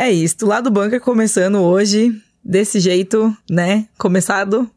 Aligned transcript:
É 0.00 0.12
isso, 0.12 0.46
lá 0.46 0.60
do 0.60 0.70
bunker 0.70 1.00
começando 1.00 1.56
hoje, 1.56 2.14
desse 2.44 2.78
jeito, 2.78 3.36
né? 3.50 3.88
Começado. 3.98 4.70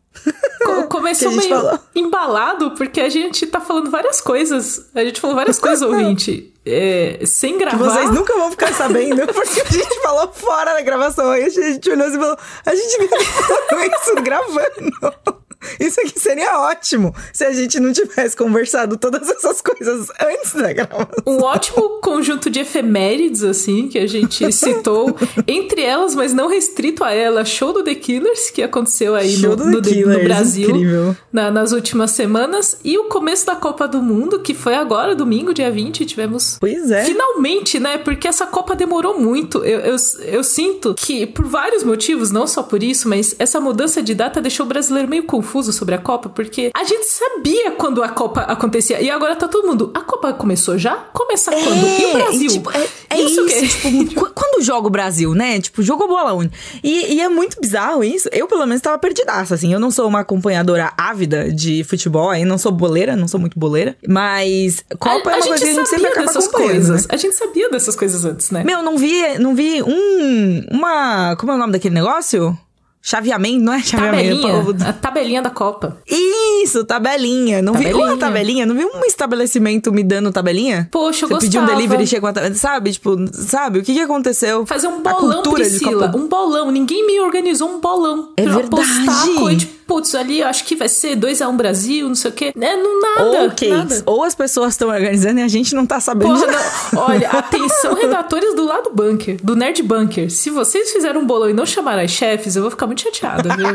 Co 0.66 0.88
começou 0.90 1.32
meio 1.32 1.48
falou. 1.48 1.80
embalado, 1.94 2.72
porque 2.72 3.00
a 3.00 3.08
gente 3.08 3.46
tá 3.46 3.62
falando 3.62 3.92
várias 3.92 4.20
coisas. 4.20 4.90
A 4.96 5.06
gente 5.06 5.22
falou 5.22 5.36
várias 5.36 5.60
coisas, 5.60 5.84
ouvinte. 5.88 6.52
É, 6.66 7.20
sem 7.24 7.56
gravar. 7.56 7.78
Que 7.78 7.84
vocês 7.84 8.10
nunca 8.10 8.34
vão 8.34 8.50
ficar 8.50 8.74
sabendo, 8.74 9.22
porque 9.32 9.62
a 9.62 9.72
gente 9.72 10.02
falou 10.02 10.32
fora 10.34 10.74
da 10.74 10.82
gravação. 10.82 11.30
Aí 11.30 11.44
a 11.44 11.50
gente 11.50 11.88
olhou 11.88 12.08
assim 12.08 12.18
e 12.18 12.20
falou: 12.20 12.38
a 12.66 12.74
gente 12.76 13.08
falou 13.08 13.86
isso 13.86 14.16
gravando. 14.24 15.42
Isso 15.80 16.00
aqui 16.02 16.20
seria 16.20 16.60
ótimo 16.60 17.14
se 17.32 17.44
a 17.44 17.52
gente 17.52 17.80
não 17.80 17.94
tivesse 17.94 18.36
conversado 18.36 18.98
todas 18.98 19.30
essas 19.30 19.62
coisas 19.62 20.08
antes 20.22 20.54
da 20.54 20.74
gravação. 20.74 21.24
Um 21.26 21.42
ótimo 21.42 22.00
conjunto 22.02 22.50
de 22.50 22.60
efemérides, 22.60 23.44
assim, 23.44 23.88
que 23.88 23.98
a 23.98 24.08
gente 24.08 24.50
citou. 24.52 25.16
entre 25.48 25.82
elas, 25.82 26.16
mas 26.16 26.34
não 26.34 26.48
restrito 26.48 27.04
a 27.04 27.12
ela, 27.12 27.46
show 27.46 27.74
do 27.74 27.84
The 27.84 27.96
Killers, 27.96 28.50
que 28.50 28.64
aconteceu 28.64 29.16
aí 29.16 29.38
no, 29.38 29.56
no, 29.56 29.82
Killers, 29.82 30.18
no, 30.18 30.24
Brasil 30.24 31.16
na, 31.32 31.52
nas 31.52 31.72
últimas 31.72 32.12
semanas. 32.12 32.78
E 32.84 32.98
o 32.98 33.06
começo 33.06 33.46
da 33.46 33.56
Copa 33.56 33.88
do 33.88 34.02
Mundo, 34.02 34.40
que 34.40 34.54
foi 34.54 34.76
agora, 34.76 35.16
domingo, 35.16 35.54
dia 35.54 35.72
20, 35.72 36.06
tivemos. 36.06 36.58
Pois 36.60 36.92
é. 36.92 37.06
Finalmente, 37.06 37.80
né? 37.80 37.98
Porque 37.98 38.28
essa 38.28 38.46
Copa 38.46 38.76
demorou 38.76 39.20
muito. 39.20 39.64
Eu, 39.64 39.80
eu, 39.80 39.96
eu 40.26 40.44
sinto 40.44 40.94
que, 40.96 41.26
por 41.28 41.46
vários 41.46 41.84
motivos, 41.84 42.32
não 42.32 42.48
só 42.48 42.64
por 42.64 42.82
isso, 42.82 43.08
mas 43.08 43.36
essa 43.38 43.60
mudança 43.60 44.02
de 44.02 44.14
data 44.14 44.42
deixou 44.42 44.66
o 44.66 44.70
brasileiro 44.70 45.08
meio 45.08 45.24
confuso 45.24 45.51
confuso 45.52 45.74
sobre 45.74 45.94
a 45.96 45.98
Copa, 45.98 46.30
porque 46.30 46.72
a 46.74 46.84
gente 46.86 47.06
sabia 47.06 47.72
quando 47.72 48.02
a 48.02 48.08
Copa 48.08 48.42
acontecia. 48.42 49.02
E 49.02 49.10
agora 49.10 49.36
tá 49.36 49.48
todo 49.48 49.68
mundo. 49.68 49.92
A 49.94 50.00
Copa 50.00 50.32
começou 50.34 50.78
já? 50.78 50.96
Começar 51.14 51.54
é, 51.54 51.62
quando? 51.62 51.86
E 51.86 52.06
o 52.06 52.14
Brasil? 52.14 52.46
E, 52.46 52.54
tipo, 52.54 52.72
é, 52.72 52.88
é 53.10 53.22
isso, 53.22 53.46
isso 53.46 54.08
tipo, 54.08 54.30
quando 54.34 54.64
joga 54.64 54.88
o 54.88 54.90
Brasil, 54.90 55.34
né? 55.34 55.60
Tipo, 55.60 55.84
jogou 55.84 56.08
bola 56.08 56.34
única. 56.34 56.56
E, 56.82 57.16
e, 57.16 57.22
é 57.22 57.28
muito 57.28 57.60
bizarro 57.60 58.04
isso. 58.04 58.30
Eu, 58.32 58.48
pelo 58.48 58.66
menos, 58.66 58.82
tava 58.82 58.98
perdidaça, 58.98 59.56
assim. 59.56 59.74
Eu 59.74 59.80
não 59.80 59.92
sou 59.92 60.08
uma 60.08 60.22
acompanhadora 60.22 60.94
ávida 60.98 61.52
de 61.52 61.84
futebol, 61.84 62.30
aí 62.30 62.46
não 62.46 62.58
sou 62.58 62.72
boleira, 62.72 63.16
não 63.16 63.28
sou 63.28 63.40
muito 63.40 63.60
boleira. 63.60 63.98
Mas 64.08 64.84
Copa 64.98 65.30
a, 65.30 65.34
é 65.34 65.36
uma 65.38 65.48
coisa 65.48 65.66
que 65.66 65.70
a 65.70 65.74
gente 65.74 65.90
sempre 65.90 66.08
acaba 66.08 66.28
dessas 66.28 66.48
coisas. 66.48 67.02
Né? 67.02 67.08
A 67.10 67.18
gente 67.18 67.36
sabia 67.36 67.70
dessas 67.70 67.96
coisas 67.96 68.24
antes, 68.24 68.52
né? 68.52 68.64
Meu, 68.64 68.82
não 68.82 68.98
vi, 68.98 69.38
não 69.40 69.54
vi 69.54 69.84
um. 69.84 70.66
Uma. 70.72 71.36
Como 71.36 71.52
é 71.52 71.56
o 71.56 71.58
nome 71.58 71.74
daquele 71.74 71.96
negócio? 71.96 72.58
Chaveamento, 73.02 73.64
não 73.64 73.74
é 73.74 73.82
chaveamento? 73.82 74.42
Tabelinha, 74.42 74.90
a 74.90 74.94
tabelinha 74.94 75.42
da 75.42 75.50
Copa. 75.50 75.98
Isso, 76.08 76.84
tabelinha. 76.86 77.62
Não 77.62 77.74
tabelinha. 77.74 77.96
vi 77.96 78.02
uma 78.04 78.18
tabelinha, 78.18 78.66
não 78.66 78.76
vi 78.76 78.86
um 78.86 79.04
estabelecimento 79.06 79.92
me 79.92 80.04
dando 80.04 80.32
tabelinha? 80.32 80.88
Poxa, 80.92 81.26
eu 81.26 81.30
Você 81.30 81.34
gostava. 81.34 81.40
pediu 81.40 81.62
um 81.62 81.66
delivery 81.66 82.04
e 82.04 82.08
chegou 82.08 82.30
a 82.30 82.34
tabela. 82.34 82.54
Sabe, 82.54 82.92
tipo, 82.92 83.16
sabe, 83.34 83.80
o 83.80 83.84
que 83.84 83.94
que 83.94 84.00
aconteceu? 84.02 84.66
Fazer 84.68 84.88
um 84.88 85.02
bolão, 85.02 85.42
Priscila, 85.44 86.12
um 86.16 86.28
bolão. 86.28 86.70
Ninguém 86.72 87.06
me 87.08 87.20
organizou 87.20 87.70
um 87.70 87.80
bolão. 87.80 88.30
É 88.38 88.44
pra 88.44 88.54
verdade. 88.54 88.84
Apostar 88.84 89.28
coisa, 89.36 89.68
putz, 89.92 90.16
ali 90.16 90.42
acho 90.42 90.64
que 90.64 90.74
vai 90.74 90.88
ser 90.88 91.18
2x1 91.18 91.50
um 91.50 91.58
Brasil, 91.58 92.08
não 92.08 92.16
sei 92.16 92.32
o 92.32 92.34
quê. 92.34 92.54
É, 92.58 92.76
não 92.78 93.02
nada. 93.02 93.24
Ou, 93.26 93.70
nada. 93.70 94.04
ou 94.06 94.24
as 94.24 94.34
pessoas 94.34 94.72
estão 94.72 94.88
organizando 94.88 95.42
e 95.42 95.44
a 95.44 95.50
gente 95.50 95.76
não 95.76 95.86
tá 95.86 96.00
sabendo. 96.00 96.34
Porra, 96.34 96.48
não. 96.48 97.02
Olha, 97.04 97.30
atenção, 97.30 97.94
redatores 97.96 98.56
do 98.56 98.64
lado 98.66 98.92
bunker, 98.94 99.38
do 99.44 99.54
Nerd 99.54 99.84
Bunker. 99.84 100.32
Se 100.32 100.50
vocês 100.50 100.92
fizeram 100.92 101.20
um 101.20 101.26
bolão 101.26 101.50
e 101.50 101.54
não 101.54 101.66
chamaram 101.66 102.02
as 102.02 102.12
chefes, 102.12 102.56
eu 102.56 102.62
vou 102.62 102.72
ficar 102.72 102.88
muito 102.88 103.02
chateada, 103.02 103.54
viu? 103.54 103.68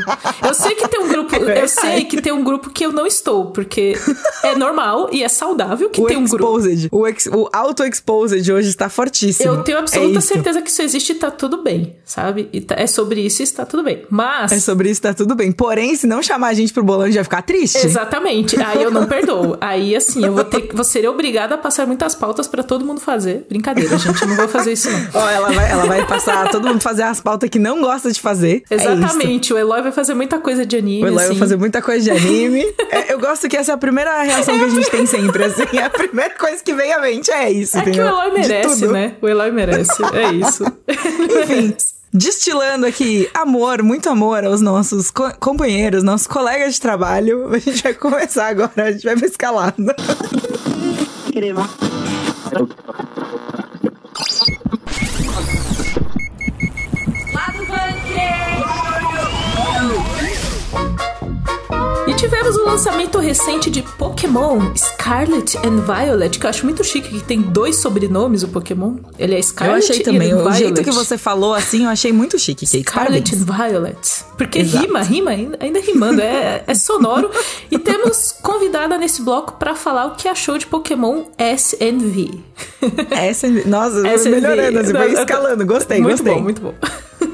Eu 0.43 0.55
sei 0.55 0.75
que 0.75 0.89
tem 0.89 1.01
um 1.01 1.09
grupo, 1.09 1.35
é 1.37 1.63
eu 1.63 1.69
sei 1.69 2.05
que 2.07 2.23
tem 2.23 2.33
um 2.33 2.43
grupo 2.43 2.71
que 2.71 2.87
eu 2.87 2.93
não 2.93 3.07
estou, 3.07 3.47
porque 3.51 3.95
é 4.43 4.57
normal 4.57 5.11
e 5.13 5.23
é 5.23 5.29
saudável 5.29 5.91
que 5.91 6.01
o 6.01 6.07
tem 6.07 6.17
um 6.17 6.25
exposed, 6.25 6.89
grupo. 6.89 7.03
O, 7.03 7.07
ex, 7.07 7.27
o 7.27 7.47
auto-exposed 7.53 8.51
hoje 8.51 8.71
está 8.71 8.89
fortíssimo. 8.89 9.51
Eu 9.51 9.63
tenho 9.63 9.79
absoluta 9.79 10.19
é 10.19 10.23
certeza 10.23 10.63
que 10.63 10.71
isso 10.71 10.81
existe 10.81 11.13
e 11.13 11.17
tá 11.17 11.31
tudo 11.31 11.63
bem, 11.63 11.95
sabe? 12.07 12.45
Tá, 12.63 12.77
é 12.79 12.87
sobre 12.87 13.21
isso 13.21 13.43
e 13.43 13.45
está 13.45 13.67
tudo 13.67 13.83
bem. 13.83 14.07
Mas. 14.09 14.51
É 14.53 14.61
sobre 14.61 14.91
isso 14.91 15.01
e 15.01 15.03
tá 15.03 15.13
tudo 15.13 15.35
bem. 15.35 15.53
Porém, 15.53 15.95
se 15.95 16.06
não 16.07 16.23
chamar 16.23 16.49
a 16.49 16.55
gente 16.55 16.73
pro 16.73 16.83
bolão, 16.83 17.03
a 17.03 17.07
gente 17.07 17.17
vai 17.17 17.25
ficar 17.25 17.43
triste. 17.43 17.85
Exatamente. 17.85 18.57
Aí 18.63 18.83
eu 18.83 18.91
não 18.91 19.07
perdoo. 19.07 19.57
Aí, 19.61 19.95
assim, 19.95 20.25
eu 20.25 20.33
vou 20.33 20.45
ter 20.45 20.69
vou 20.73 20.85
ser 20.85 21.09
obrigada 21.09 21.55
a 21.55 21.59
passar 21.59 21.87
muitas 21.87 22.15
pautas 22.15 22.47
para 22.47 22.63
todo 22.63 22.85
mundo 22.85 23.01
fazer. 23.01 23.47
Brincadeira, 23.49 23.97
gente. 23.99 24.21
Eu 24.23 24.29
não 24.29 24.37
vou 24.37 24.49
fazer 24.49 24.73
isso, 24.73 24.91
não. 24.91 25.07
Ó, 25.15 25.29
ela 25.29 25.51
vai, 25.51 25.71
ela 25.71 25.87
vai 25.87 26.07
passar 26.07 26.51
todo 26.51 26.67
mundo 26.69 26.81
fazer 26.81 27.03
as 27.03 27.21
pautas 27.21 27.49
que 27.49 27.59
não 27.59 27.81
gosta 27.81 28.11
de 28.11 28.21
fazer. 28.21 28.63
É 28.71 28.75
Exatamente. 28.75 29.53
É 29.53 29.57
o 29.57 29.59
Eloy 29.59 29.83
vai 29.83 29.93
fazer 29.93 30.15
muita 30.15 30.39
coisa 30.39 30.65
de 30.65 30.77
anime. 30.77 31.05
O 31.05 31.07
Eloy 31.07 31.25
assim. 31.25 31.29
vai 31.29 31.39
fazer 31.39 31.57
muita 31.57 31.83
coisa 31.83 32.05
de 32.05 32.11
anime. 32.11 32.65
é, 32.91 33.13
eu 33.13 33.19
gosto 33.19 33.49
que 33.49 33.57
essa 33.57 33.73
é 33.73 33.75
a 33.75 33.79
primeira 33.79 34.23
reação 34.23 34.59
que 34.59 34.65
a 34.65 34.69
gente 34.69 34.91
tem 34.91 35.07
sempre, 35.07 35.45
assim. 35.45 35.79
A 35.79 35.91
primeira 35.91 36.35
coisa 36.35 36.63
que 36.63 36.73
vem 36.75 36.93
à 36.93 37.01
mente 37.01 37.31
é 37.31 37.51
isso, 37.51 37.77
é 37.77 37.81
entendeu? 37.81 38.07
que 38.07 38.13
o 38.13 38.15
Eloy 38.15 38.33
merece, 38.33 38.87
né? 38.87 39.15
O 39.21 39.29
Eloy 39.29 39.51
merece. 39.51 40.03
É 40.15 40.33
isso. 40.33 40.65
Enfim 41.43 41.77
destilando 42.17 42.87
aqui 42.87 43.29
amor, 43.35 43.83
muito 43.83 44.09
amor 44.09 44.45
aos 44.45 44.61
nossos 44.61 45.11
co 45.11 45.31
companheiros, 45.39 46.03
nossos 46.03 46.27
colegas 46.27 46.75
de 46.75 46.81
trabalho. 46.81 47.55
A 47.55 47.59
gente 47.59 47.83
vai 47.83 47.95
começar 47.95 48.49
agora, 48.49 48.85
a 48.85 48.93
gente 48.93 49.05
vai 49.05 49.17
pra 49.17 49.27
escalada. 49.27 49.97
Tivemos 62.17 62.57
o 62.57 62.65
lançamento 62.65 63.19
recente 63.19 63.71
de 63.71 63.83
Pokémon 63.83 64.75
Scarlet 64.75 65.59
and 65.59 65.83
Violet, 65.83 66.39
que 66.39 66.47
eu 66.47 66.51
acho 66.51 66.65
muito 66.65 66.83
chique 66.83 67.11
que 67.11 67.23
tem 67.23 67.43
dois 67.43 67.77
sobrenomes 67.77 68.43
o 68.43 68.49
Pokémon. 68.49 68.97
Ele 69.19 69.35
é 69.35 69.43
Scarlet 69.43 69.87
Eu 69.87 69.91
achei 69.91 70.03
também. 70.03 70.33
o 70.33 70.39
Violet. 70.39 70.59
jeito 70.59 70.83
que 70.83 70.91
você 70.91 71.19
falou 71.19 71.53
assim, 71.53 71.85
eu 71.85 71.91
achei 71.91 72.13
muito 72.13 72.39
chique, 72.39 72.65
Kate. 72.65 72.83
Scarlet 72.83 73.35
and 73.35 73.45
Violet. 73.45 74.25
Porque 74.39 74.61
Exato. 74.61 74.87
rima, 74.87 75.03
rima, 75.03 75.31
ainda, 75.31 75.79
rimando, 75.79 76.23
é, 76.23 76.65
é 76.67 76.75
sonoro. 76.75 77.31
e 77.71 77.79
temos 77.79 78.33
convidada 78.43 78.97
nesse 78.97 79.21
bloco 79.21 79.53
para 79.59 79.75
falar 79.75 80.07
o 80.07 80.11
que 80.13 80.27
achou 80.27 80.57
de 80.57 80.67
Pokémon 80.67 81.25
SNV. 81.39 82.41
SNV. 83.33 83.65
Nossa, 83.67 84.09
SNV. 84.17 84.31
melhorando, 84.31 84.79
assim, 84.79 84.93
foi 84.93 85.13
escalando. 85.13 85.67
Gostei, 85.67 86.01
muito 86.01 86.17
gostei. 86.17 86.35
Bom, 86.35 86.41
muito 86.41 86.63
bom. 86.63 86.75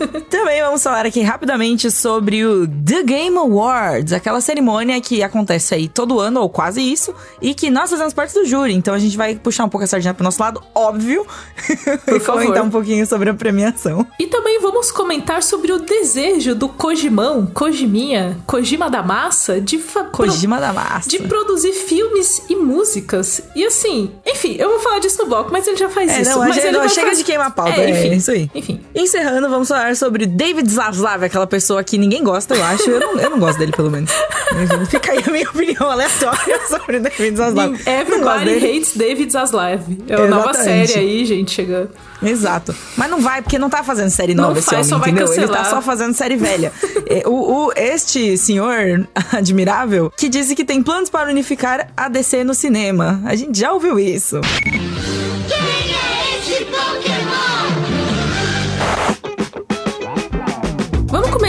Também 0.28 0.62
vamos 0.62 0.82
falar 0.82 1.06
aqui 1.06 1.20
rapidamente 1.22 1.90
sobre 1.90 2.44
o 2.44 2.66
The 2.66 3.02
Game 3.02 3.36
Awards, 3.36 4.12
aquela 4.12 4.40
cerimônia 4.40 5.00
que 5.00 5.22
acontece 5.22 5.74
aí 5.74 5.88
todo 5.88 6.20
ano, 6.20 6.40
ou 6.40 6.48
quase 6.48 6.80
isso, 6.80 7.14
e 7.40 7.54
que 7.54 7.70
nós 7.70 7.90
fazemos 7.90 8.12
parte 8.12 8.34
do 8.34 8.44
júri. 8.44 8.74
Então 8.74 8.94
a 8.94 8.98
gente 8.98 9.16
vai 9.16 9.34
puxar 9.34 9.64
um 9.64 9.68
pouco 9.68 9.84
a 9.84 9.86
sardinha 9.86 10.14
pro 10.14 10.24
nosso 10.24 10.40
lado, 10.40 10.62
óbvio, 10.74 11.26
Por 12.04 12.16
e 12.16 12.20
comentar 12.20 12.62
um 12.62 12.70
pouquinho 12.70 13.06
sobre 13.06 13.30
a 13.30 13.34
premiação. 13.34 14.06
E 14.18 14.26
também 14.26 14.60
vamos 14.60 14.90
comentar 14.90 15.42
sobre 15.42 15.72
o 15.72 15.78
desejo 15.78 16.54
do 16.54 16.69
Kojimão, 16.69 17.46
Kojiminha, 17.46 18.38
Kojima 18.46 18.90
da 18.90 19.02
Massa, 19.02 19.60
de 19.60 19.78
Kojima 20.12 20.60
da 20.60 20.72
Massa. 20.72 21.08
de 21.08 21.19
produzir 21.20 21.72
filmes 21.72 22.42
e 22.48 22.56
músicas. 22.56 23.42
E 23.54 23.64
assim, 23.64 24.10
enfim, 24.26 24.56
eu 24.58 24.70
vou 24.70 24.78
falar 24.80 24.98
disso 24.98 25.19
no 25.22 25.28
bloco, 25.28 25.50
mas 25.52 25.66
ele 25.66 25.76
já 25.76 25.88
faz 25.88 26.10
é, 26.10 26.22
isso. 26.22 26.30
Não, 26.30 26.38
mas 26.40 26.56
ele 26.56 26.72
não, 26.72 26.88
chega 26.88 27.14
de 27.14 27.24
queimar 27.24 27.48
a 27.48 27.50
pauta, 27.50 27.80
é, 27.80 27.90
enfim, 27.90 28.08
é 28.08 28.14
isso 28.14 28.30
aí. 28.30 28.50
Enfim. 28.54 28.80
Encerrando, 28.94 29.48
vamos 29.48 29.69
falar 29.69 29.91
sobre 29.94 30.26
David 30.26 30.70
Zaslav, 30.70 31.25
aquela 31.25 31.47
pessoa 31.47 31.82
que 31.82 31.98
ninguém 31.98 32.22
gosta, 32.22 32.54
eu 32.54 32.64
acho. 32.64 32.91
Eu 32.91 33.00
não, 33.00 33.19
eu 33.19 33.30
não 33.30 33.38
gosto 33.38 33.58
dele, 33.58 33.72
pelo 33.72 33.91
menos. 33.91 34.10
Fica 34.88 35.12
aí 35.12 35.22
a 35.26 35.30
minha 35.30 35.48
opinião 35.48 35.91
aleatória 35.91 36.60
sobre 36.69 37.00
David 37.00 37.36
Zaslav. 37.36 37.75
Everybody 37.86 38.54
hates 38.56 38.97
David 38.97 39.32
Zaslav. 39.32 39.82
É 40.08 40.16
uma 40.16 40.26
nova 40.26 40.54
série 40.54 40.94
aí, 40.94 41.25
gente, 41.25 41.50
chegando. 41.50 41.91
Exato. 42.22 42.75
Mas 42.97 43.10
não 43.10 43.20
vai, 43.20 43.42
porque 43.42 43.58
não 43.58 43.69
tá 43.69 43.82
fazendo 43.82 44.10
série 44.10 44.34
nova 44.34 44.50
não 44.50 44.58
esse 44.58 44.70
faz, 44.70 44.92
homem, 44.92 45.10
entendeu? 45.10 45.32
Ele 45.32 45.48
tá 45.48 45.64
só 45.64 45.82
fazendo 45.82 46.14
série 46.14 46.36
velha. 46.36 46.72
É, 47.06 47.26
o, 47.26 47.66
o, 47.66 47.72
este 47.75 48.36
senhor 48.38 49.08
admirável 49.32 50.12
que 50.16 50.28
disse 50.28 50.54
que 50.54 50.64
tem 50.64 50.82
planos 50.82 51.10
para 51.10 51.28
unificar 51.28 51.88
a 51.97 52.08
DC 52.08 52.44
no 52.44 52.54
cinema. 52.54 53.20
A 53.25 53.34
gente 53.34 53.58
já 53.58 53.72
ouviu 53.72 53.98
isso. 53.98 54.41
Quem 55.48 55.58
é 55.58 56.38
esse 56.38 56.64
Pokémon? 56.66 57.11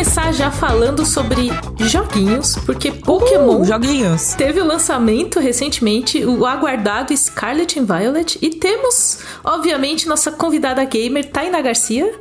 Começar 0.04 0.34
já 0.34 0.52
falando 0.52 1.06
sobre 1.06 1.50
joguinhos, 1.80 2.58
porque 2.66 2.92
Pokémon 2.92 3.62
uh, 3.62 3.64
joguinhos. 3.64 4.34
teve 4.34 4.60
o 4.60 4.66
lançamento 4.66 5.40
recentemente, 5.40 6.26
o 6.26 6.46
aguardado 6.46 7.16
Scarlet 7.16 7.80
and 7.80 7.86
Violet, 7.86 8.38
e 8.42 8.50
temos, 8.50 9.20
obviamente, 9.42 10.06
nossa 10.06 10.30
convidada 10.30 10.84
gamer, 10.84 11.32
Taina 11.32 11.62
Garcia. 11.62 12.20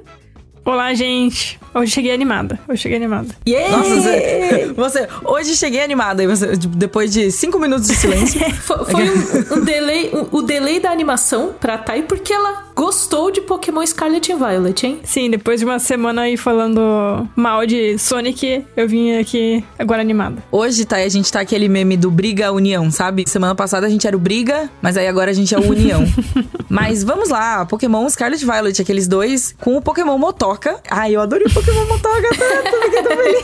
Olá, 0.65 0.95
gente. 0.95 1.59
Hoje 1.75 1.93
cheguei 1.93 2.13
animada. 2.13 2.59
Hoje 2.69 2.83
cheguei 2.83 2.99
animada. 2.99 3.29
Yeah! 3.47 3.77
Nossa, 3.77 3.97
você, 3.97 4.73
você, 4.77 5.09
Hoje 5.25 5.57
cheguei 5.57 5.83
animada. 5.83 6.23
E 6.23 6.27
você, 6.27 6.55
depois 6.77 7.13
de 7.13 7.31
cinco 7.31 7.59
minutos 7.59 7.89
de 7.89 7.95
silêncio. 7.95 8.41
foi, 8.63 8.85
foi 8.85 9.11
um, 9.11 9.59
um, 9.59 9.65
delay, 9.65 10.11
um, 10.13 10.37
o 10.37 10.43
delay 10.43 10.81
da 10.81 10.91
animação 10.91 11.55
pra 11.59 11.79
Thay, 11.79 12.03
porque 12.03 12.33
ela 12.33 12.65
gostou 12.75 13.31
de 13.31 13.41
Pokémon 13.41 13.85
Scarlet 13.87 14.31
e 14.31 14.35
Violet, 14.35 14.87
hein? 14.87 15.01
Sim, 15.05 15.31
depois 15.31 15.61
de 15.61 15.67
uma 15.67 15.79
semana 15.79 16.23
aí 16.23 16.37
falando 16.37 17.29
mal 17.37 17.65
de 17.67 17.99
Sonic, 17.99 18.65
eu 18.77 18.89
vim 18.89 19.17
aqui 19.17 19.65
agora 19.79 20.01
animada. 20.01 20.43
Hoje, 20.51 20.85
tá, 20.85 20.97
a 20.97 21.09
gente 21.09 21.31
tá 21.31 21.41
aquele 21.41 21.69
meme 21.69 21.97
do 21.97 22.11
Briga 22.11 22.53
União, 22.53 22.91
sabe? 22.91 23.25
Semana 23.29 23.55
passada 23.55 23.87
a 23.87 23.91
gente 23.91 24.07
era 24.07 24.17
o 24.17 24.21
Briga, 24.21 24.71
mas 24.81 24.97
aí 24.97 25.07
agora 25.07 25.31
a 25.31 25.35
gente 25.35 25.55
é 25.55 25.59
o 25.59 25.71
União. 25.71 26.05
mas 26.69 27.03
vamos 27.03 27.29
lá, 27.29 27.65
Pokémon 27.65 28.09
Scarlet 28.09 28.43
e 28.43 28.45
Violet, 28.45 28.83
aqueles 28.83 29.07
dois 29.07 29.55
com 29.61 29.77
o 29.77 29.83
Pokémon 29.83 30.19
Motoca. 30.19 30.81
Ai, 30.91 31.15
eu 31.15 31.21
adorei 31.21 31.47
o 31.47 31.53
Pokémon 31.65 31.87
Motoca 31.87 32.29
tanto, 32.37 32.83
fiquei 32.83 33.03
tão 33.03 33.17
feliz. 33.17 33.43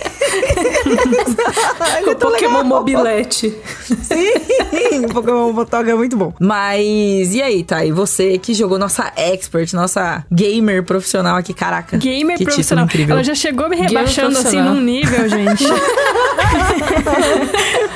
o 2.09 2.17
Pokémon 2.17 2.31
legal. 2.31 2.65
Mobilete. 2.65 3.57
Sim, 4.03 5.05
o 5.05 5.09
Pokémon 5.09 5.53
Motoca 5.53 5.91
é 5.91 5.95
muito 5.95 6.17
bom. 6.17 6.33
Mas, 6.41 7.35
e 7.35 7.43
aí, 7.43 7.63
tá? 7.63 7.85
E 7.85 7.93
você 7.93 8.39
que 8.39 8.55
jogou 8.55 8.79
nossa 8.79 9.13
expert, 9.17 9.73
nossa 9.75 10.25
gamer 10.31 10.83
profissional 10.83 11.37
aqui, 11.37 11.55
caraca. 11.55 11.97
Gamer 11.97 12.37
que 12.37 12.45
profissional. 12.45 12.85
Incrível. 12.87 13.15
Ela 13.15 13.25
já 13.25 13.35
chegou 13.35 13.69
me 13.69 13.77
rebaixando 13.77 14.39
assim 14.39 14.61
num 14.61 14.81
nível, 14.81 15.29
gente. 15.29 15.65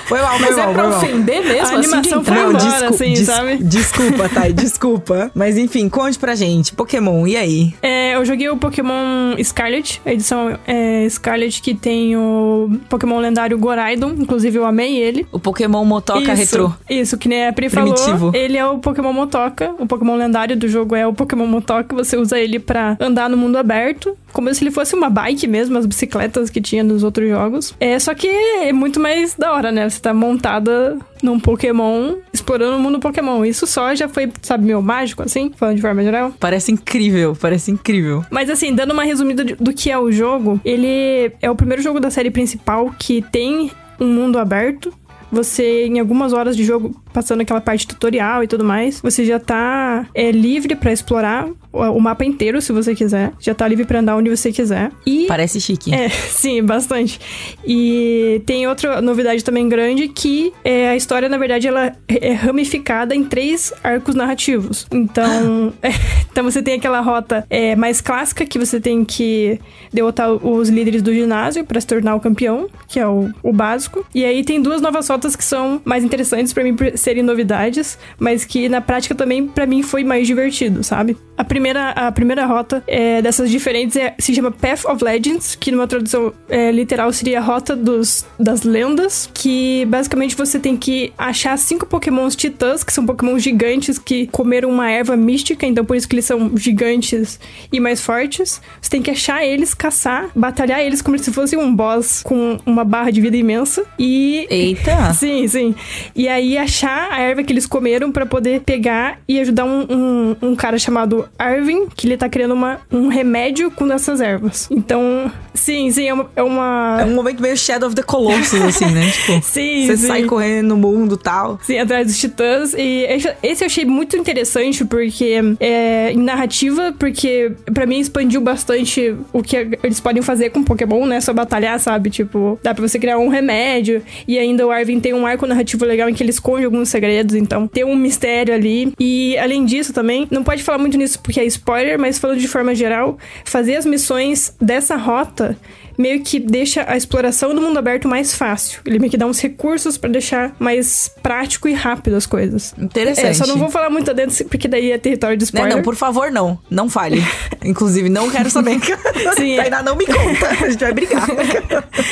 foi 0.06 0.20
mal, 0.20 0.38
foi 0.38 0.46
Mas 0.46 0.56
mal, 0.56 0.70
é 0.70 0.72
pra 0.72 0.88
ofender 0.88 1.44
mesmo? 1.44 1.60
A 1.60 1.62
assim, 1.62 1.74
animação 1.74 2.24
foi 2.24 2.38
embora, 2.38 2.58
desculpa, 2.58 2.94
assim, 2.94 3.12
des 3.14 3.26
sabe? 3.26 3.56
Desculpa, 3.62 4.28
Thay, 4.28 4.52
desculpa. 4.52 5.30
Mas 5.34 5.56
enfim, 5.58 5.88
conte 5.88 6.18
pra 6.18 6.34
gente. 6.34 6.72
Pokémon, 6.72 7.26
e 7.26 7.36
aí? 7.36 7.74
É, 7.82 8.14
eu 8.14 8.24
joguei 8.24 8.48
o 8.48 8.56
Pokémon 8.56 9.36
Scarlet, 9.42 10.00
edição 10.12 10.58
é, 10.66 11.06
Scarlet 11.08 11.60
que 11.62 11.74
tem 11.74 12.16
o 12.16 12.70
Pokémon 12.88 13.18
lendário 13.18 13.58
Goraidon. 13.58 14.10
Inclusive, 14.18 14.58
eu 14.58 14.64
amei 14.64 14.96
ele. 14.96 15.26
O 15.32 15.38
Pokémon 15.38 15.84
Motoca 15.84 16.20
isso, 16.20 16.34
Retrô. 16.34 16.72
Isso, 16.88 17.18
que 17.18 17.28
nem 17.28 17.46
a 17.46 17.52
Pri 17.52 17.68
Primitivo. 17.68 18.18
falou. 18.18 18.34
Ele 18.34 18.56
é 18.56 18.66
o 18.66 18.78
Pokémon 18.78 19.12
Motoca. 19.12 19.74
O 19.78 19.86
Pokémon 19.86 20.16
lendário 20.16 20.56
do 20.56 20.68
jogo 20.68 20.94
é 20.94 21.06
o 21.06 21.12
Pokémon 21.12 21.46
Motoca. 21.46 21.94
Você 21.96 22.16
usa 22.16 22.38
ele 22.38 22.58
pra 22.58 22.96
andar 23.00 23.28
no 23.28 23.36
mundo 23.36 23.56
aberto. 23.56 24.16
Como 24.32 24.52
se 24.54 24.62
ele 24.62 24.70
fosse 24.70 24.94
uma 24.94 25.10
bike 25.10 25.46
mesmo, 25.46 25.78
as 25.78 25.86
bicicletas 25.86 26.50
que 26.50 26.60
tinha 26.60 26.82
nos 26.82 27.02
outros 27.02 27.28
jogos. 27.28 27.74
É, 27.78 27.98
só 27.98 28.14
que 28.14 28.26
é 28.26 28.72
muito 28.72 28.98
mais 28.98 29.34
da 29.34 29.52
hora, 29.52 29.70
né? 29.70 29.88
Você 29.88 30.00
tá 30.00 30.14
montada 30.14 30.96
num 31.22 31.38
Pokémon, 31.38 32.16
explorando 32.32 32.76
o 32.76 32.80
mundo 32.80 32.98
Pokémon. 32.98 33.44
Isso 33.44 33.66
só 33.66 33.94
já 33.94 34.08
foi, 34.08 34.30
sabe, 34.42 34.64
meio 34.64 34.82
mágico, 34.82 35.22
assim, 35.22 35.52
falando 35.54 35.76
de 35.76 35.82
forma 35.82 36.02
geral. 36.02 36.32
Parece 36.38 36.72
incrível, 36.72 37.36
parece 37.40 37.70
incrível. 37.70 38.24
Mas 38.30 38.50
assim, 38.50 38.74
dando 38.74 38.92
uma 38.92 39.04
resumida 39.04 39.44
do 39.44 39.72
que 39.72 39.90
é 39.90 39.98
o 39.98 40.10
jogo, 40.10 40.60
ele 40.64 41.32
é 41.40 41.50
o 41.50 41.54
primeiro 41.54 41.82
jogo 41.82 42.00
da 42.00 42.10
série 42.10 42.30
principal 42.30 42.92
que 42.98 43.22
tem 43.22 43.70
um 44.00 44.06
mundo 44.06 44.38
aberto. 44.38 44.92
Você, 45.32 45.86
em 45.86 45.98
algumas 45.98 46.34
horas 46.34 46.54
de 46.54 46.62
jogo, 46.62 46.94
passando 47.12 47.40
aquela 47.40 47.60
parte 47.60 47.86
tutorial 47.86 48.44
e 48.44 48.46
tudo 48.46 48.62
mais, 48.62 49.00
você 49.00 49.24
já 49.24 49.40
tá 49.40 50.06
é, 50.14 50.30
livre 50.30 50.76
para 50.76 50.92
explorar 50.92 51.48
o 51.72 51.98
mapa 51.98 52.24
inteiro, 52.24 52.60
se 52.60 52.70
você 52.70 52.94
quiser. 52.94 53.32
Já 53.40 53.54
tá 53.54 53.66
livre 53.66 53.86
pra 53.86 54.00
andar 54.00 54.16
onde 54.16 54.28
você 54.28 54.52
quiser. 54.52 54.92
E... 55.06 55.26
Parece 55.26 55.60
chique. 55.60 55.94
É, 55.94 56.08
sim, 56.28 56.62
bastante. 56.62 57.18
E 57.66 58.42
tem 58.44 58.66
outra 58.66 59.00
novidade 59.00 59.42
também 59.42 59.68
grande 59.68 60.08
que 60.08 60.52
é, 60.62 60.90
a 60.90 60.96
história, 60.96 61.28
na 61.28 61.38
verdade, 61.38 61.66
ela 61.66 61.96
é 62.08 62.32
ramificada 62.32 63.14
em 63.14 63.24
três 63.24 63.72
arcos 63.82 64.14
narrativos. 64.14 64.86
Então, 64.92 65.72
é, 65.82 65.88
então 66.30 66.44
você 66.44 66.62
tem 66.62 66.74
aquela 66.74 67.00
rota 67.00 67.46
é, 67.48 67.74
mais 67.74 68.00
clássica 68.02 68.44
que 68.44 68.58
você 68.58 68.78
tem 68.78 69.02
que 69.04 69.58
derrotar 69.90 70.30
os 70.30 70.68
líderes 70.68 71.00
do 71.00 71.12
ginásio 71.12 71.64
para 71.64 71.80
se 71.80 71.86
tornar 71.86 72.14
o 72.14 72.20
campeão, 72.20 72.68
que 72.86 73.00
é 73.00 73.06
o, 73.06 73.30
o 73.42 73.52
básico. 73.52 74.04
E 74.14 74.24
aí 74.24 74.44
tem 74.44 74.60
duas 74.60 74.82
novas 74.82 75.08
rotas 75.08 75.21
que 75.34 75.44
são 75.44 75.80
mais 75.84 76.04
interessantes 76.04 76.52
para 76.52 76.62
mim 76.62 76.76
por 76.76 76.96
serem 76.96 77.22
novidades, 77.22 77.98
mas 78.18 78.44
que 78.44 78.68
na 78.68 78.80
prática 78.80 79.14
também 79.14 79.46
para 79.46 79.66
mim 79.66 79.82
foi 79.82 80.04
mais 80.04 80.26
divertido, 80.26 80.84
sabe? 80.84 81.16
A 81.36 81.44
primeira 81.44 81.72
primeira, 81.72 81.90
a 81.90 82.12
primeira 82.12 82.46
rota 82.46 82.82
é, 82.86 83.22
dessas 83.22 83.50
diferentes 83.50 83.96
é, 83.96 84.14
se 84.18 84.34
chama 84.34 84.50
Path 84.50 84.84
of 84.84 85.02
Legends, 85.02 85.54
que 85.54 85.70
numa 85.70 85.86
tradução 85.86 86.32
é, 86.48 86.70
literal 86.70 87.12
seria 87.12 87.38
a 87.38 87.42
Rota 87.42 87.74
dos, 87.74 88.26
das 88.38 88.62
Lendas, 88.62 89.30
que 89.32 89.84
basicamente 89.86 90.36
você 90.36 90.58
tem 90.58 90.76
que 90.76 91.12
achar 91.16 91.56
cinco 91.56 91.86
pokémons 91.86 92.36
titãs, 92.36 92.84
que 92.84 92.92
são 92.92 93.06
pokémons 93.06 93.42
gigantes 93.42 93.98
que 93.98 94.26
comeram 94.26 94.70
uma 94.70 94.90
erva 94.90 95.16
mística, 95.16 95.66
então 95.66 95.84
por 95.84 95.96
isso 95.96 96.08
que 96.08 96.16
eles 96.16 96.24
são 96.24 96.56
gigantes 96.56 97.40
e 97.72 97.80
mais 97.80 98.00
fortes. 98.00 98.60
Você 98.80 98.90
tem 98.90 99.02
que 99.02 99.10
achar 99.10 99.44
eles, 99.44 99.72
caçar, 99.74 100.28
batalhar 100.34 100.80
eles 100.80 101.00
como 101.00 101.18
se 101.18 101.32
fosse 101.32 101.56
um 101.56 101.74
boss 101.74 102.22
com 102.22 102.58
uma 102.66 102.84
barra 102.84 103.10
de 103.10 103.20
vida 103.20 103.36
imensa 103.36 103.84
e... 103.98 104.46
Eita! 104.50 105.11
Sim, 105.12 105.46
sim. 105.48 105.74
E 106.14 106.28
aí 106.28 106.58
achar 106.58 107.12
a 107.12 107.20
erva 107.20 107.42
que 107.42 107.52
eles 107.52 107.66
comeram 107.66 108.10
para 108.10 108.26
poder 108.26 108.60
pegar 108.60 109.18
e 109.28 109.40
ajudar 109.40 109.64
um, 109.64 109.86
um, 109.90 110.36
um 110.42 110.56
cara 110.56 110.78
chamado 110.78 111.28
Ar 111.38 111.58
Irving, 111.58 111.86
que 111.94 112.06
ele 112.06 112.16
tá 112.16 112.28
criando 112.28 112.54
uma, 112.54 112.80
um 112.90 113.08
remédio 113.08 113.70
com 113.70 113.90
essas 113.92 114.20
ervas. 114.20 114.68
Então, 114.70 115.30
sim, 115.54 115.90
sim, 115.90 116.08
é 116.08 116.14
uma, 116.14 116.30
é 116.36 116.42
uma... 116.42 116.98
É 117.00 117.04
um 117.04 117.14
momento 117.14 117.40
meio 117.42 117.56
Shadow 117.56 117.88
of 117.88 117.96
the 117.96 118.02
Colossus, 118.02 118.60
assim, 118.60 118.86
né? 118.86 119.10
Tipo, 119.12 119.42
sim, 119.42 119.86
você 119.86 119.96
sim. 119.96 120.06
sai 120.06 120.22
correndo 120.24 120.68
no 120.68 120.76
mundo 120.76 121.16
tal. 121.16 121.58
Sim, 121.62 121.78
atrás 121.78 122.06
dos 122.06 122.18
titãs. 122.18 122.74
E 122.74 123.06
esse 123.42 123.62
eu 123.62 123.66
achei 123.66 123.84
muito 123.84 124.16
interessante, 124.16 124.84
porque 124.84 125.40
é 125.60 126.12
em 126.12 126.18
narrativa, 126.18 126.94
porque 126.98 127.52
para 127.72 127.86
mim 127.86 127.98
expandiu 127.98 128.40
bastante 128.40 129.14
o 129.32 129.42
que 129.42 129.56
eles 129.82 130.00
podem 130.00 130.22
fazer 130.22 130.50
com 130.50 130.62
Pokémon, 130.62 131.06
né? 131.06 131.20
Só 131.20 131.32
batalhar, 131.32 131.78
sabe? 131.78 132.10
Tipo, 132.10 132.58
dá 132.62 132.74
pra 132.74 132.86
você 132.86 132.98
criar 132.98 133.18
um 133.18 133.28
remédio. 133.28 134.02
E 134.26 134.38
ainda 134.38 134.66
o 134.66 134.72
Tem 135.00 135.14
um 135.14 135.26
arco 135.26 135.46
narrativo 135.46 135.84
legal 135.84 136.08
em 136.08 136.14
que 136.14 136.22
ele 136.22 136.30
esconde 136.30 136.64
alguns 136.64 136.88
segredos, 136.88 137.34
então 137.34 137.66
tem 137.66 137.84
um 137.84 137.96
mistério 137.96 138.54
ali. 138.54 138.92
E 138.98 139.36
além 139.38 139.64
disso 139.64 139.92
também, 139.92 140.26
não 140.30 140.42
pode 140.42 140.62
falar 140.62 140.78
muito 140.78 140.96
nisso 140.96 141.20
porque 141.20 141.40
é 141.40 141.44
spoiler, 141.44 141.98
mas 141.98 142.18
falando 142.18 142.38
de 142.38 142.48
forma 142.48 142.74
geral, 142.74 143.18
fazer 143.44 143.76
as 143.76 143.86
missões 143.86 144.54
dessa 144.60 144.96
rota 144.96 145.56
meio 145.98 146.22
que 146.22 146.38
deixa 146.38 146.84
a 146.88 146.96
exploração 146.96 147.54
do 147.54 147.60
mundo 147.60 147.78
aberto 147.78 148.08
mais 148.08 148.34
fácil. 148.34 148.80
Ele 148.84 148.98
meio 148.98 149.10
que 149.10 149.16
dá 149.16 149.26
uns 149.26 149.40
recursos 149.40 149.96
para 149.96 150.10
deixar 150.10 150.54
mais 150.58 151.10
prático 151.22 151.68
e 151.68 151.72
rápido 151.72 152.16
as 152.16 152.26
coisas. 152.26 152.74
Interessante. 152.78 153.26
É, 153.26 153.34
só 153.34 153.46
não 153.46 153.56
vou 153.56 153.70
falar 153.70 153.90
muito 153.90 154.12
dentro, 154.14 154.44
porque 154.46 154.68
daí 154.68 154.92
é 154.92 154.98
território 154.98 155.36
de 155.36 155.44
spoiler. 155.44 155.70
Não, 155.70 155.76
não 155.76 155.82
por 155.82 155.96
favor, 155.96 156.30
não. 156.30 156.58
Não 156.70 156.88
fale. 156.88 157.22
Inclusive, 157.64 158.08
não 158.08 158.30
quero 158.30 158.50
saber. 158.50 158.78
Sim. 159.36 159.58
Ainda 159.60 159.82
não 159.82 159.96
me 159.96 160.06
conta. 160.06 160.48
A 160.48 160.70
gente 160.70 160.80
vai 160.80 160.92
brigar. 160.92 161.26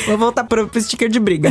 vou 0.07 0.17
voltar 0.17 0.43
pro, 0.43 0.67
pro 0.67 0.81
sticker 0.81 1.09
de 1.09 1.19
briga. 1.19 1.49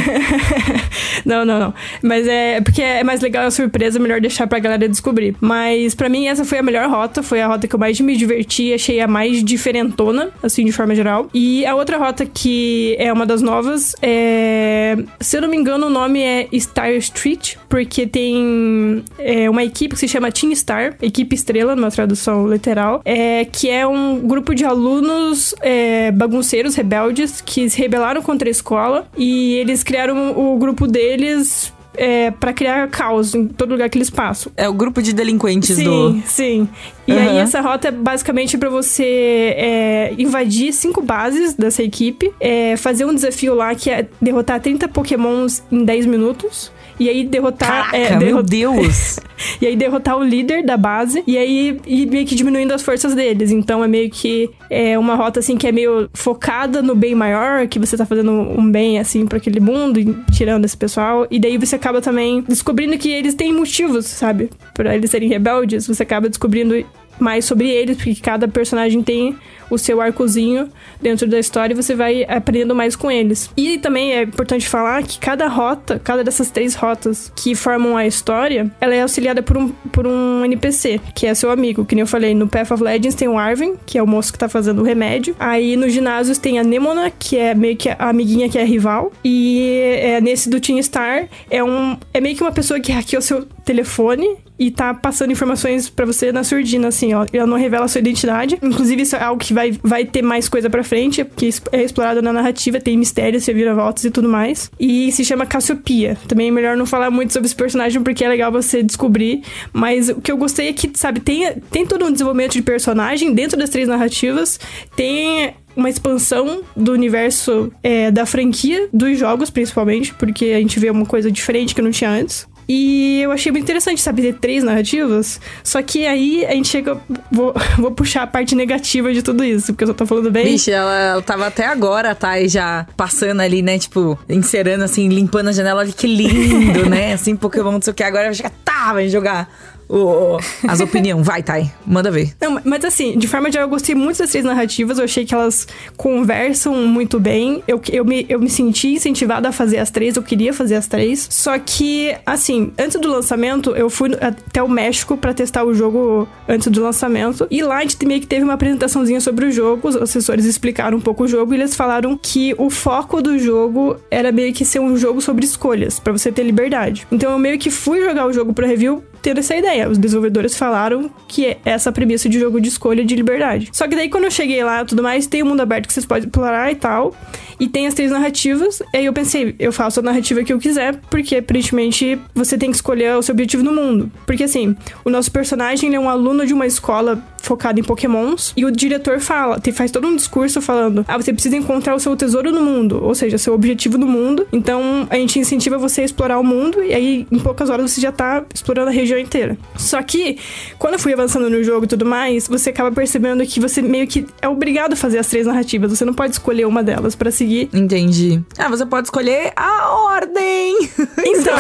não, 1.24 1.44
não, 1.44 1.58
não. 1.58 1.74
Mas 2.02 2.26
é 2.26 2.60
porque 2.60 2.82
é 2.82 3.04
mais 3.04 3.20
legal 3.20 3.46
a 3.46 3.50
surpresa, 3.50 3.98
melhor 3.98 4.20
deixar 4.20 4.46
pra 4.46 4.58
galera 4.58 4.88
descobrir. 4.88 5.36
Mas 5.40 5.94
para 5.94 6.08
mim, 6.08 6.26
essa 6.26 6.44
foi 6.44 6.58
a 6.58 6.62
melhor 6.62 6.88
rota. 6.88 7.22
Foi 7.22 7.40
a 7.40 7.46
rota 7.46 7.66
que 7.66 7.74
eu 7.74 7.78
mais 7.78 8.00
me 8.00 8.16
diverti, 8.16 8.72
achei 8.72 9.00
a 9.00 9.06
mais 9.06 9.42
diferentona, 9.42 10.30
assim, 10.42 10.64
de 10.64 10.72
forma 10.72 10.94
geral. 10.94 11.28
E 11.32 11.64
a 11.66 11.74
outra 11.74 11.98
rota 11.98 12.19
que 12.26 12.96
é 12.98 13.12
uma 13.12 13.26
das 13.26 13.42
novas. 13.42 13.94
É... 14.02 14.96
Se 15.20 15.36
eu 15.36 15.42
não 15.42 15.48
me 15.48 15.56
engano, 15.56 15.86
o 15.86 15.90
nome 15.90 16.20
é 16.20 16.48
Star 16.58 16.92
Street, 16.92 17.56
porque 17.68 18.06
tem 18.06 19.04
é, 19.18 19.48
uma 19.48 19.62
equipe 19.62 19.94
que 19.94 20.00
se 20.00 20.08
chama 20.08 20.30
Team 20.30 20.54
Star, 20.54 20.96
equipe 21.00 21.34
estrela, 21.34 21.74
numa 21.76 21.90
tradução 21.90 22.50
literal, 22.50 23.00
é, 23.04 23.44
que 23.44 23.68
é 23.68 23.86
um 23.86 24.18
grupo 24.20 24.54
de 24.54 24.64
alunos 24.64 25.54
é, 25.60 26.10
bagunceiros, 26.10 26.74
rebeldes, 26.74 27.40
que 27.40 27.68
se 27.68 27.78
rebelaram 27.78 28.22
contra 28.22 28.48
a 28.48 28.50
escola 28.50 29.06
e 29.16 29.54
eles 29.54 29.82
criaram 29.82 30.38
o 30.38 30.58
grupo 30.58 30.86
deles 30.86 31.72
é, 31.94 32.30
para 32.30 32.52
criar 32.52 32.88
caos 32.88 33.34
em 33.34 33.46
todo 33.46 33.70
lugar 33.70 33.88
que 33.88 33.98
eles 33.98 34.10
passam. 34.10 34.52
É 34.56 34.68
o 34.68 34.72
grupo 34.72 35.02
de 35.02 35.12
delinquentes 35.12 35.76
sim, 35.76 35.84
do. 35.84 36.12
Sim, 36.12 36.22
sim. 36.24 36.68
E 37.06 37.12
uhum. 37.12 37.18
aí 37.18 37.36
essa 37.38 37.60
rota 37.60 37.88
é 37.88 37.90
basicamente 37.90 38.56
para 38.56 38.68
você 38.68 39.54
é, 39.56 40.14
invadir 40.18 40.72
cinco 40.72 41.02
bases 41.02 41.54
dessa 41.54 41.82
equipe, 41.82 42.32
é, 42.40 42.76
fazer 42.76 43.04
um 43.04 43.14
desafio 43.14 43.54
lá 43.54 43.74
que 43.74 43.90
é 43.90 44.06
derrotar 44.20 44.60
30 44.60 44.88
pokémons 44.88 45.62
em 45.70 45.84
10 45.84 46.06
minutos. 46.06 46.72
E 47.00 47.08
aí 47.08 47.24
derrotar. 47.24 47.90
Caraca, 47.90 47.96
é, 47.96 48.08
derrot... 48.16 48.24
meu 48.24 48.42
Deus! 48.42 49.18
e 49.60 49.66
aí 49.66 49.74
derrotar 49.74 50.18
o 50.18 50.22
líder 50.22 50.62
da 50.62 50.76
base. 50.76 51.24
E 51.26 51.36
aí 51.38 51.80
ir 51.86 52.06
meio 52.06 52.26
que 52.26 52.34
diminuindo 52.34 52.72
as 52.72 52.82
forças 52.82 53.14
deles. 53.14 53.50
Então 53.50 53.82
é 53.82 53.88
meio 53.88 54.10
que 54.10 54.50
é 54.68 54.98
uma 54.98 55.14
rota 55.14 55.40
assim 55.40 55.56
que 55.56 55.66
é 55.66 55.72
meio 55.72 56.08
focada 56.14 56.82
no 56.82 56.94
bem 56.94 57.14
maior, 57.14 57.66
que 57.66 57.78
você 57.78 57.96
tá 57.96 58.04
fazendo 58.04 58.30
um 58.30 58.70
bem 58.70 58.98
assim 58.98 59.26
para 59.26 59.38
aquele 59.38 59.60
mundo, 59.60 60.24
tirando 60.30 60.64
esse 60.64 60.76
pessoal. 60.76 61.26
E 61.30 61.40
daí 61.40 61.56
você 61.56 61.76
acaba 61.76 62.00
também 62.00 62.44
descobrindo 62.46 62.96
que 62.98 63.10
eles 63.10 63.34
têm 63.34 63.52
motivos, 63.52 64.06
sabe? 64.06 64.50
para 64.74 64.94
eles 64.94 65.10
serem 65.10 65.28
rebeldes. 65.28 65.86
Você 65.86 66.02
acaba 66.02 66.28
descobrindo 66.28 66.74
mais 67.22 67.44
sobre 67.44 67.68
eles, 67.68 67.96
porque 67.96 68.16
cada 68.16 68.48
personagem 68.48 69.02
tem 69.02 69.36
o 69.70 69.78
seu 69.78 70.00
arcozinho 70.00 70.68
dentro 71.00 71.28
da 71.28 71.38
história 71.38 71.72
e 71.72 71.76
você 71.76 71.94
vai 71.94 72.24
aprendendo 72.24 72.74
mais 72.74 72.96
com 72.96 73.10
eles. 73.10 73.48
E 73.56 73.78
também 73.78 74.12
é 74.12 74.22
importante 74.22 74.68
falar 74.68 75.02
que 75.02 75.18
cada 75.18 75.46
rota, 75.46 76.00
cada 76.02 76.24
dessas 76.24 76.50
três 76.50 76.74
rotas 76.74 77.32
que 77.36 77.54
formam 77.54 77.96
a 77.96 78.06
história, 78.06 78.70
ela 78.80 78.94
é 78.94 79.02
auxiliada 79.02 79.42
por 79.42 79.56
um, 79.56 79.68
por 79.92 80.06
um 80.06 80.44
NPC, 80.44 81.00
que 81.14 81.26
é 81.26 81.34
seu 81.34 81.50
amigo. 81.50 81.84
Que 81.84 81.94
nem 81.94 82.00
eu 82.00 82.06
falei, 82.06 82.34
no 82.34 82.48
Path 82.48 82.72
of 82.72 82.82
Legends 82.82 83.14
tem 83.14 83.28
o 83.28 83.38
Arvin, 83.38 83.76
que 83.86 83.96
é 83.96 84.02
o 84.02 84.06
moço 84.06 84.32
que 84.32 84.38
tá 84.38 84.48
fazendo 84.48 84.80
o 84.80 84.84
remédio. 84.84 85.36
Aí 85.38 85.76
no 85.76 85.88
ginásios 85.88 86.38
tem 86.38 86.58
a 86.58 86.64
Nemona, 86.64 87.10
que 87.10 87.36
é 87.36 87.54
meio 87.54 87.76
que 87.76 87.88
a 87.88 87.96
amiguinha 88.08 88.48
que 88.48 88.58
é 88.58 88.64
rival. 88.64 89.12
E 89.24 89.80
é, 90.00 90.20
nesse 90.20 90.50
do 90.50 90.58
Team 90.60 90.82
Star 90.82 91.28
é 91.48 91.62
um 91.62 91.96
é 92.12 92.20
meio 92.20 92.36
que 92.36 92.42
uma 92.42 92.52
pessoa 92.52 92.80
que 92.80 92.90
hackeou 92.90 93.22
seu 93.22 93.46
telefone 93.64 94.36
e 94.58 94.70
tá 94.70 94.92
passando 94.92 95.32
informações 95.32 95.88
para 95.88 96.04
você 96.04 96.30
na 96.30 96.44
surdina, 96.44 96.88
assim, 96.88 97.14
ó. 97.14 97.24
Ela 97.32 97.46
não 97.46 97.56
revela 97.56 97.86
a 97.86 97.88
sua 97.88 97.98
identidade. 97.98 98.58
Inclusive, 98.62 99.02
isso 99.02 99.16
é 99.16 99.22
algo 99.22 99.42
que 99.42 99.54
vai, 99.54 99.72
vai 99.82 100.04
ter 100.04 100.20
mais 100.20 100.48
coisa 100.48 100.68
pra 100.68 100.84
frente, 100.84 101.24
porque 101.24 101.48
é 101.72 101.82
explorado 101.82 102.20
na 102.20 102.30
narrativa, 102.32 102.78
tem 102.78 102.96
mistérios, 102.96 103.42
você 103.44 103.54
vira 103.54 103.74
voltas 103.74 104.04
e 104.04 104.10
tudo 104.10 104.28
mais. 104.28 104.70
E 104.78 105.10
se 105.12 105.24
chama 105.24 105.46
Cassiopia. 105.46 106.18
Também 106.28 106.48
é 106.48 106.50
melhor 106.50 106.76
não 106.76 106.84
falar 106.84 107.10
muito 107.10 107.32
sobre 107.32 107.46
esse 107.46 107.56
personagem, 107.56 108.02
porque 108.02 108.22
é 108.22 108.28
legal 108.28 108.52
você 108.52 108.82
descobrir. 108.82 109.42
Mas 109.72 110.10
o 110.10 110.20
que 110.20 110.30
eu 110.30 110.36
gostei 110.36 110.68
é 110.68 110.72
que, 110.74 110.90
sabe, 110.94 111.20
tem, 111.20 111.54
tem 111.70 111.86
todo 111.86 112.04
um 112.04 112.12
desenvolvimento 112.12 112.52
de 112.52 112.62
personagem 112.62 113.32
dentro 113.32 113.58
das 113.58 113.70
três 113.70 113.88
narrativas. 113.88 114.60
Tem 114.94 115.54
uma 115.76 115.88
expansão 115.88 116.62
do 116.76 116.92
universo 116.92 117.72
é, 117.82 118.10
da 118.10 118.26
franquia, 118.26 118.88
dos 118.92 119.18
jogos 119.18 119.50
principalmente, 119.50 120.12
porque 120.14 120.46
a 120.46 120.58
gente 120.58 120.78
vê 120.78 120.90
uma 120.90 121.06
coisa 121.06 121.30
diferente 121.30 121.74
que 121.74 121.82
não 121.82 121.90
tinha 121.90 122.10
antes. 122.10 122.46
E 122.72 123.20
eu 123.22 123.32
achei 123.32 123.50
muito 123.50 123.64
interessante, 123.64 124.00
sabe, 124.00 124.22
ter 124.22 124.34
três 124.34 124.62
narrativas. 124.62 125.40
Só 125.64 125.82
que 125.82 126.06
aí 126.06 126.46
a 126.46 126.52
gente 126.52 126.68
chega. 126.68 126.96
Vou, 127.28 127.52
vou 127.76 127.90
puxar 127.90 128.22
a 128.22 128.26
parte 128.28 128.54
negativa 128.54 129.12
de 129.12 129.22
tudo 129.24 129.42
isso, 129.42 129.72
porque 129.72 129.82
eu 129.82 129.88
só 129.88 129.94
tô 129.94 130.06
falando 130.06 130.30
bem. 130.30 130.44
Vixe, 130.44 130.70
ela, 130.70 130.96
ela 130.96 131.22
tava 131.22 131.48
até 131.48 131.66
agora, 131.66 132.14
tá? 132.14 132.38
E 132.38 132.46
já 132.46 132.86
passando 132.96 133.40
ali, 133.40 133.60
né? 133.60 133.76
Tipo, 133.76 134.16
encerando 134.28 134.84
assim, 134.84 135.08
limpando 135.08 135.48
a 135.48 135.52
janela. 135.52 135.80
Olha 135.80 135.92
que 135.92 136.06
lindo, 136.06 136.86
né? 136.88 137.12
Assim, 137.12 137.34
Pokémon, 137.34 137.72
não 137.72 137.82
sei 137.82 137.90
o 137.90 137.94
que. 137.94 138.04
Agora 138.04 138.26
vai 138.26 138.34
chegar, 138.34 138.52
tá, 138.64 138.92
vai 138.92 139.08
jogar 139.08 139.48
o, 139.90 140.38
as 140.66 140.80
opiniões. 140.80 141.26
Vai, 141.26 141.42
Thay, 141.42 141.70
manda 141.84 142.10
ver. 142.10 142.32
Não, 142.40 142.60
mas 142.64 142.84
assim, 142.84 143.18
de 143.18 143.26
forma 143.26 143.50
geral, 143.50 143.66
eu 143.66 143.70
gostei 143.70 143.94
muito 143.94 144.18
das 144.18 144.30
três 144.30 144.44
narrativas. 144.44 144.98
Eu 144.98 145.04
achei 145.04 145.24
que 145.24 145.34
elas 145.34 145.66
conversam 145.96 146.74
muito 146.86 147.18
bem. 147.18 147.62
Eu, 147.66 147.80
eu, 147.90 148.04
me, 148.04 148.24
eu 148.28 148.38
me 148.38 148.48
senti 148.48 148.94
incentivada 148.94 149.48
a 149.48 149.52
fazer 149.52 149.78
as 149.78 149.90
três, 149.90 150.16
eu 150.16 150.22
queria 150.22 150.52
fazer 150.52 150.76
as 150.76 150.86
três. 150.86 151.26
Só 151.30 151.58
que, 151.58 152.14
assim, 152.24 152.72
antes 152.78 152.98
do 153.00 153.08
lançamento, 153.08 153.70
eu 153.70 153.90
fui 153.90 154.10
até 154.20 154.62
o 154.62 154.68
México 154.68 155.16
para 155.16 155.34
testar 155.34 155.64
o 155.64 155.74
jogo 155.74 156.28
antes 156.48 156.68
do 156.68 156.82
lançamento. 156.82 157.46
E 157.50 157.62
lá 157.62 157.78
a 157.78 157.82
gente 157.82 158.04
meio 158.06 158.20
que 158.20 158.26
teve 158.26 158.44
uma 158.44 158.54
apresentaçãozinha 158.54 159.20
sobre 159.20 159.46
o 159.46 159.50
jogo. 159.50 159.88
Os 159.88 159.96
assessores 159.96 160.44
explicaram 160.44 160.98
um 160.98 161.00
pouco 161.00 161.24
o 161.24 161.28
jogo 161.28 161.52
e 161.52 161.56
eles 161.56 161.74
falaram 161.74 162.18
que 162.20 162.54
o 162.56 162.70
foco 162.70 163.20
do 163.20 163.38
jogo 163.38 163.96
era 164.10 164.30
meio 164.30 164.52
que 164.52 164.64
ser 164.64 164.78
um 164.78 164.96
jogo 164.96 165.20
sobre 165.20 165.44
escolhas, 165.44 165.98
para 165.98 166.12
você 166.12 166.30
ter 166.30 166.42
liberdade. 166.42 167.06
Então 167.10 167.32
eu 167.32 167.38
meio 167.38 167.58
que 167.58 167.70
fui 167.70 168.00
jogar 168.00 168.26
o 168.26 168.32
jogo 168.32 168.52
para 168.52 168.66
review 168.66 169.02
ter 169.20 169.36
essa 169.38 169.54
ideia. 169.54 169.88
Os 169.88 169.98
desenvolvedores 169.98 170.56
falaram 170.56 171.10
que 171.28 171.46
é 171.46 171.58
essa 171.64 171.92
premissa 171.92 172.28
de 172.28 172.38
jogo 172.38 172.60
de 172.60 172.68
escolha 172.68 173.04
de 173.04 173.14
liberdade. 173.14 173.68
Só 173.72 173.86
que 173.86 173.94
daí 173.94 174.08
quando 174.08 174.24
eu 174.24 174.30
cheguei 174.30 174.62
lá 174.64 174.84
tudo 174.84 175.02
mais, 175.02 175.26
tem 175.26 175.42
o 175.42 175.46
um 175.46 175.48
mundo 175.50 175.60
aberto 175.60 175.86
que 175.86 175.92
vocês 175.92 176.06
podem 176.06 176.24
explorar 176.24 176.70
e 176.70 176.74
tal. 176.74 177.14
E 177.60 177.68
tem 177.68 177.86
as 177.86 177.94
três 177.94 178.10
narrativas. 178.10 178.80
E 178.92 178.96
aí 178.96 179.04
eu 179.04 179.12
pensei, 179.12 179.54
eu 179.58 179.72
faço 179.72 180.00
a 180.00 180.02
narrativa 180.02 180.42
que 180.42 180.52
eu 180.52 180.58
quiser, 180.58 180.96
porque 181.10 181.36
aparentemente 181.36 182.18
você 182.34 182.56
tem 182.56 182.70
que 182.70 182.76
escolher 182.76 183.14
o 183.16 183.22
seu 183.22 183.34
objetivo 183.34 183.62
no 183.62 183.72
mundo. 183.72 184.10
Porque 184.26 184.44
assim, 184.44 184.74
o 185.04 185.10
nosso 185.10 185.30
personagem 185.30 185.94
é 185.94 186.00
um 186.00 186.08
aluno 186.08 186.46
de 186.46 186.54
uma 186.54 186.66
escola 186.66 187.22
focada 187.42 187.78
em 187.78 187.82
pokémons. 187.82 188.52
E 188.56 188.64
o 188.64 188.70
diretor 188.70 189.20
fala, 189.20 189.60
faz 189.74 189.90
todo 189.90 190.08
um 190.08 190.16
discurso 190.16 190.60
falando: 190.62 191.04
ah, 191.06 191.16
você 191.16 191.32
precisa 191.32 191.56
encontrar 191.56 191.94
o 191.94 192.00
seu 192.00 192.16
tesouro 192.16 192.50
no 192.50 192.62
mundo, 192.62 193.02
ou 193.02 193.14
seja, 193.14 193.36
seu 193.36 193.52
objetivo 193.52 193.98
no 193.98 194.06
mundo. 194.06 194.46
Então 194.52 195.06
a 195.10 195.16
gente 195.16 195.38
incentiva 195.38 195.76
você 195.76 196.00
a 196.00 196.04
explorar 196.04 196.38
o 196.38 196.44
mundo, 196.44 196.82
e 196.82 196.94
aí 196.94 197.26
em 197.30 197.38
poucas 197.38 197.68
horas 197.68 197.90
você 197.90 198.00
já 198.00 198.10
tá 198.10 198.42
explorando 198.54 198.88
a 198.88 198.92
região 198.92 199.18
inteira. 199.18 199.58
Só 199.76 200.02
que, 200.02 200.38
quando 200.78 200.94
eu 200.94 200.98
fui 200.98 201.12
avançando 201.12 201.50
no 201.50 201.62
jogo 201.62 201.84
e 201.84 201.88
tudo 201.88 202.06
mais, 202.06 202.48
você 202.48 202.70
acaba 202.70 202.90
percebendo 202.90 203.44
que 203.46 203.60
você 203.60 203.82
meio 203.82 204.06
que 204.06 204.26
é 204.40 204.48
obrigado 204.48 204.94
a 204.94 204.96
fazer 204.96 205.18
as 205.18 205.26
três 205.26 205.46
narrativas. 205.46 205.90
Você 205.90 206.04
não 206.04 206.14
pode 206.14 206.32
escolher 206.32 206.66
uma 206.66 206.82
delas 206.82 207.14
para 207.14 207.30
seguir. 207.30 207.49
Entendi. 207.72 208.42
Ah, 208.58 208.68
você 208.68 208.84
pode 208.86 209.06
escolher 209.06 209.52
a 209.56 209.94
ordem. 209.94 210.78
Então. 211.24 211.54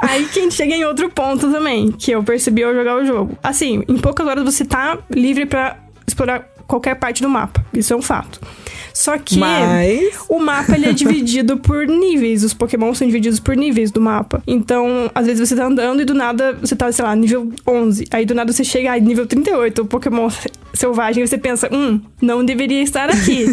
aí 0.00 0.24
que 0.26 0.40
a 0.40 0.42
gente 0.42 0.54
chega 0.54 0.74
em 0.74 0.84
outro 0.84 1.08
ponto 1.10 1.50
também, 1.50 1.90
que 1.92 2.10
eu 2.10 2.22
percebi 2.22 2.62
ao 2.62 2.74
jogar 2.74 2.96
o 2.96 3.04
jogo. 3.04 3.38
Assim, 3.42 3.82
em 3.88 3.96
poucas 3.96 4.26
horas 4.26 4.44
você 4.44 4.64
tá 4.64 4.98
livre 5.10 5.46
para 5.46 5.76
explorar 6.06 6.48
qualquer 6.66 6.94
parte 6.96 7.22
do 7.22 7.28
mapa. 7.28 7.64
Isso 7.72 7.92
é 7.92 7.96
um 7.96 8.02
fato. 8.02 8.40
Só 8.98 9.16
que 9.16 9.38
Mas... 9.38 10.18
o 10.28 10.40
mapa 10.40 10.74
ele 10.74 10.86
é 10.86 10.92
dividido 10.92 11.56
por 11.56 11.86
níveis. 11.86 12.42
Os 12.42 12.52
Pokémon 12.52 12.92
são 12.94 13.06
divididos 13.06 13.38
por 13.38 13.56
níveis 13.56 13.92
do 13.92 14.00
mapa. 14.00 14.42
Então, 14.44 15.08
às 15.14 15.24
vezes 15.24 15.48
você 15.48 15.54
tá 15.54 15.66
andando 15.66 16.02
e 16.02 16.04
do 16.04 16.14
nada 16.14 16.58
você 16.60 16.74
tá, 16.74 16.90
sei 16.90 17.04
lá, 17.04 17.14
nível 17.14 17.48
11. 17.64 18.06
Aí 18.10 18.26
do 18.26 18.34
nada 18.34 18.52
você 18.52 18.64
chega 18.64 18.92
a 18.92 18.98
nível 18.98 19.24
38, 19.24 19.82
o 19.82 19.86
Pokémon 19.86 20.28
selvagem, 20.74 21.22
e 21.22 21.26
você 21.28 21.38
pensa, 21.38 21.68
hum, 21.72 22.00
não 22.20 22.44
deveria 22.44 22.82
estar 22.82 23.08
aqui. 23.08 23.46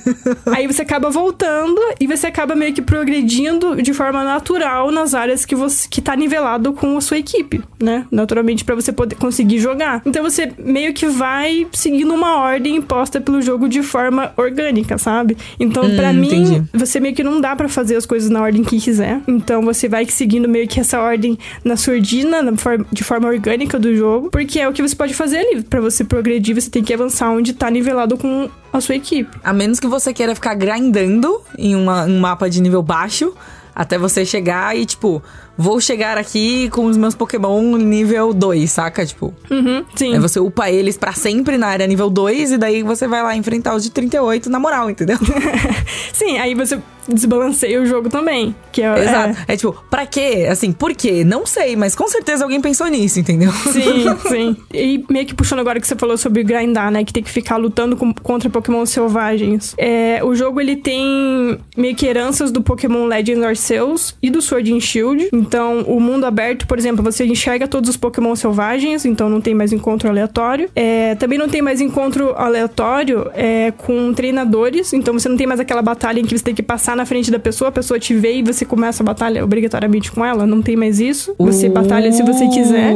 Aí 0.54 0.66
você 0.66 0.82
acaba 0.82 1.10
voltando 1.10 1.78
e 2.00 2.06
você 2.06 2.26
acaba 2.26 2.54
meio 2.54 2.72
que 2.72 2.82
progredindo 2.82 3.80
de 3.80 3.92
forma 3.92 4.24
natural 4.24 4.90
nas 4.90 5.14
áreas 5.14 5.44
que 5.44 5.54
você 5.54 5.86
que 5.88 6.00
tá 6.00 6.16
nivelado 6.16 6.72
com 6.72 6.96
a 6.96 7.00
sua 7.00 7.18
equipe, 7.18 7.62
né? 7.80 8.06
Naturalmente 8.10 8.64
para 8.64 8.74
você 8.74 8.92
poder 8.92 9.14
conseguir 9.16 9.58
jogar. 9.58 10.02
Então 10.04 10.22
você 10.22 10.52
meio 10.58 10.92
que 10.92 11.06
vai 11.06 11.66
seguindo 11.72 12.14
uma 12.14 12.36
ordem 12.38 12.76
imposta 12.76 13.20
pelo 13.20 13.40
jogo 13.40 13.68
de 13.68 13.82
forma 13.82 14.32
orgânica 14.36 14.85
sabe? 14.98 15.36
Então, 15.58 15.84
hum, 15.84 15.96
para 15.96 16.12
mim, 16.12 16.26
entendi. 16.26 16.62
você 16.72 17.00
meio 17.00 17.14
que 17.14 17.22
não 17.22 17.40
dá 17.40 17.54
para 17.56 17.68
fazer 17.68 17.96
as 17.96 18.06
coisas 18.06 18.30
na 18.30 18.40
ordem 18.40 18.62
que 18.62 18.80
quiser. 18.80 19.20
Então, 19.26 19.62
você 19.62 19.88
vai 19.88 20.06
seguindo 20.06 20.48
meio 20.48 20.66
que 20.68 20.80
essa 20.80 21.00
ordem 21.00 21.38
na 21.64 21.76
surdina, 21.76 22.42
na 22.42 22.56
for 22.56 22.84
de 22.92 23.04
forma 23.04 23.28
orgânica 23.28 23.78
do 23.78 23.94
jogo, 23.94 24.30
porque 24.30 24.60
é 24.60 24.68
o 24.68 24.72
que 24.72 24.82
você 24.82 24.94
pode 24.94 25.14
fazer 25.14 25.38
ali. 25.38 25.62
para 25.62 25.80
você 25.80 26.04
progredir, 26.04 26.54
você 26.54 26.70
tem 26.70 26.82
que 26.82 26.92
avançar 26.92 27.30
onde 27.30 27.52
tá 27.52 27.70
nivelado 27.70 28.16
com 28.16 28.48
a 28.72 28.80
sua 28.80 28.94
equipe. 28.94 29.30
A 29.42 29.52
menos 29.52 29.80
que 29.80 29.86
você 29.86 30.12
queira 30.12 30.34
ficar 30.34 30.54
grindando 30.54 31.40
em 31.58 31.74
uma, 31.74 32.04
um 32.04 32.20
mapa 32.20 32.48
de 32.48 32.60
nível 32.60 32.82
baixo, 32.82 33.32
até 33.74 33.98
você 33.98 34.24
chegar 34.24 34.76
e, 34.76 34.86
tipo, 34.86 35.22
vou 35.56 35.80
chegar 35.80 36.18
aqui 36.18 36.68
com 36.70 36.86
os 36.86 36.96
meus 36.96 37.14
Pokémon 37.14 37.76
nível 37.76 38.32
2, 38.32 38.70
saca? 38.70 39.04
Tipo. 39.04 39.34
Uhum, 39.50 39.84
sim. 39.94 40.14
Aí 40.14 40.18
você 40.18 40.38
upa 40.38 40.70
eles 40.70 40.96
para 40.96 41.12
sempre 41.12 41.56
na 41.56 41.68
área 41.68 41.86
nível 41.86 42.10
2 42.10 42.52
e 42.52 42.58
daí 42.58 42.82
você 42.82 43.06
vai 43.06 43.22
lá 43.22 43.36
enfrentar 43.36 43.74
os 43.74 43.82
de 43.82 43.90
38 43.90 44.50
na 44.50 44.58
moral, 44.58 44.90
entendeu? 44.90 45.18
sim, 46.12 46.38
aí 46.38 46.54
você 46.54 46.78
desbalanceia 47.08 47.80
o 47.80 47.86
jogo 47.86 48.08
também. 48.08 48.54
Que 48.72 48.82
é, 48.82 49.04
Exato. 49.04 49.38
É... 49.46 49.54
é 49.54 49.56
tipo, 49.56 49.84
pra 49.90 50.06
quê? 50.06 50.46
Assim, 50.50 50.72
por 50.72 50.94
quê? 50.94 51.24
Não 51.24 51.46
sei, 51.46 51.76
mas 51.76 51.94
com 51.94 52.08
certeza 52.08 52.44
alguém 52.44 52.60
pensou 52.60 52.86
nisso, 52.88 53.20
entendeu? 53.20 53.52
Sim, 53.52 54.04
sim. 54.28 54.56
E 54.72 55.04
meio 55.08 55.26
que 55.26 55.34
puxando 55.34 55.60
agora 55.60 55.80
que 55.80 55.86
você 55.86 55.96
falou 55.96 56.16
sobre 56.16 56.42
grindar, 56.42 56.90
né? 56.90 57.04
Que 57.04 57.12
tem 57.12 57.22
que 57.22 57.30
ficar 57.30 57.56
lutando 57.56 57.96
com, 57.96 58.12
contra 58.12 58.50
Pokémon 58.50 58.84
selvagens. 58.86 59.74
É, 59.78 60.20
o 60.22 60.34
jogo 60.34 60.60
ele 60.60 60.76
tem 60.76 61.58
meio 61.76 61.94
que 61.94 62.06
heranças 62.06 62.50
do 62.50 62.62
Pokémon 62.62 63.06
Legends 63.06 63.44
Arceus 63.44 64.16
e 64.22 64.30
do 64.30 64.42
Sword 64.42 64.72
and 64.72 64.80
Shield. 64.80 65.28
Então, 65.46 65.82
o 65.82 66.00
mundo 66.00 66.24
aberto, 66.24 66.66
por 66.66 66.78
exemplo, 66.78 67.04
você 67.04 67.24
enxerga 67.24 67.68
todos 67.68 67.88
os 67.88 67.96
Pokémon 67.96 68.34
selvagens, 68.34 69.04
então 69.04 69.28
não 69.28 69.40
tem 69.40 69.54
mais 69.54 69.72
encontro 69.72 70.08
aleatório. 70.08 70.68
É, 70.74 71.14
também 71.14 71.38
não 71.38 71.48
tem 71.48 71.62
mais 71.62 71.80
encontro 71.80 72.34
aleatório 72.36 73.30
é, 73.34 73.70
com 73.70 74.12
treinadores, 74.12 74.92
então 74.92 75.14
você 75.14 75.28
não 75.28 75.36
tem 75.36 75.46
mais 75.46 75.60
aquela 75.60 75.82
batalha 75.82 76.20
em 76.20 76.24
que 76.24 76.36
você 76.36 76.44
tem 76.44 76.54
que 76.54 76.62
passar 76.62 76.96
na 76.96 77.06
frente 77.06 77.30
da 77.30 77.38
pessoa, 77.38 77.68
a 77.68 77.72
pessoa 77.72 77.98
te 77.98 78.14
vê 78.14 78.38
e 78.38 78.42
você 78.42 78.64
começa 78.64 79.02
a 79.02 79.06
batalha 79.06 79.44
obrigatoriamente 79.44 80.10
com 80.10 80.24
ela. 80.24 80.46
Não 80.46 80.60
tem 80.60 80.76
mais 80.76 80.98
isso. 80.98 81.34
Você 81.38 81.68
uh, 81.68 81.72
batalha 81.72 82.10
se 82.10 82.22
você 82.22 82.48
quiser. 82.48 82.92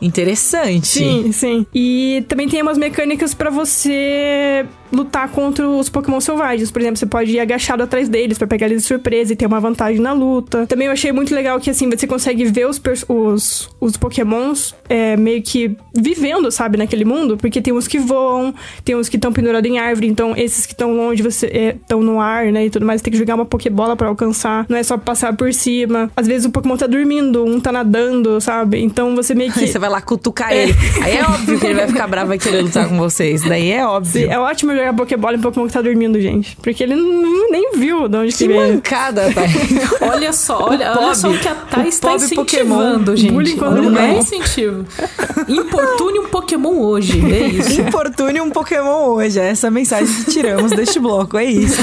Interessante. 0.00 0.86
Sim, 0.86 1.32
sim. 1.32 1.66
E 1.74 2.24
também 2.28 2.48
tem 2.48 2.62
umas 2.62 2.78
mecânicas 2.78 3.34
para 3.34 3.50
você 3.50 4.64
lutar 4.94 5.28
contra 5.28 5.68
os 5.68 5.88
Pokémon 5.88 6.20
selvagens. 6.20 6.70
Por 6.70 6.80
exemplo, 6.80 6.96
você 6.96 7.06
pode 7.06 7.32
ir 7.32 7.40
agachado 7.40 7.82
atrás 7.82 8.08
deles 8.08 8.38
para 8.38 8.46
pegar 8.46 8.66
eles 8.66 8.82
de 8.82 8.88
surpresa 8.88 9.32
e 9.32 9.36
ter 9.36 9.46
uma 9.46 9.60
vantagem 9.60 10.00
na 10.00 10.12
luta. 10.12 10.66
Também 10.66 10.86
eu 10.86 10.92
achei 10.92 11.12
muito 11.12 11.34
legal 11.34 11.58
que, 11.60 11.70
assim, 11.70 11.88
você 11.88 12.06
consegue 12.06 12.44
ver 12.44 12.66
os, 12.66 12.80
os, 13.08 13.70
os 13.80 13.96
Pokémons 13.96 14.74
é, 14.88 15.16
meio 15.16 15.42
que 15.42 15.76
vivendo, 15.94 16.50
sabe, 16.50 16.78
naquele 16.78 17.04
mundo. 17.04 17.36
Porque 17.36 17.60
tem 17.60 17.72
uns 17.72 17.88
que 17.88 17.98
voam, 17.98 18.54
tem 18.84 18.96
uns 18.96 19.08
que 19.08 19.16
estão 19.16 19.32
pendurados 19.32 19.70
em 19.70 19.78
árvore. 19.78 20.06
Então, 20.06 20.34
esses 20.36 20.66
que 20.66 20.72
estão 20.72 20.94
longe, 20.94 21.22
você 21.22 21.74
estão 21.82 22.00
é, 22.00 22.04
no 22.04 22.20
ar, 22.20 22.46
né, 22.46 22.66
e 22.66 22.70
tudo 22.70 22.86
mais. 22.86 23.00
Você 23.00 23.04
tem 23.04 23.12
que 23.12 23.18
jogar 23.18 23.34
uma 23.34 23.44
Pokébola 23.44 23.96
para 23.96 24.08
alcançar. 24.08 24.66
Não 24.68 24.76
é 24.76 24.82
só 24.82 24.96
passar 24.96 25.36
por 25.36 25.52
cima. 25.52 26.10
Às 26.16 26.26
vezes 26.26 26.46
o 26.46 26.50
Pokémon 26.50 26.76
tá 26.76 26.86
dormindo, 26.86 27.44
um 27.44 27.60
tá 27.60 27.72
nadando, 27.72 28.40
sabe? 28.40 28.82
Então, 28.82 29.14
você 29.14 29.34
meio 29.34 29.52
que... 29.52 29.60
Aí 29.60 29.68
você 29.68 29.78
vai 29.78 29.90
lá 29.90 30.00
cutucar 30.00 30.52
é. 30.52 30.64
ele. 30.64 30.74
Aí 31.02 31.16
é 31.16 31.24
óbvio 31.24 31.58
que 31.58 31.66
ele 31.66 31.74
vai 31.74 31.88
ficar 31.88 32.06
bravo 32.06 32.34
e 32.34 32.38
querer 32.38 32.62
lutar 32.62 32.88
com 32.88 32.96
vocês. 32.96 33.42
Daí 33.42 33.70
é 33.70 33.86
óbvio. 33.86 34.26
Sim, 34.26 34.32
é 34.32 34.38
ótimo 34.38 34.72
jogar 34.84 34.96
Pokébola 34.96 35.36
em 35.36 35.40
Pokémon 35.40 35.66
que 35.66 35.72
tá 35.72 35.82
dormindo, 35.82 36.20
gente. 36.20 36.56
Porque 36.56 36.82
ele 36.82 36.94
não, 36.94 37.50
nem 37.50 37.72
viu 37.76 38.08
de 38.08 38.16
onde 38.16 38.32
que, 38.32 38.38
que 38.38 38.48
veio. 38.48 38.74
mancada, 38.74 39.32
Thay. 39.32 39.48
olha 40.08 40.32
só, 40.32 40.68
olha, 40.68 40.92
olha 40.96 41.14
só 41.14 41.30
o 41.30 41.38
que 41.38 41.48
a 41.48 41.54
Thay 41.54 41.88
está 41.88 42.14
incentivando, 42.14 43.12
Pokémon. 43.12 43.16
gente. 43.16 43.32
Bullying 43.32 43.56
não 43.56 43.98
é 43.98 44.18
incentivo. 44.18 44.86
Importune 45.48 46.18
um 46.20 46.28
Pokémon 46.28 46.80
hoje, 46.80 47.20
é 47.32 47.46
isso. 47.46 47.80
Importune 47.80 48.40
um 48.40 48.50
Pokémon 48.50 49.08
hoje. 49.08 49.40
É 49.40 49.48
essa 49.48 49.68
a 49.68 49.70
mensagem 49.70 50.12
que 50.24 50.30
tiramos 50.30 50.70
deste 50.72 50.98
bloco, 50.98 51.38
é 51.38 51.44
isso. 51.44 51.80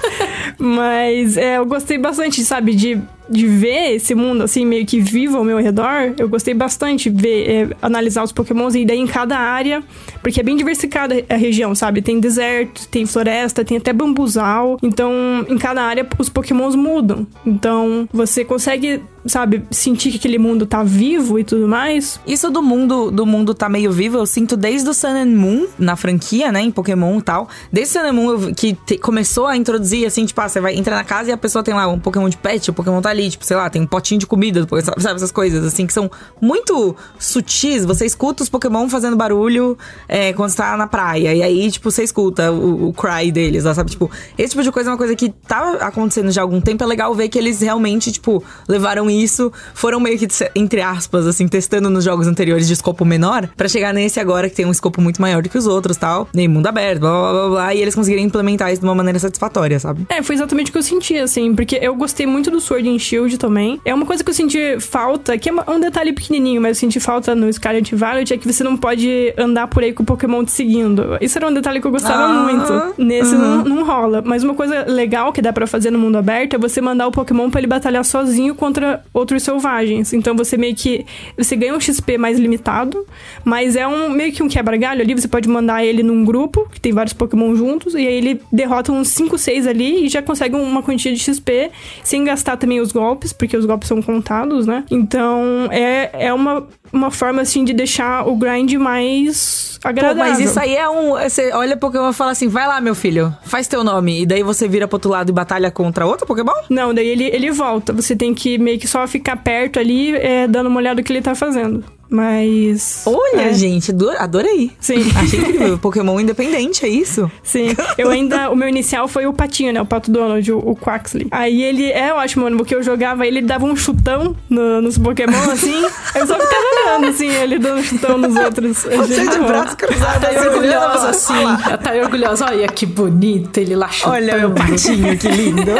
Mas 0.58 1.36
é, 1.36 1.58
eu 1.58 1.66
gostei 1.66 1.98
bastante, 1.98 2.44
sabe, 2.44 2.74
de 2.74 3.00
de 3.28 3.46
ver 3.46 3.94
esse 3.94 4.14
mundo, 4.14 4.42
assim, 4.42 4.64
meio 4.66 4.84
que 4.84 5.00
vivo 5.00 5.36
ao 5.38 5.44
meu 5.44 5.58
redor, 5.58 6.14
eu 6.18 6.28
gostei 6.28 6.54
bastante 6.54 7.08
ver, 7.08 7.48
é, 7.48 7.76
analisar 7.80 8.22
os 8.22 8.32
pokémons 8.32 8.74
e 8.74 8.84
daí 8.84 8.98
em 8.98 9.06
cada 9.06 9.38
área, 9.38 9.82
porque 10.22 10.40
é 10.40 10.42
bem 10.42 10.56
diversificada 10.56 11.24
a 11.28 11.36
região, 11.36 11.74
sabe? 11.74 12.02
Tem 12.02 12.20
deserto, 12.20 12.86
tem 12.88 13.06
floresta, 13.06 13.64
tem 13.64 13.76
até 13.76 13.92
bambuzal. 13.92 14.78
Então, 14.82 15.12
em 15.48 15.58
cada 15.58 15.82
área, 15.82 16.06
os 16.18 16.28
pokémons 16.28 16.74
mudam. 16.74 17.26
Então, 17.46 18.08
você 18.12 18.44
consegue 18.44 19.02
sabe, 19.26 19.64
sentir 19.70 20.10
que 20.10 20.16
aquele 20.16 20.38
mundo 20.38 20.66
tá 20.66 20.82
vivo 20.82 21.38
e 21.38 21.44
tudo 21.44 21.66
mais. 21.66 22.20
Isso 22.26 22.50
do 22.50 22.62
mundo 22.62 23.10
do 23.10 23.24
mundo 23.24 23.54
tá 23.54 23.68
meio 23.68 23.90
vivo, 23.90 24.18
eu 24.18 24.26
sinto 24.26 24.56
desde 24.56 24.88
o 24.88 24.94
Sun 24.94 25.08
and 25.08 25.36
Moon, 25.36 25.66
na 25.78 25.96
franquia, 25.96 26.52
né, 26.52 26.60
em 26.60 26.70
Pokémon 26.70 27.18
e 27.18 27.22
tal. 27.22 27.48
Desde 27.72 27.96
o 27.96 28.00
Sun 28.00 28.08
and 28.08 28.12
Moon 28.12 28.54
que 28.54 28.74
te, 28.74 28.98
começou 28.98 29.46
a 29.46 29.56
introduzir, 29.56 30.06
assim, 30.06 30.26
tipo, 30.26 30.40
ah, 30.40 30.48
você 30.48 30.60
vai 30.60 30.74
entrar 30.74 30.96
na 30.96 31.04
casa 31.04 31.30
e 31.30 31.32
a 31.32 31.36
pessoa 31.36 31.62
tem 31.62 31.74
lá 31.74 31.86
um 31.88 31.98
Pokémon 31.98 32.28
de 32.28 32.36
pet, 32.36 32.70
o 32.70 32.74
Pokémon 32.74 33.00
tá 33.00 33.12
ali, 33.14 33.30
tipo, 33.30 33.44
sei 33.44 33.56
lá, 33.56 33.70
tem 33.70 33.82
um 33.82 33.86
potinho 33.86 34.20
de 34.20 34.26
comida, 34.26 34.66
sabe, 34.98 35.16
essas 35.16 35.32
coisas, 35.32 35.64
assim, 35.64 35.86
que 35.86 35.92
são 35.92 36.10
muito 36.40 36.94
sutis. 37.18 37.84
Você 37.84 38.04
escuta 38.04 38.42
os 38.42 38.48
Pokémon 38.48 38.88
fazendo 38.88 39.16
barulho 39.16 39.78
é, 40.08 40.32
quando 40.32 40.50
você 40.50 40.56
tá 40.56 40.76
na 40.76 40.86
praia, 40.86 41.34
e 41.34 41.42
aí, 41.42 41.70
tipo, 41.70 41.90
você 41.90 42.02
escuta 42.02 42.52
o, 42.52 42.88
o 42.88 42.92
cry 42.92 43.30
deles, 43.32 43.64
sabe? 43.64 43.90
Tipo, 43.90 44.10
esse 44.36 44.50
tipo 44.50 44.62
de 44.62 44.70
coisa 44.70 44.90
é 44.90 44.92
uma 44.92 44.98
coisa 44.98 45.14
que 45.14 45.30
tá 45.30 45.78
acontecendo 45.80 46.30
já 46.30 46.40
há 46.40 46.44
algum 46.44 46.60
tempo, 46.60 46.82
é 46.82 46.86
legal 46.86 47.14
ver 47.14 47.28
que 47.28 47.38
eles 47.38 47.60
realmente, 47.60 48.12
tipo, 48.12 48.42
levaram 48.68 49.08
isso, 49.08 49.52
foram 49.74 50.00
meio 50.00 50.18
que, 50.18 50.26
entre 50.54 50.80
aspas, 50.80 51.26
assim, 51.26 51.46
testando 51.48 51.88
nos 51.88 52.04
jogos 52.04 52.26
anteriores 52.26 52.66
de 52.66 52.72
escopo 52.72 53.04
menor, 53.04 53.48
para 53.56 53.68
chegar 53.68 53.92
nesse 53.94 54.20
agora 54.20 54.48
que 54.48 54.56
tem 54.56 54.66
um 54.66 54.70
escopo 54.70 55.00
muito 55.00 55.20
maior 55.20 55.42
do 55.42 55.48
que 55.48 55.56
os 55.56 55.66
outros 55.66 55.96
tal, 55.96 56.28
nem 56.34 56.48
mundo 56.48 56.66
aberto, 56.66 57.00
blá 57.00 57.10
blá 57.10 57.32
blá 57.32 57.48
blá, 57.48 57.74
e 57.74 57.80
eles 57.80 57.94
conseguirem 57.94 58.24
implementar 58.24 58.72
isso 58.72 58.80
de 58.80 58.86
uma 58.86 58.94
maneira 58.94 59.18
satisfatória, 59.18 59.78
sabe? 59.78 60.06
É, 60.08 60.22
foi 60.22 60.34
exatamente 60.34 60.70
o 60.70 60.72
que 60.72 60.78
eu 60.78 60.82
senti, 60.82 61.16
assim, 61.16 61.54
porque 61.54 61.78
eu 61.80 61.94
gostei 61.94 62.26
muito 62.26 62.50
do 62.50 62.60
Sword 62.60 62.88
and 62.88 62.98
Shield 63.04 63.38
também. 63.38 63.80
É 63.84 63.94
uma 63.94 64.06
coisa 64.06 64.22
que 64.22 64.30
eu 64.30 64.34
senti 64.34 64.80
falta, 64.80 65.36
que 65.38 65.48
é 65.48 65.52
um 65.52 65.80
detalhe 65.80 66.12
pequenininho, 66.12 66.60
mas 66.60 66.76
eu 66.76 66.80
senti 66.80 67.00
falta 67.00 67.34
no 67.34 67.52
Scarlet 67.52 67.94
Violet, 67.94 68.32
é 68.32 68.36
que 68.36 68.50
você 68.50 68.64
não 68.64 68.76
pode 68.76 69.32
andar 69.36 69.68
por 69.68 69.82
aí 69.82 69.92
com 69.92 70.02
o 70.02 70.06
Pokémon 70.06 70.44
te 70.44 70.52
seguindo. 70.52 71.16
Isso 71.20 71.38
era 71.38 71.46
um 71.46 71.52
detalhe 71.52 71.80
que 71.80 71.86
eu 71.86 71.90
gostava 71.90 72.24
ah, 72.24 72.42
muito. 72.42 72.94
Nesse 72.98 73.34
uhum. 73.34 73.40
não, 73.40 73.64
não 73.64 73.84
rola. 73.84 74.22
Mas 74.24 74.42
uma 74.42 74.54
coisa 74.54 74.84
legal 74.88 75.32
que 75.32 75.42
dá 75.42 75.52
para 75.52 75.66
fazer 75.66 75.90
no 75.90 75.98
mundo 75.98 76.16
aberto 76.16 76.54
é 76.54 76.58
você 76.58 76.80
mandar 76.80 77.06
o 77.06 77.12
Pokémon 77.12 77.50
para 77.50 77.60
ele 77.60 77.66
batalhar 77.66 78.04
sozinho 78.04 78.54
contra 78.54 79.04
outros 79.12 79.42
selvagens. 79.42 80.12
Então 80.12 80.36
você 80.36 80.56
meio 80.56 80.74
que. 80.74 81.04
Você 81.36 81.56
ganha 81.56 81.74
um 81.74 81.80
XP 81.80 82.18
mais 82.18 82.38
limitado, 82.38 83.04
mas 83.44 83.76
é 83.76 83.86
um 83.86 84.08
meio 84.10 84.32
que 84.32 84.42
um 84.42 84.48
quebra-galho 84.48 85.02
ali. 85.02 85.14
Você 85.14 85.28
pode 85.28 85.48
mandar 85.48 85.84
ele 85.84 86.02
num 86.02 86.24
grupo, 86.24 86.68
que 86.72 86.80
tem 86.80 86.92
vários 86.92 87.12
Pokémon 87.12 87.54
juntos, 87.54 87.94
e 87.94 87.98
aí 87.98 88.14
ele 88.14 88.40
derrota 88.52 88.92
uns 88.92 89.08
5, 89.08 89.36
6 89.36 89.66
ali 89.66 90.06
e 90.06 90.08
já 90.08 90.22
consegue 90.22 90.54
uma 90.56 90.82
quantia 90.82 91.12
de 91.12 91.18
XP, 91.18 91.70
sem 92.02 92.24
gastar 92.24 92.56
também 92.56 92.80
os 92.80 92.92
golpes, 92.94 93.32
porque 93.32 93.56
os 93.56 93.66
golpes 93.66 93.88
são 93.88 94.00
contados, 94.00 94.66
né? 94.66 94.84
Então 94.90 95.68
é, 95.70 96.28
é 96.28 96.32
uma, 96.32 96.66
uma 96.92 97.10
forma 97.10 97.42
assim 97.42 97.64
de 97.64 97.74
deixar 97.74 98.26
o 98.26 98.36
grind 98.36 98.72
mais 98.74 99.78
agradável. 99.84 100.22
Pô, 100.24 100.30
mas 100.30 100.40
isso 100.40 100.58
aí 100.58 100.74
é 100.74 100.88
um. 100.88 101.10
Você 101.10 101.52
olha 101.52 101.76
Pokémon 101.76 102.10
e 102.10 102.14
fala 102.14 102.30
assim: 102.30 102.48
vai 102.48 102.66
lá, 102.66 102.80
meu 102.80 102.94
filho, 102.94 103.34
faz 103.44 103.68
teu 103.68 103.84
nome. 103.84 104.22
E 104.22 104.26
daí 104.26 104.42
você 104.42 104.66
vira 104.66 104.88
pro 104.88 104.96
outro 104.96 105.10
lado 105.10 105.28
e 105.28 105.32
batalha 105.32 105.70
contra 105.70 106.06
outro 106.06 106.26
Pokémon? 106.26 106.54
Não, 106.70 106.94
daí 106.94 107.08
ele, 107.08 107.24
ele 107.24 107.50
volta. 107.50 107.92
Você 107.92 108.16
tem 108.16 108.32
que 108.32 108.56
meio 108.56 108.78
que 108.78 108.88
só 108.88 109.06
ficar 109.06 109.36
perto 109.36 109.78
ali, 109.78 110.14
é, 110.16 110.46
dando 110.46 110.68
uma 110.68 110.78
olhada 110.78 110.94
no 111.00 111.04
que 111.04 111.12
ele 111.12 111.20
tá 111.20 111.34
fazendo. 111.34 111.84
Mas. 112.14 113.02
Olha, 113.06 113.48
é. 113.48 113.52
gente, 113.52 113.92
adorei. 114.18 114.70
Sim. 114.78 115.04
Achei 115.20 115.40
incrível. 115.40 115.76
Pokémon 115.78 116.20
independente, 116.20 116.86
é 116.86 116.88
isso? 116.88 117.28
Sim. 117.42 117.74
Eu 117.98 118.08
ainda. 118.10 118.50
O 118.52 118.56
meu 118.56 118.68
inicial 118.68 119.08
foi 119.08 119.26
o 119.26 119.32
Patinho, 119.32 119.72
né? 119.72 119.82
O 119.82 119.86
Pato 119.86 120.12
Donald, 120.12 120.52
o, 120.52 120.58
o 120.58 120.76
Quaxley. 120.76 121.26
Aí 121.32 121.64
ele 121.64 121.90
é 121.90 122.14
ótimo, 122.14 122.44
mano, 122.44 122.56
porque 122.56 122.72
eu 122.72 122.84
jogava 122.84 123.26
ele 123.26 123.42
dava 123.42 123.64
um 123.64 123.74
chutão 123.74 124.36
no, 124.48 124.80
nos 124.80 124.96
Pokémon, 124.96 125.50
assim. 125.50 125.82
eu 126.14 126.26
só 126.26 126.38
ficava 126.38 126.64
olhando, 126.84 127.06
assim, 127.08 127.28
ele 127.28 127.58
dando 127.58 127.80
um 127.80 127.82
chutão 127.82 128.16
nos 128.16 128.36
outros. 128.36 128.84
Você 128.84 129.28
de 129.28 129.38
braço 129.38 129.76
cruzado 129.76 130.20
tá 130.20 130.50
orgulhosa, 130.50 131.08
assim. 131.08 131.42
Ela 131.42 131.78
tá 131.78 131.92
orgulhosa. 131.94 132.44
Olha 132.46 132.68
que 132.68 132.86
bonito 132.86 133.58
ele 133.58 133.74
lá 133.74 133.88
chutando. 133.88 134.14
Olha 134.14 134.46
o 134.46 134.52
patinho, 134.52 135.18
que 135.18 135.26
lindo. 135.26 135.72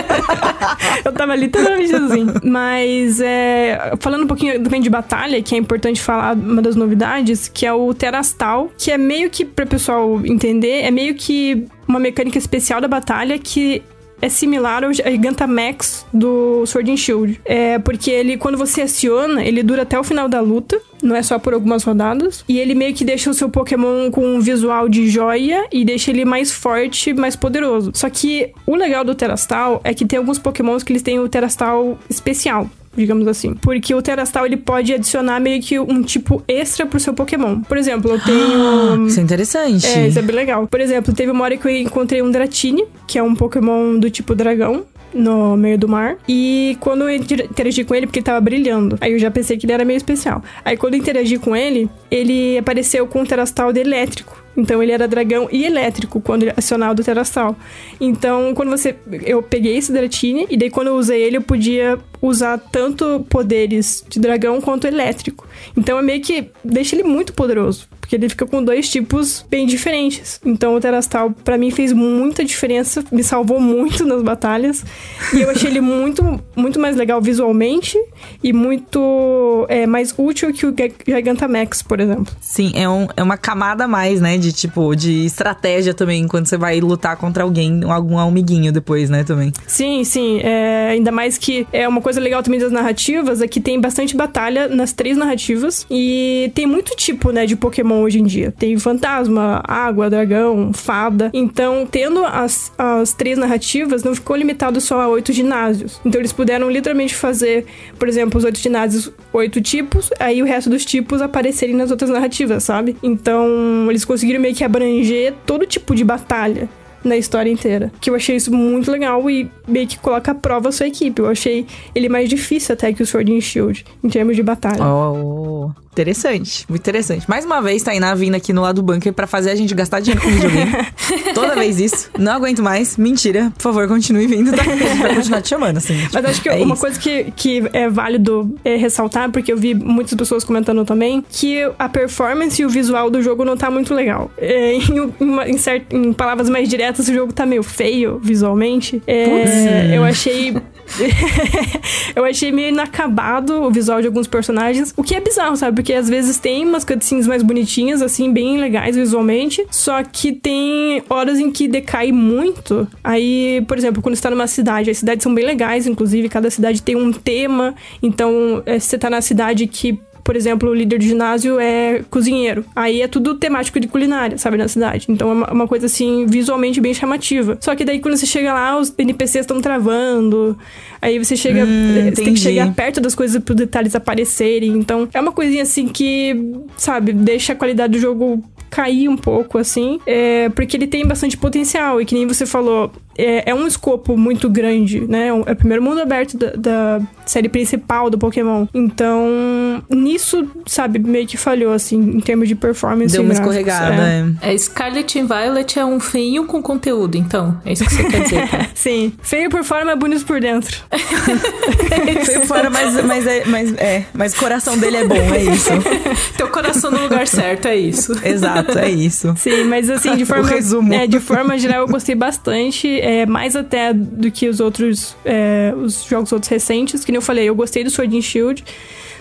eu 1.05 1.13
tava 1.13 1.37
literalmente 1.37 1.95
assim. 1.95 2.27
Mas, 2.43 3.21
é, 3.21 3.93
falando 4.01 4.25
um 4.25 4.27
pouquinho 4.27 4.61
também 4.61 4.81
de 4.81 4.91
batalha, 4.91 5.41
que 5.41 5.55
é 5.55 5.59
importante 5.59 6.03
falar 6.03 6.24
falar 6.25 6.35
uma 6.35 6.63
das 6.63 6.75
novidades, 6.75 7.49
que 7.53 7.67
é 7.67 7.73
o 7.73 7.93
Terastal, 7.93 8.71
que 8.79 8.91
é 8.91 8.97
meio 8.97 9.29
que, 9.29 9.45
para 9.45 9.65
o 9.65 9.69
pessoal 9.69 10.25
entender, 10.25 10.83
é 10.83 10.91
meio 10.91 11.15
que 11.15 11.67
uma 11.87 12.01
mecânica 12.01 12.39
especial 12.39 12.81
da 12.81 12.89
batalha 12.89 13.39
que 13.39 13.83
é 14.23 14.29
similar 14.29 14.85
ao 14.85 14.93
Gigantamax 14.93 16.07
do 16.13 16.65
Sword 16.65 16.91
and 16.91 16.97
Shield. 16.97 17.41
É 17.45 17.79
porque 17.79 18.11
ele, 18.11 18.39
quando 18.39 18.57
você 18.57 18.83
aciona, 18.83 19.45
ele 19.45 19.63
dura 19.63 19.83
até 19.83 19.99
o 19.99 20.05
final 20.05 20.29
da 20.29 20.41
luta. 20.41 20.81
Não 21.03 21.15
é 21.15 21.23
só 21.23 21.39
por 21.39 21.53
algumas 21.53 21.85
rodadas. 21.85 22.43
E 22.49 22.59
ele 22.59 22.75
meio 22.75 22.95
que 22.95 23.05
deixa 23.05 23.29
o 23.29 23.35
seu 23.35 23.51
Pokémon 23.51 24.11
com 24.11 24.25
um 24.25 24.41
visual 24.41 24.89
de 24.89 25.11
joia 25.11 25.67
e 25.71 25.85
deixa 25.85 26.11
ele 26.11 26.25
mais 26.25 26.51
forte, 26.51 27.13
mais 27.13 27.37
poderoso. 27.37 27.91
Só 27.93 28.09
que 28.09 28.51
o 28.67 28.75
legal 28.75 29.05
do 29.05 29.15
Terastal 29.15 29.83
é 29.85 29.93
que 29.93 30.07
tem 30.07 30.19
alguns 30.19 30.39
Pokémons 30.39 30.83
que 30.83 30.93
eles 30.93 31.03
têm 31.03 31.19
o 31.19 31.29
Terastal 31.29 31.99
especial 32.09 32.71
digamos 32.97 33.27
assim. 33.27 33.55
Porque 33.55 33.95
o 33.95 34.03
Terastal 34.03 34.47
ele 34.47 34.57
pode 34.57 34.93
adicionar 34.93 35.41
meio 35.41 35.61
que 35.63 35.79
um 35.79 36.03
tipo 36.03 36.43
extra 36.47 36.87
pro 36.87 37.01
seu 37.01 37.15
Pokémon. 37.15 37.61
Por 37.61 37.77
exemplo, 37.77 38.11
eu 38.13 38.21
tenho. 38.21 39.07
isso 39.07 39.21
é 39.21 39.23
interessante. 39.23 39.87
É, 39.87 40.09
isso 40.09 40.19
é 40.19 40.23
bem 40.23 40.37
legal. 40.37 40.67
Por 40.67 40.81
exemplo, 40.81 41.15
teve 41.15 41.31
uma 41.31 41.45
hora 41.45 41.57
que 41.57 41.67
eu 41.67 41.71
encontrei 41.71 42.23
um 42.23 42.31
Dratini, 42.31 42.85
que 43.07 43.19
é 43.19 43.23
um 43.23 43.35
Pokémon 43.35 43.99
do 43.99 44.11
tipo 44.11 44.35
dragão 44.35 44.85
no 45.15 45.57
meio 45.57 45.79
do 45.79 45.89
mar. 45.89 46.17
E 46.29 46.77
quando 46.81 47.09
eu 47.09 47.15
interagi 47.15 47.85
com 47.85 47.95
ele, 47.95 48.07
porque 48.07 48.19
ele 48.19 48.27
tava 48.27 48.41
brilhando, 48.41 48.99
aí 49.01 49.13
eu 49.13 49.19
já 49.19 49.31
pensei 49.31 49.57
que 49.57 49.65
ele 49.65 49.73
era 49.73 49.85
meio 49.85 49.97
especial. 49.97 50.43
Aí 50.65 50.77
quando 50.77 50.95
eu 50.95 51.01
interagi 51.01 51.39
com 51.39 51.55
ele, 51.55 51.89
ele 52.11 52.59
apareceu 52.59 53.07
com 53.07 53.21
um 53.21 53.25
terastal 53.25 53.73
de 53.73 53.81
elétrico. 53.81 54.44
Então 54.57 54.83
ele 54.83 54.93
era 54.93 55.09
dragão 55.09 55.49
e 55.51 55.65
elétrico 55.65 56.21
quando 56.21 56.45
acionado 56.57 57.01
o 57.01 57.05
terastal. 57.05 57.57
Então, 58.01 58.55
quando 58.55 58.71
você. 58.71 58.95
Eu 59.25 59.43
peguei 59.43 59.77
esse 59.77 59.93
Dratini, 59.93 60.47
e 60.51 60.57
daí 60.57 60.71
quando 60.71 60.89
eu 60.89 60.97
usei 60.97 61.23
ele, 61.23 61.37
eu 61.37 61.43
podia 61.43 61.99
usar 62.21 62.59
tanto 62.59 63.25
poderes 63.29 64.05
de 64.09 64.19
dragão 64.21 64.61
quanto 64.61 64.87
elétrico. 64.87 65.47
Então 65.77 65.99
é 65.99 66.03
meio 66.03 66.21
que 66.21 66.51
deixa 66.65 66.97
ele 66.97 67.05
muito 67.05 67.33
poderoso 67.33 67.89
porque 68.05 68.17
ele 68.17 68.29
fica 68.29 68.45
com 68.45 68.63
dois 68.63 68.91
tipos 68.91 69.45
bem 69.49 69.67
diferentes. 69.67 70.39
Então 70.45 70.75
o 70.75 70.81
Terastal 70.81 71.31
para 71.31 71.57
mim 71.57 71.71
fez 71.71 71.91
muita 71.91 72.45
diferença, 72.45 73.03
me 73.11 73.25
salvou 73.25 73.59
muito 73.59 74.05
nas 74.05 74.23
batalhas 74.23 74.85
e 75.33 75.41
eu 75.41 75.49
achei 75.49 75.71
ele 75.71 75.81
muito 75.81 76.39
muito 76.55 76.79
mais 76.79 76.97
legal 76.97 77.21
visualmente 77.23 77.99
e 78.43 78.53
muito 78.53 79.65
é, 79.71 79.87
mais 79.87 80.15
útil 80.19 80.53
que 80.53 80.67
o 80.67 80.75
Gigantamax, 81.07 81.81
por 81.81 81.99
exemplo. 81.99 82.35
Sim, 82.43 82.73
é, 82.75 82.87
um, 82.87 83.09
é 83.17 83.23
uma 83.23 83.39
camada 83.39 83.85
a 83.85 83.89
mais, 83.89 84.21
né, 84.21 84.37
de 84.37 84.53
tipo 84.53 84.95
de 84.95 85.25
estratégia 85.25 85.95
também 85.95 86.29
quando 86.29 86.47
você 86.47 86.59
vai 86.59 86.81
lutar 86.81 87.17
contra 87.17 87.43
alguém, 87.43 87.81
algum 87.85 88.19
amiguinho 88.19 88.71
depois, 88.71 89.09
né, 89.09 89.25
também. 89.25 89.51
Sim, 89.67 90.05
sim, 90.05 90.41
é, 90.41 90.91
ainda 90.91 91.11
mais 91.11 91.39
que 91.39 91.67
é 91.73 91.89
uma 91.89 92.03
coisa 92.03 92.21
legal 92.21 92.43
também 92.43 92.61
das 92.61 92.71
narrativas 92.71 93.41
é 93.41 93.49
que 93.49 93.61
tem 93.61 93.81
bastante 93.81 94.15
batalha 94.15 94.69
nas 94.69 94.93
três 94.93 95.17
narrativas 95.17 95.87
e 95.91 96.53
tem 96.55 96.67
muito 96.67 96.95
tipo, 96.97 97.31
né, 97.31 97.47
de 97.47 97.57
Pokémon 97.57 97.94
Hoje 98.03 98.21
em 98.21 98.25
dia. 98.25 98.53
Tem 98.57 98.77
fantasma, 98.79 99.63
água, 99.67 100.11
dragão, 100.11 100.73
fada. 100.73 101.31
Então, 101.33 101.87
tendo 101.91 102.25
as, 102.25 102.73
as 102.77 103.13
três 103.13 103.39
narrativas, 103.39 104.03
não 104.03 104.15
ficou 104.15 104.37
limitado 104.37 104.81
só 104.81 105.01
a 105.01 105.09
oito 105.09 105.33
ginásios. 105.33 106.01
Então, 106.05 106.21
eles 106.21 106.33
puderam 106.33 106.71
literalmente 106.71 107.15
fazer, 107.15 107.67
por 107.99 108.09
exemplo, 108.09 108.39
os 108.39 108.45
oito 108.45 108.59
ginásios, 108.59 109.11
oito 109.33 109.61
tipos, 109.61 110.11
aí 110.19 110.43
o 110.43 110.45
resto 110.45 110.71
dos 110.71 110.85
tipos 110.85 111.23
aparecerem 111.23 111.75
nas 111.75 111.91
outras 111.91 112.11
narrativas, 112.11 112.65
sabe? 112.65 112.97
Então, 113.03 113.47
eles 113.89 114.05
conseguiram 114.05 114.41
meio 114.41 114.55
que 114.55 114.65
abranger 114.65 115.35
todo 115.47 115.67
tipo 115.67 115.95
de 115.95 116.05
batalha 116.05 116.69
na 117.05 117.17
história 117.17 117.51
inteira. 117.51 117.93
Que 118.01 118.11
eu 118.11 118.15
achei 118.15 118.37
isso 118.37 118.53
muito 118.53 118.91
legal 118.91 119.29
e 119.29 119.49
meio 119.69 119.87
que 119.87 119.99
coloca 119.99 120.33
à 120.33 120.35
prova 120.35 120.71
a 120.71 120.73
sua 120.73 120.87
equipe. 120.87 121.21
Eu 121.21 121.29
achei 121.29 121.67
ele 121.95 122.09
mais 122.09 122.29
difícil 122.29 122.73
até 122.73 122.93
que 122.93 123.03
o 123.03 123.07
Sword 123.07 123.37
and 123.37 123.41
Shield, 123.41 123.85
em 124.03 124.09
termos 124.09 124.35
de 124.35 124.43
batalha. 124.43 124.85
Oh, 124.85 125.71
Interessante, 125.95 126.67
muito 126.69 126.83
interessante. 126.83 127.31
Mais 127.31 127.45
uma 127.45 127.63
vez, 127.63 127.81
Tainá 127.81 128.17
vindo 128.17 128.35
aqui 128.35 128.53
no 128.53 128.63
lado 128.63 128.83
do 128.83 128.83
bunker 128.83 129.13
para 129.13 129.29
fazer 129.29 129.53
a 129.53 129.55
gente 129.55 129.73
gastar 129.77 130.01
dinheiro 130.01 130.21
com 130.21 130.29
videogame. 130.29 130.73
Toda 131.33 131.55
vez 131.55 131.79
isso. 131.79 132.11
Não 132.19 132.33
aguento 132.33 132.65
mais. 132.65 132.97
Mentira. 132.97 133.53
Por 133.57 133.63
favor, 133.63 133.87
continue 133.87 134.27
vindo, 134.27 134.51
tá? 134.51 134.63
A 134.63 134.77
gente 134.77 135.01
vai 135.01 135.15
continuar 135.15 135.41
te 135.41 135.49
chamando, 135.51 135.77
assim. 135.77 135.95
Mas 136.13 136.25
acho 136.25 136.43
que 136.43 136.49
é 136.49 136.57
uma 136.57 136.75
isso. 136.75 136.81
coisa 136.81 136.99
que, 136.99 137.33
que 137.37 137.63
é 137.73 137.89
válido 137.89 138.53
é 138.65 138.75
ressaltar, 138.75 139.31
porque 139.31 139.53
eu 139.53 139.57
vi 139.57 139.73
muitas 139.73 140.15
pessoas 140.15 140.43
comentando 140.43 140.85
também, 140.85 141.25
que 141.31 141.63
a 141.79 141.89
performance 141.89 142.61
e 142.61 142.67
o 142.67 142.69
visual 142.69 143.09
do 143.09 143.23
jogo 143.23 143.45
não 143.45 143.57
tá 143.57 143.71
muito 143.71 143.95
legal. 143.95 144.33
É, 144.37 144.75
em, 144.75 145.13
uma, 145.21 145.49
em, 145.49 145.57
cert, 145.57 145.85
em, 145.93 146.13
palavras 146.13 146.51
mais 146.51 146.69
diretas, 146.69 147.07
o 147.07 147.15
jogo 147.15 147.33
tá 147.33 147.47
meio 147.47 147.63
feio 147.63 148.19
visualmente. 148.21 149.01
É, 149.07 149.97
eu 149.97 150.03
achei 150.03 150.55
eu 152.15 152.25
achei 152.25 152.53
meio 152.53 152.69
inacabado 152.69 153.63
o 153.63 153.71
visual 153.71 154.01
de 154.01 154.07
alguns 154.07 154.27
personagens, 154.27 154.93
o 154.97 155.03
que 155.03 155.15
é 155.15 155.21
bizarro, 155.21 155.57
sabe? 155.57 155.77
Porque 155.85 155.93
às 155.93 156.09
vezes 156.09 156.39
tem 156.39 156.65
umas 156.67 156.83
cutscenes 156.83 157.27
mais 157.27 157.43
bonitinhas, 157.43 158.01
assim, 158.01 158.33
bem 158.33 158.57
legais 158.57 158.97
visualmente, 158.97 159.67
só 159.71 160.03
que 160.03 160.33
tem 160.33 161.03
horas 161.11 161.39
em 161.39 161.51
que 161.51 161.69
decai 161.69 162.11
muito. 162.11 162.89
Aí, 163.05 163.63
por 163.69 163.77
exemplo, 163.77 164.01
quando 164.01 164.17
você 164.17 164.23
tá 164.23 164.31
numa 164.31 164.47
cidade, 164.47 164.89
as 164.89 164.97
cidades 164.97 165.23
são 165.23 165.35
bem 165.35 165.45
legais, 165.45 165.87
inclusive, 165.87 166.27
cada 166.31 166.49
cidade 166.49 166.81
tem 166.81 166.97
um 166.97 167.13
tema, 167.13 167.75
então 168.03 168.63
é, 168.65 168.79
você 168.79 168.97
tá 168.97 169.11
na 169.11 169.21
cidade 169.21 169.67
que 169.67 170.01
por 170.25 170.35
exemplo, 170.37 170.71
o 170.71 170.75
líder 170.75 170.99
de 170.99 171.09
ginásio 171.09 171.61
é 171.61 172.03
cozinheiro. 172.11 172.65
Aí 172.75 173.03
é 173.03 173.07
tudo 173.07 173.35
temático 173.35 173.79
de 173.79 173.87
culinária, 173.87 174.39
sabe, 174.39 174.57
na 174.57 174.67
cidade. 174.67 175.05
Então 175.07 175.31
é 175.31 175.33
uma, 175.35 175.53
uma 175.53 175.69
coisa 175.69 175.85
assim, 175.85 176.25
visualmente 176.27 176.81
bem 176.81 176.95
chamativa. 176.95 177.59
Só 177.61 177.77
que 177.77 177.85
daí 177.85 178.01
quando 178.01 178.17
você 178.17 178.25
chega 178.25 178.55
lá, 178.55 178.79
os 178.79 178.93
NPCs 178.97 179.43
estão 179.43 179.61
travando. 179.61 180.59
Aí 181.03 181.19
você 181.19 181.37
chega. 181.37 181.65
Hum, 181.65 182.11
você 182.15 182.25
tem 182.25 182.33
que 182.33 182.41
chegar 182.41 182.73
perto 182.75 183.03
das 183.03 183.15
coisas 183.15 183.43
para 183.43 183.53
os 183.53 183.57
detalhes 183.57 183.95
aparecerem. 183.95 184.71
Então 184.71 185.07
é 185.13 185.21
uma 185.21 185.33
coisinha 185.33 185.63
assim 185.63 185.87
que, 185.87 186.35
sabe, 186.75 187.13
deixa 187.13 187.53
a 187.53 187.57
qualidade 187.57 187.93
do 187.93 187.99
jogo 187.99 188.43
cair 188.71 189.09
um 189.09 189.17
pouco, 189.17 189.59
assim, 189.59 190.01
é, 190.05 190.49
porque 190.49 190.77
ele 190.77 190.87
tem 190.87 191.07
bastante 191.07 191.37
potencial. 191.37 192.01
E 192.01 192.07
que 192.07 192.15
nem 192.15 192.27
você 192.27 192.47
falou, 192.47 192.91
é, 193.17 193.51
é 193.51 193.55
um 193.55 193.67
escopo 193.67 194.17
muito 194.17 194.49
grande, 194.49 195.01
né? 195.01 195.29
É 195.29 195.33
o 195.33 195.57
primeiro 195.57 195.83
mundo 195.83 196.01
aberto 196.01 196.37
da, 196.37 196.51
da, 196.57 197.01
série 197.27 197.49
principal 197.49 198.11
do 198.11 198.19
Pokémon. 198.19 198.67
Então, 198.75 199.83
nisso, 199.89 200.47
sabe, 200.67 200.99
meio 200.99 201.27
que 201.27 201.37
falhou, 201.37 201.73
assim, 201.73 201.99
em 201.99 202.21
termos 202.21 202.49
de 202.49 202.55
performance. 202.55 203.13
Deu 203.13 203.23
uma 203.23 203.33
escorregada, 203.33 204.03
é. 204.43 204.53
é. 204.53 204.59
Scarlet 204.59 205.19
and 205.19 205.27
Violet 205.27 205.79
é 205.79 205.85
um 205.85 205.99
feio 205.99 206.45
com 206.45 206.63
conteúdo, 206.63 207.17
então. 207.17 207.61
É 207.65 207.73
isso 207.73 207.85
que 207.85 207.95
você 207.95 208.05
quer 208.05 208.23
dizer, 208.23 208.49
cara. 208.49 208.69
Sim. 208.75 209.13
Feio 209.23 209.49
por 209.49 209.65
fora, 209.65 209.85
mas 209.85 209.99
bonito 209.99 210.25
por 210.27 210.41
dentro. 210.41 210.77
feio 212.25 212.41
por 212.41 212.47
fora, 212.47 212.71
mas, 212.71 213.05
mas, 213.05 213.27
é, 213.27 213.45
mas, 213.47 213.75
é, 213.75 214.05
mas 214.13 214.35
o 214.35 214.39
coração 214.39 214.77
dele 214.77 214.99
é 214.99 215.05
bom, 215.05 215.15
é 215.15 215.43
isso. 215.45 215.71
Teu 216.37 216.49
coração 216.49 216.91
no 216.91 217.03
lugar 217.03 217.27
certo, 217.27 217.69
é 217.69 217.77
isso. 217.77 218.13
Exato, 218.25 218.79
é 218.79 218.91
isso. 218.91 219.35
Sim, 219.37 219.65
mas 219.65 219.89
assim, 219.89 220.17
de 220.17 220.25
forma... 220.25 220.45
o 220.45 220.47
resumo. 220.47 220.93
É, 220.93 221.07
de 221.07 221.21
forma 221.21 221.57
geral, 221.59 221.83
eu 221.83 221.89
gostei 221.89 222.15
bastante 222.15 223.04
é, 223.05 223.27
mais 223.27 223.55
até 223.55 223.93
do 223.93 224.31
que 224.31 224.49
os 224.49 224.61
outros, 224.61 225.15
é, 225.27 225.75
os 225.77 226.05
jogos 226.05 226.33
outros 226.33 226.49
recentes. 226.49 227.05
Que 227.05 227.13
nem 227.13 227.19
eu 227.19 227.23
falei, 227.23 227.47
eu 227.47 227.55
gostei 227.55 227.85
do 227.85 227.91
Sword 227.91 228.17
and 228.17 228.23
Shield. 228.23 228.65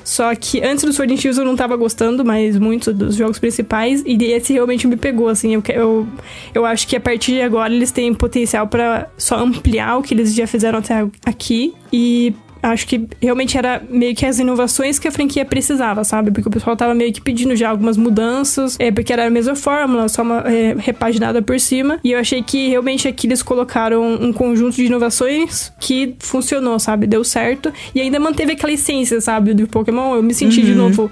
Só 0.06 0.34
que 0.36 0.62
antes 0.64 0.86
do 0.86 0.94
Sword 0.94 1.14
and 1.14 1.18
Shield 1.18 1.38
eu 1.38 1.46
não 1.46 1.56
tava 1.56 1.76
gostando 1.76 2.24
mais 2.24 2.58
muito 2.58 2.94
dos 2.94 3.18
jogos 3.18 3.40
principais. 3.40 4.02
E 4.06 4.16
esse 4.24 4.54
realmente 4.54 4.88
me 4.88 4.96
pegou, 4.96 5.28
assim. 5.28 5.54
Eu, 5.54 5.64
eu, 5.68 6.08
eu 6.54 6.66
acho 6.66 6.88
que 6.88 6.96
a 6.96 7.00
partir 7.00 7.34
de 7.34 7.42
agora 7.42 7.74
eles 7.74 7.92
têm 7.92 8.14
potencial 8.14 8.68
para 8.68 9.10
só 9.18 9.38
ampliar 9.38 9.98
o 9.98 10.02
que 10.02 10.14
eles 10.14 10.34
já 10.34 10.48
fizeram 10.48 10.80
até 10.80 11.06
aqui. 11.26 11.74
E 11.92 12.34
acho 12.64 12.88
que 12.88 13.08
realmente 13.22 13.58
era 13.58 13.82
meio 13.90 14.16
que 14.16 14.26
as 14.26 14.40
inovações 14.40 14.98
que 14.98 15.08
a 15.08 15.12
franquia 15.12 15.44
precisava, 15.44 16.04
sabe? 16.04 16.32
Porque 16.32 16.48
o 16.48 16.52
pessoal 16.52 16.76
tava 16.78 16.96
meio 16.96 17.12
que 17.12 17.22
pedindo 17.22 17.56
já 17.56 17.70
algumas 17.70 17.98
mudanças, 17.98 18.78
é, 18.80 18.90
porque 18.90 19.12
era 19.12 19.28
a 19.28 19.30
mesma 19.30 19.56
fórmula, 19.56 20.08
só 20.08 20.22
uma 20.22 20.40
é, 20.40 20.74
repaginada 20.78 21.42
por 21.42 21.60
cima. 21.60 22.00
E 22.04 22.14
eu 22.14 22.20
achei 22.20 22.42
que 22.42 22.70
realmente 22.70 23.08
aqui 23.08 23.28
eles 23.28 23.44
colocaram 23.44 24.14
um 24.14 24.32
conjunto 24.32 24.76
de 24.76 24.86
inovações 24.86 25.74
que 25.80 26.16
funcionou, 26.20 26.80
sabe? 26.80 27.06
Deu 27.06 27.24
certo. 27.24 27.72
E 27.94 28.00
ainda 28.00 28.20
manteve 28.20 28.54
aquela 28.54 28.72
essência, 28.72 29.20
sabe? 29.20 29.54
Do 29.54 29.68
Pokémon. 29.68 30.16
Eu 30.16 30.24
me 30.24 30.34
senti 30.34 30.62
uhum. 30.62 30.66
de 30.66 30.76
novo 30.76 31.12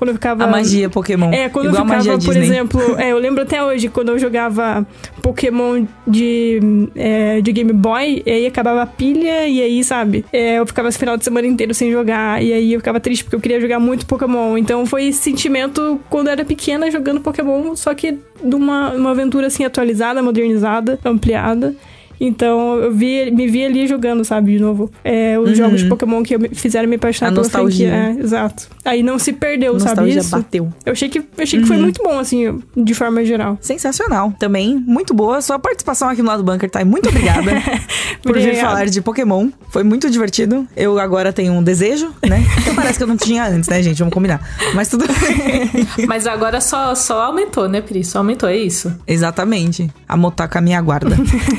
quando 0.00 0.08
eu 0.08 0.14
ficava. 0.14 0.44
A 0.44 0.46
magia 0.46 0.88
Pokémon. 0.88 1.30
É, 1.30 1.50
quando 1.50 1.66
Igual 1.66 1.82
eu 1.86 2.00
ficava, 2.00 2.18
por 2.18 2.34
Disney. 2.34 2.46
exemplo. 2.46 2.98
É, 2.98 3.12
eu 3.12 3.18
lembro 3.18 3.42
até 3.42 3.62
hoje, 3.62 3.90
quando 3.90 4.08
eu 4.08 4.18
jogava 4.18 4.86
Pokémon 5.20 5.84
de, 6.06 6.88
é, 6.96 7.42
de 7.42 7.52
Game 7.52 7.70
Boy, 7.74 8.22
e 8.24 8.30
aí 8.30 8.46
acabava 8.46 8.80
a 8.80 8.86
pilha, 8.86 9.46
e 9.46 9.60
aí, 9.60 9.84
sabe? 9.84 10.24
É, 10.32 10.58
eu 10.58 10.64
ficava 10.64 10.88
esse 10.88 10.98
final 10.98 11.18
de 11.18 11.24
semana 11.24 11.46
inteiro 11.46 11.74
sem 11.74 11.92
jogar, 11.92 12.42
e 12.42 12.50
aí 12.50 12.72
eu 12.72 12.80
ficava 12.80 12.98
triste 12.98 13.24
porque 13.24 13.36
eu 13.36 13.40
queria 13.40 13.60
jogar 13.60 13.78
muito 13.78 14.06
Pokémon. 14.06 14.56
Então 14.56 14.86
foi 14.86 15.04
esse 15.04 15.20
sentimento 15.20 16.00
quando 16.08 16.28
eu 16.28 16.32
era 16.32 16.46
pequena 16.46 16.90
jogando 16.90 17.20
Pokémon, 17.20 17.76
só 17.76 17.92
que 17.92 18.12
de 18.42 18.54
uma, 18.54 18.92
uma 18.92 19.10
aventura 19.10 19.48
assim 19.48 19.66
atualizada, 19.66 20.22
modernizada, 20.22 20.98
ampliada. 21.04 21.74
Então 22.20 22.76
eu 22.76 22.92
vi, 22.92 23.30
me 23.30 23.48
vi 23.48 23.64
ali 23.64 23.86
jogando, 23.86 24.24
sabe, 24.24 24.52
de 24.52 24.62
novo. 24.62 24.90
É, 25.02 25.38
os 25.38 25.48
uhum. 25.48 25.54
jogos 25.54 25.80
de 25.80 25.88
Pokémon 25.88 26.22
que 26.22 26.36
fizeram 26.54 26.86
me 26.86 26.96
apaixonar 26.96 27.30
A 27.30 27.32
pela 27.32 27.42
nostalgia. 27.42 27.90
franquia. 27.90 28.20
É, 28.20 28.24
exato. 28.24 28.68
Aí 28.84 29.02
não 29.02 29.18
se 29.18 29.32
perdeu, 29.32 29.80
sabe 29.80 30.10
isso? 30.10 30.30
bateu. 30.30 30.70
Eu 30.84 30.92
achei 30.92 31.08
que, 31.08 31.18
eu 31.18 31.24
achei 31.38 31.58
uhum. 31.58 31.62
que 31.62 31.68
foi 31.68 31.76
uhum. 31.76 31.82
muito 31.82 32.02
bom, 32.02 32.18
assim, 32.18 32.62
de 32.76 32.94
forma 32.94 33.24
geral. 33.24 33.56
Sensacional. 33.60 34.32
Também, 34.38 34.76
muito 34.76 35.14
boa. 35.14 35.40
Sua 35.40 35.58
participação 35.58 36.08
aqui 36.08 36.20
no 36.20 36.28
lado 36.28 36.42
do 36.42 36.52
Bunker, 36.52 36.68
tá? 36.68 36.84
Muito 36.84 37.08
obrigada 37.08 37.50
por 38.22 38.38
vir 38.38 38.56
falar 38.56 38.86
de 38.86 39.00
Pokémon. 39.00 39.48
Foi 39.70 39.82
muito 39.82 40.10
divertido. 40.10 40.68
Eu 40.76 40.98
agora 40.98 41.32
tenho 41.32 41.54
um 41.54 41.62
desejo, 41.62 42.12
né? 42.26 42.44
Até 42.58 42.74
parece 42.74 42.98
que 42.98 43.02
eu 43.02 43.08
não 43.08 43.16
tinha 43.16 43.46
antes, 43.46 43.68
né, 43.68 43.82
gente? 43.82 43.98
Vamos 43.98 44.12
combinar. 44.12 44.46
Mas 44.74 44.88
tudo 44.88 45.06
bem. 45.06 45.86
Mas 46.06 46.26
agora 46.26 46.60
só, 46.60 46.94
só 46.94 47.22
aumentou, 47.22 47.68
né, 47.68 47.80
Pri? 47.80 48.04
Só 48.04 48.18
aumentou, 48.18 48.48
é 48.48 48.56
isso? 48.56 48.94
Exatamente. 49.06 49.90
A 50.06 50.16
Motaka 50.16 50.60
me 50.60 50.74
aguarda. 50.74 51.16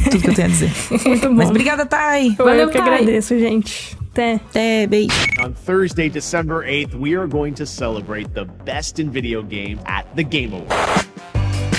tudo 0.09 0.21
que 0.21 0.29
eu 0.29 0.33
tenho 0.33 0.50
dizer. 0.51 0.71
Muito 1.07 1.27
bom. 1.29 1.33
Mas 1.35 1.49
obrigada, 1.49 1.85
Thay. 1.85 2.35
Valeu, 2.35 2.55
eu 2.55 2.69
que 2.69 2.77
Thay. 2.77 2.87
agradeço, 2.87 3.37
gente. 3.39 3.97
Até. 4.11 4.35
Até, 4.35 4.87
beijo. 4.87 5.09
On 5.43 5.51
Thursday, 5.65 6.09
December 6.09 6.65
8th, 6.65 6.95
we 6.99 7.15
are 7.15 7.27
going 7.27 7.53
to 7.53 7.65
celebrate 7.65 8.33
the 8.33 8.45
best 8.65 8.99
in 8.99 9.09
video 9.09 9.41
games 9.41 9.79
at 9.85 10.05
the 10.15 10.23
Game 10.23 10.53
Awards. 10.53 11.07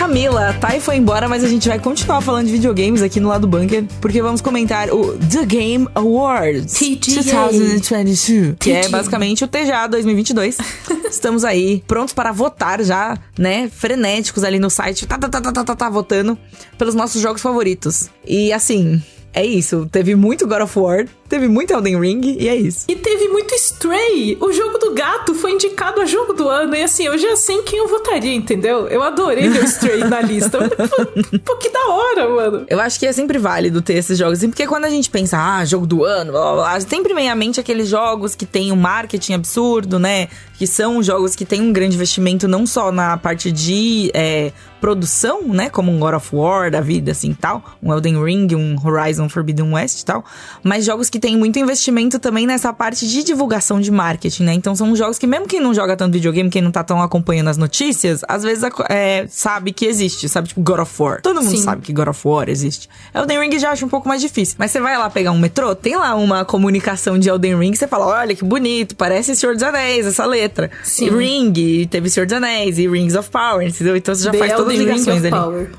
Camila, 0.03 0.49
a 0.49 0.53
Thay 0.53 0.81
foi 0.81 0.97
embora, 0.97 1.29
mas 1.29 1.45
a 1.45 1.49
gente 1.49 1.69
vai 1.69 1.79
continuar 1.79 2.21
falando 2.21 2.47
de 2.47 2.53
videogames 2.53 3.03
aqui 3.03 3.21
no 3.21 3.29
lado 3.29 3.47
bunker, 3.47 3.85
porque 4.01 4.21
vamos 4.21 4.41
comentar 4.41 4.91
o 4.91 5.17
The 5.17 5.47
Game 5.47 5.87
Awards 5.95 6.73
TGA. 6.97 7.47
2022, 7.47 8.57
que 8.59 8.73
é 8.73 8.89
basicamente 8.89 9.45
o 9.45 9.47
TGA 9.47 9.87
2022. 9.87 10.59
Estamos 11.09 11.45
aí 11.45 11.85
prontos 11.87 12.13
para 12.13 12.33
votar 12.33 12.83
já, 12.83 13.17
né? 13.39 13.71
Frenéticos 13.73 14.43
ali 14.43 14.59
no 14.59 14.71
site, 14.71 15.07
tá, 15.07 15.17
tá, 15.17 15.29
tá, 15.29 15.41
tá, 15.41 15.53
tá, 15.53 15.65
tá, 15.65 15.77
tá 15.77 15.89
votando 15.89 16.37
pelos 16.77 16.97
nossos 16.97 17.23
jogos 17.23 17.41
favoritos. 17.41 18.11
E 18.27 18.53
assim, 18.53 19.01
é 19.35 19.45
isso. 19.45 19.89
Teve 19.91 20.15
muito 20.15 20.47
God 20.47 20.63
of 20.63 20.79
War, 20.79 21.07
teve 21.29 21.49
muito 21.49 21.73
Elden 21.73 21.99
Ring 21.99 22.37
e 22.39 22.49
é 22.49 22.55
isso. 22.55 22.85
E 22.89 22.95
teve 22.95 23.29
muito 23.29 23.55
Stray. 23.55 24.37
O 24.41 24.53
jogo 24.53 24.79
do 24.79 24.93
gato 24.93 25.35
foi 25.35 25.53
indicado 25.53 26.01
a 26.01 26.05
jogo 26.05 26.35
do 26.35 26.49
ano. 26.49 26.75
E 26.75 26.83
assim, 26.83 27.05
eu 27.05 27.17
já 27.17 27.35
sei 27.37 27.57
em 27.57 27.63
quem 27.63 27.79
eu 27.79 27.89
votaria, 27.89 28.35
entendeu? 28.35 28.89
Eu 28.89 29.03
adorei 29.03 29.49
ver 29.49 29.63
o 29.63 29.65
Stray 29.65 30.05
na 30.05 30.21
lista. 30.23 30.59
Pô, 31.45 31.57
que 31.57 31.71
da 31.71 31.87
hora, 31.89 32.29
mano. 32.29 32.67
Eu 32.69 32.79
acho 32.79 32.99
que 32.99 33.07
é 33.07 33.13
sempre 33.13 33.39
válido 33.39 33.81
ter 33.81 33.95
esses 33.95 34.19
jogos. 34.19 34.41
Porque 34.41 34.67
quando 34.67 34.85
a 34.85 34.91
gente 34.91 35.09
pensa, 35.09 35.39
ah, 35.39 35.65
jogo 35.65 35.87
do 35.87 36.05
ano, 36.05 36.33
blá, 36.33 36.43
blá, 36.43 36.55
blá, 36.55 36.81
sempre 36.81 37.15
vem 37.15 37.31
à 37.31 37.35
mente 37.35 37.59
aqueles 37.59 37.89
jogos 37.89 38.35
que 38.35 38.45
tem 38.45 38.71
um 38.71 38.77
marketing 38.77 39.35
absurdo, 39.35 39.99
né? 39.99 40.29
Que 40.59 40.67
são 40.67 41.03
jogos 41.03 41.35
que 41.35 41.47
têm 41.47 41.63
um 41.63 41.73
grande 41.73 41.95
investimento 41.95 42.47
não 42.47 42.67
só 42.67 42.93
na 42.93 43.17
parte 43.17 43.51
de 43.51 44.11
é, 44.13 44.53
produção, 44.83 45.45
né? 45.45 45.71
Como 45.71 45.93
um 45.93 46.01
God 46.01 46.15
of 46.15 46.35
War 46.35 46.69
da 46.69 46.81
vida, 46.81 47.13
assim, 47.13 47.33
tal. 47.33 47.63
Um 47.81 47.93
Elden 47.93 48.21
Ring, 48.21 48.53
um 48.57 48.77
Horizon 48.85 49.29
Forbidden 49.29 49.73
West 49.73 50.01
e 50.01 50.05
tal. 50.05 50.25
Mas 50.61 50.85
jogos 50.85 51.09
que 51.09 51.21
tem 51.21 51.37
muito 51.37 51.57
investimento 51.57 52.19
também 52.19 52.49
nessa 52.49 52.73
parte 52.73 53.07
de 53.07 53.23
divulgação 53.23 53.81
de 53.81 53.93
marketing, 53.93 54.43
né? 54.43 54.55
Então 54.55 54.75
são 54.75 54.95
jogos 54.97 55.21
que, 55.21 55.27
mesmo 55.27 55.47
quem 55.47 55.61
não 55.61 55.73
joga 55.73 55.97
tanto 55.97 56.15
videogame, 56.15 56.51
quem 56.51 56.61
não 56.61 56.73
tá 56.73 56.83
tão 56.83 57.01
acompanhando 57.01 57.47
as 57.47 57.57
notícias, 57.57 58.23
às 58.27 58.43
vezes 58.43 58.65
é, 58.91 59.25
sabe 59.29 59.73
que 59.73 59.87
existe, 59.87 60.29
sabe? 60.29 60.49
Tipo 60.49 60.61
God 60.61 60.81
of 60.81 60.93
War. 61.01 61.23
Todo 61.23 61.41
mundo 61.41 61.57
Sim. 61.57 61.63
sabe 61.63 61.83
que 61.83 61.93
God 61.93 62.09
of 62.09 62.21
War 62.27 62.49
existe. 62.49 62.89
Elden 63.15 63.39
Ring 63.39 63.57
já 63.61 63.71
acha 63.71 63.87
um 63.87 63.89
pouco 63.89 64.09
mais 64.09 64.21
difícil. 64.21 64.57
Mas 64.59 64.73
você 64.73 64.81
vai 64.81 64.99
lá 64.99 65.09
pegar 65.09 65.31
um 65.31 65.39
metrô, 65.39 65.77
tem 65.77 65.97
lá 65.97 66.17
uma 66.17 66.45
comunicação 66.45 67.21
de 67.21 67.29
Elden 67.29 67.57
Ring, 67.57 67.75
você 67.77 67.87
fala: 67.87 68.09
olha 68.09 68.35
que 68.35 68.45
bonito, 68.45 68.97
parece 68.97 69.37
Senhor 69.37 69.55
dos 69.55 69.63
Anéis, 69.63 70.07
essa 70.07 70.27
letra. 70.27 70.73
Sim. 70.83 71.07
E 71.07 71.11
Ring, 71.11 71.87
teve 71.87 72.11
Senhor 72.11 72.27
dos 72.27 72.37
Anéis, 72.37 72.81
e 72.81 72.89
Rings 72.89 73.15
of 73.15 73.31
Power, 73.31 73.65
entendeu? 73.65 73.97
Então 73.97 74.13
você 74.13 74.25
já 74.25 74.33
The 74.33 74.39
faz 74.39 74.53
Elden 74.53 74.72
todas 74.77 74.91
as 74.91 75.07
ligações 75.07 75.25
ali. 75.25 75.31
Power. 75.31 75.71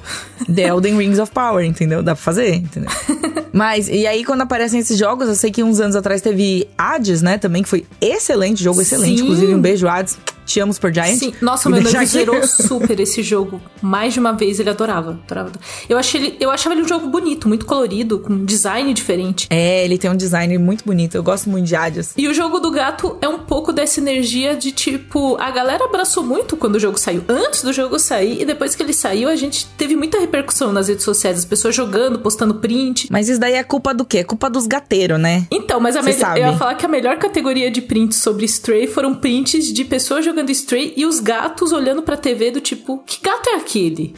The 0.54 0.62
Elden 0.64 0.98
Rings 0.98 1.20
of 1.20 1.32
Power, 1.32 1.66
entendeu? 1.66 2.04
Dá 2.04 2.16
pra 2.16 2.24
fazer, 2.24 2.56
entendeu? 2.56 2.90
Mas, 3.54 3.88
e 3.88 4.08
aí 4.08 4.24
quando 4.24 4.42
aparecem 4.42 4.80
esses 4.80 4.98
jogos, 4.98 5.28
eu 5.28 5.36
sei 5.36 5.52
que 5.52 5.64
uns 5.64 5.80
anos 5.80 5.96
atrás 5.96 6.22
teve 6.22 6.68
Hades, 6.78 7.22
né, 7.22 7.38
também, 7.38 7.62
que 7.62 7.70
foi 7.70 7.86
excelente, 8.02 8.64
jogo 8.64 8.82
excelente. 8.82 9.20
Sim. 9.20 9.24
Inclusive, 9.24 9.54
um 9.54 9.62
beijo, 9.62 9.88
Hades. 9.88 10.18
Te 10.46 10.60
amo 10.60 10.74
Super 10.74 10.94
Giant. 10.94 11.18
Sim, 11.18 11.34
nossa, 11.42 11.70
meu 11.70 11.82
noivo 11.82 12.06
zerou 12.06 12.42
super 12.48 13.00
esse 13.00 13.24
jogo. 13.24 13.62
Mais 13.82 14.14
de 14.14 14.20
uma 14.20 14.34
vez 14.34 14.60
ele 14.60 14.70
adorava. 14.70 15.12
adorava. 15.12 15.52
Eu, 15.88 15.98
achei 15.98 16.22
ele, 16.22 16.38
eu 16.40 16.52
achava 16.52 16.76
ele 16.76 16.84
um 16.84 16.88
jogo 16.88 17.08
bonito, 17.08 17.48
muito 17.48 17.66
colorido, 17.66 18.20
com 18.20 18.34
um 18.34 18.46
design 18.46 18.94
diferente. 18.94 19.48
É, 19.50 19.84
ele 19.84 19.98
tem 19.98 20.10
um 20.10 20.16
design 20.16 20.58
muito 20.58 20.84
bonito. 20.84 21.16
Eu 21.16 21.24
gosto 21.24 21.50
muito 21.50 21.66
de 21.66 21.76
Hades. 21.76 22.14
E 22.18 22.28
o 22.28 22.34
jogo 22.34 22.60
do 22.60 22.72
gato 22.72 23.18
é 23.22 23.28
um 23.28 23.40
pouco 23.40 23.72
dessa 23.72 24.00
energia 24.00 24.56
de 24.56 24.72
tipo. 24.72 25.38
A 25.40 25.52
galera 25.52 25.86
abraçou 25.86 26.24
muito 26.24 26.58
quando 26.58 26.76
o 26.76 26.80
jogo 26.80 26.98
saiu. 26.98 27.24
Antes 27.28 27.64
do 27.64 27.72
jogo 27.72 27.98
sair 28.00 28.42
e 28.42 28.46
depois 28.46 28.76
que 28.76 28.84
ele 28.84 28.94
saiu, 28.94 29.30
a 29.30 29.36
gente 29.36 29.66
teve 29.78 29.96
muita 29.96 30.20
repercussão 30.20 30.72
nas 30.72 30.88
redes 30.88 31.04
sociais. 31.04 31.40
As 31.40 31.46
pessoas 31.46 31.76
jogando, 31.76 32.20
postando 32.20 32.56
print. 32.56 33.08
Mas 33.12 33.30
isso 33.30 33.40
daí 33.40 33.54
é 33.54 33.64
culpa 33.64 33.94
do 33.94 34.06
quê? 34.06 34.20
É 34.20 34.24
culpa 34.24 34.50
dos 34.50 34.68
gateiros, 34.68 35.20
né? 35.20 35.48
Então, 35.52 35.80
mas 35.80 35.96
a 35.96 36.02
melhor. 36.02 36.38
Eu 36.38 36.52
ia 36.52 36.58
falar 36.58 36.76
que 36.76 36.86
a 36.86 36.90
melhor 36.90 37.18
categoria 37.18 37.72
de 37.72 37.82
prints 37.82 38.18
sobre 38.18 38.46
Stray 38.46 38.88
foram 38.88 39.16
prints 39.16 39.72
de 39.72 39.86
pessoas 39.86 40.26
jogando 40.26 40.33
Stray 40.52 40.94
e 40.96 41.06
os 41.06 41.20
gatos 41.20 41.72
olhando 41.72 42.02
pra 42.02 42.18
TV 42.18 42.52
do 42.52 42.62
tipo, 42.62 43.00
que 43.06 43.22
gato 43.22 43.50
é 43.50 43.56
aquele? 43.56 44.16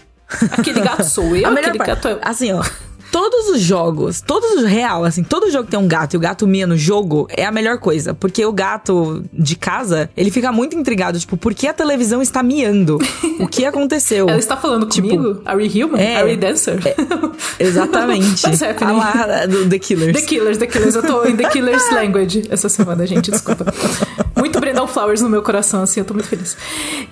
Aquele 0.51 0.81
gato 0.81 1.03
sou 1.03 1.35
eu, 1.37 1.47
aquele 1.47 1.77
gato 1.77 2.07
é... 2.07 2.19
Assim, 2.21 2.51
ó 2.51 2.63
todos 3.11 3.49
os 3.49 3.61
jogos, 3.61 4.21
todos 4.21 4.51
os 4.51 4.63
real, 4.63 5.03
assim, 5.03 5.23
todo 5.23 5.49
jogo 5.49 5.65
que 5.65 5.71
tem 5.71 5.79
um 5.79 5.87
gato 5.87 6.13
e 6.13 6.17
o 6.17 6.19
gato 6.19 6.47
mia 6.47 6.67
no 6.67 6.77
jogo 6.77 7.27
é 7.29 7.45
a 7.45 7.51
melhor 7.51 7.77
coisa. 7.77 8.13
Porque 8.13 8.45
o 8.45 8.51
gato 8.51 9.23
de 9.31 9.55
casa, 9.55 10.09
ele 10.15 10.31
fica 10.31 10.51
muito 10.51 10.75
intrigado, 10.75 11.19
tipo, 11.19 11.37
por 11.37 11.53
que 11.53 11.67
a 11.67 11.73
televisão 11.73 12.21
está 12.21 12.43
miando? 12.43 12.97
O 13.39 13.47
que 13.47 13.65
aconteceu? 13.65 14.27
Ela 14.29 14.39
está 14.39 14.57
falando 14.57 14.87
tipo, 14.87 15.07
comigo? 15.07 15.41
Are 15.45 15.57
we 15.57 15.67
human? 15.67 15.99
É, 15.99 16.17
Are 16.17 16.29
we 16.29 16.37
dancer? 16.37 16.79
É, 16.85 16.95
exatamente. 17.59 18.45
What's 18.45 18.61
happening? 18.61 18.99
A 18.99 19.25
lá, 19.25 19.45
do 19.45 19.69
The 19.69 19.79
Killers. 19.79 20.13
The 20.13 20.25
Killers, 20.25 20.57
The 20.57 20.67
Killers. 20.67 20.95
Eu 20.95 21.03
tô 21.03 21.25
em 21.25 21.35
The 21.35 21.49
Killers 21.49 21.89
Language 21.91 22.43
essa 22.49 22.69
semana, 22.69 23.05
gente, 23.05 23.31
desculpa. 23.31 23.65
Muito 24.35 24.59
Brandon 24.59 24.87
Flowers 24.87 25.21
no 25.21 25.29
meu 25.29 25.41
coração, 25.41 25.83
assim, 25.83 25.99
eu 25.99 26.05
tô 26.05 26.13
muito 26.13 26.27
feliz. 26.27 26.57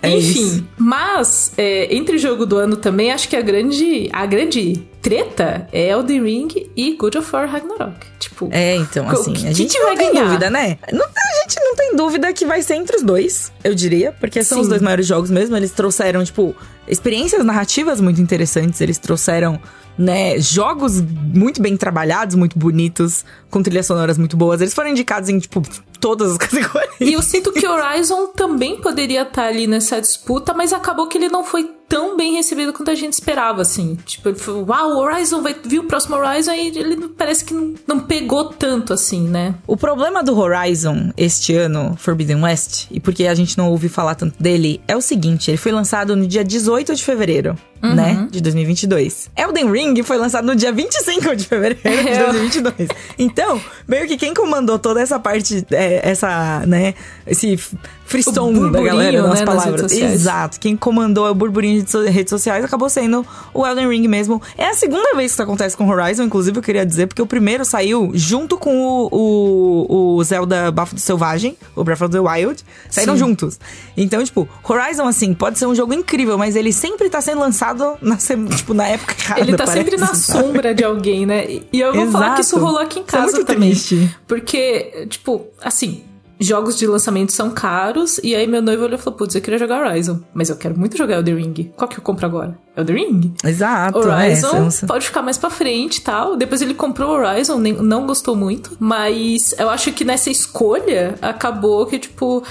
É 0.02 0.10
Enfim, 0.10 0.46
isso. 0.46 0.66
mas 0.78 1.54
é, 1.58 1.96
entre 1.96 2.16
o 2.16 2.20
jogo 2.20 2.46
do 2.46 2.58
ano 2.58 2.76
também, 2.76 3.12
acho 3.12 3.30
que 3.30 3.36
a 3.36 3.42
grande, 3.42 4.10
a 4.12 4.26
grande 4.26 4.84
treta 5.04 5.68
é 5.72 5.90
Elden 5.90 6.24
Ring 6.24 6.72
e 6.76 6.96
God 6.96 7.16
of 7.16 7.36
War 7.36 7.48
Ragnarok. 7.48 8.08
Tipo, 8.18 8.48
é, 8.52 8.78
então, 8.78 9.08
assim, 9.10 9.34
que, 9.34 9.46
a 9.46 9.52
gente 9.52 9.78
não 9.78 9.96
tem 9.96 10.14
ganhar? 10.14 10.26
dúvida, 10.26 10.50
né? 10.50 10.78
Não, 10.92 11.06
a 11.06 11.42
gente 11.42 11.60
não 11.60 11.76
tem 11.76 11.96
dúvida 11.96 12.32
que 12.32 12.46
vai 12.46 12.62
ser 12.62 12.76
entre 12.76 12.96
os 12.96 13.04
dois, 13.04 13.52
eu 13.64 13.76
diria, 13.76 14.14
porque 14.14 14.42
são 14.44 14.60
Sim. 14.60 14.62
os 14.64 14.70
dois 14.70 14.82
maiores 14.82 15.06
jogos 15.06 15.30
mesmo. 15.30 15.58
Eles 15.58 15.72
trouxeram, 15.72 16.24
tipo, 16.24 16.56
experiências 16.88 17.44
narrativas 17.44 18.02
muito 18.02 18.22
interessantes, 18.22 18.82
eles 18.82 18.98
trouxeram 18.98 19.60
né, 19.98 20.40
jogos 20.40 21.02
muito 21.02 21.62
bem 21.62 21.78
trabalhados, 21.78 22.36
muito 22.36 22.58
bonitos, 22.58 23.24
com 23.50 23.62
trilhas 23.62 23.86
sonoras 23.86 24.18
muito 24.18 24.36
boas. 24.36 24.62
Eles 24.62 24.74
foram 24.74 24.90
indicados 24.90 25.30
em, 25.30 25.38
tipo, 25.40 25.62
todas 26.00 26.32
as 26.32 26.38
categorias. 26.40 26.94
E 27.00 27.14
eu 27.14 27.22
sinto 27.22 27.52
que 27.52 27.68
Horizon 27.68 28.28
também 28.28 28.82
poderia 28.82 29.22
estar 29.24 29.46
ali 29.46 29.68
nessa 29.68 30.02
disputa, 30.02 30.54
mas 30.54 30.74
acabou 30.74 31.08
que 31.08 31.18
ele 31.18 31.30
não 31.30 31.44
foi 31.44 31.70
tão 31.88 32.18
bem 32.18 32.34
recebido 32.34 32.74
quanto 32.74 32.90
a 32.90 32.96
gente 32.96 33.14
esperava, 33.14 33.62
assim. 33.62 33.96
Tipo, 34.04 34.30
ele 34.30 34.40
falou, 34.40 34.66
uau, 34.68 34.98
Horizon 34.98 35.44
vai 35.44 35.56
vir 35.64 35.80
o 35.80 35.84
próximo 35.84 36.16
Horizon 36.16 36.54
e 36.54 36.78
ele 36.78 37.10
parece 37.10 37.46
que 37.46 37.54
não, 37.54 37.76
não 37.86 38.00
pegou 38.00 38.46
tanto 38.46 38.94
assim, 38.94 39.28
né? 39.28 39.54
O 39.68 39.78
problema 39.78 40.24
do 40.24 40.36
Horizon 40.38 41.12
este 41.16 41.56
ano, 41.56 41.96
Forbidden 41.98 42.42
West, 42.44 42.88
e 42.90 43.00
porque 43.00 43.28
a 43.28 43.36
gente 43.36 43.58
não 43.58 43.70
ouve 43.70 43.90
falar 43.90 44.16
tanto 44.16 44.42
dele, 44.42 44.82
é 44.88 44.98
o 44.98 45.02
seguinte: 45.02 45.52
ele 45.52 45.58
foi 45.58 45.72
lançado 45.72 46.16
no 46.16 46.26
dia 46.26 46.44
18 46.44 46.73
de 46.96 47.04
fevereiro. 47.04 47.56
Uhum. 47.84 47.96
Né? 47.96 48.28
De 48.32 48.40
2022. 48.40 49.30
Elden 49.36 49.70
Ring 49.70 50.04
foi 50.04 50.18
lançado 50.18 50.46
no 50.46 50.56
dia 50.56 50.72
25 50.72 51.36
de 51.36 51.46
fevereiro 51.46 51.82
de 51.84 52.18
2022. 52.18 52.74
É. 52.74 52.88
Então, 53.20 53.60
meio 53.88 54.08
que 54.08 54.18
quem 54.18 54.34
comandou 54.34 54.80
toda 54.80 55.02
essa 55.02 55.20
parte, 55.20 55.66
é, 55.72 56.10
essa, 56.10 56.64
né? 56.66 56.94
Esse 57.28 57.58
frisson 58.06 58.70
da 58.70 58.82
galera 58.82 59.22
nas 59.24 59.40
né, 59.40 59.46
palavras. 59.46 59.82
Nas 59.82 59.92
Exato. 59.92 60.60
Quem 60.60 60.76
comandou 60.76 61.30
o 61.30 61.34
burburinho 61.34 61.84
de 61.84 62.10
redes 62.10 62.30
sociais 62.30 62.64
acabou 62.64 62.90
sendo 62.90 63.26
o 63.54 63.66
Elden 63.66 63.90
Ring 63.90 64.08
mesmo. 64.08 64.42
É 64.58 64.68
a 64.68 64.74
segunda 64.74 65.16
vez 65.16 65.32
que 65.32 65.36
isso 65.36 65.44
acontece 65.44 65.76
com 65.76 65.88
Horizon, 65.90 66.24
inclusive, 66.24 66.58
eu 66.58 66.62
queria 66.62 66.86
dizer, 66.86 67.08
porque 67.08 67.22
o 67.22 67.26
primeiro 67.26 67.66
saiu 67.66 68.12
junto 68.14 68.58
com 68.58 68.76
o, 68.78 69.10
o, 69.12 70.16
o 70.18 70.24
Zelda 70.24 70.72
Bafo 70.72 70.96
do 70.96 71.02
Selvagem, 71.02 71.58
o 71.76 71.84
Breath 71.84 72.02
of 72.02 72.12
the 72.12 72.20
Wild. 72.20 72.64
Saíram 72.90 73.14
Sim. 73.14 73.20
juntos. 73.20 73.60
Então, 73.98 74.24
tipo, 74.24 74.48
Horizon, 74.64 75.08
assim, 75.08 75.34
pode 75.34 75.58
ser 75.58 75.66
um 75.66 75.76
jogo 75.76 75.94
incrível, 75.94 76.38
mas 76.38 76.56
ele 76.56 76.72
sempre 76.72 77.10
tá 77.10 77.22
sendo 77.22 77.40
lançado 77.40 77.73
na, 78.02 78.18
tipo, 78.56 78.74
na 78.74 78.88
época 78.88 79.16
errada. 79.20 79.42
Ele 79.42 79.52
tá 79.52 79.66
parece, 79.66 79.78
sempre 79.78 79.98
na 79.98 80.08
sabe? 80.08 80.44
sombra 80.44 80.74
de 80.74 80.84
alguém, 80.84 81.26
né? 81.26 81.46
E 81.72 81.80
eu 81.80 81.94
vou 81.94 82.04
Exato. 82.04 82.12
falar 82.12 82.36
que 82.36 82.42
isso 82.42 82.58
rolou 82.60 82.80
aqui 82.80 83.00
em 83.00 83.04
casa 83.04 83.32
isso 83.32 83.42
é 83.42 83.44
também. 83.46 83.70
Triste. 83.70 84.16
Porque, 84.28 85.08
tipo, 85.10 85.48
assim, 85.62 86.04
jogos 86.40 86.78
de 86.78 86.86
lançamento 86.86 87.32
são 87.32 87.50
caros. 87.52 88.20
E 88.24 88.36
aí 88.36 88.46
meu 88.46 88.62
noivo 88.62 88.84
olhou 88.84 88.98
e 88.98 89.02
falou: 89.02 89.18
Putz, 89.18 89.36
eu 89.36 89.42
queria 89.42 89.58
jogar 89.58 89.86
Horizon. 89.86 90.20
Mas 90.34 90.50
eu 90.50 90.56
quero 90.56 90.78
muito 90.78 90.98
jogar 90.98 91.16
Elden 91.16 91.36
Ring. 91.36 91.72
Qual 91.76 91.88
que 91.88 91.98
eu 91.98 92.04
compro 92.04 92.26
agora? 92.26 92.58
Elden 92.76 92.96
Ring? 92.96 93.34
Exato. 93.44 93.98
Horizon 93.98 94.68
é, 94.68 94.86
pode 94.86 95.06
ficar 95.06 95.22
mais 95.22 95.38
pra 95.38 95.50
frente 95.50 95.98
e 95.98 96.02
tal. 96.02 96.36
Depois 96.36 96.62
ele 96.62 96.74
comprou 96.74 97.12
Horizon, 97.12 97.58
nem, 97.58 97.74
não 97.74 98.06
gostou 98.06 98.36
muito. 98.36 98.76
Mas 98.80 99.56
eu 99.58 99.70
acho 99.70 99.92
que 99.94 100.04
nessa 100.04 100.30
escolha 100.30 101.16
acabou 101.22 101.86
que, 101.86 101.98
tipo, 101.98 102.44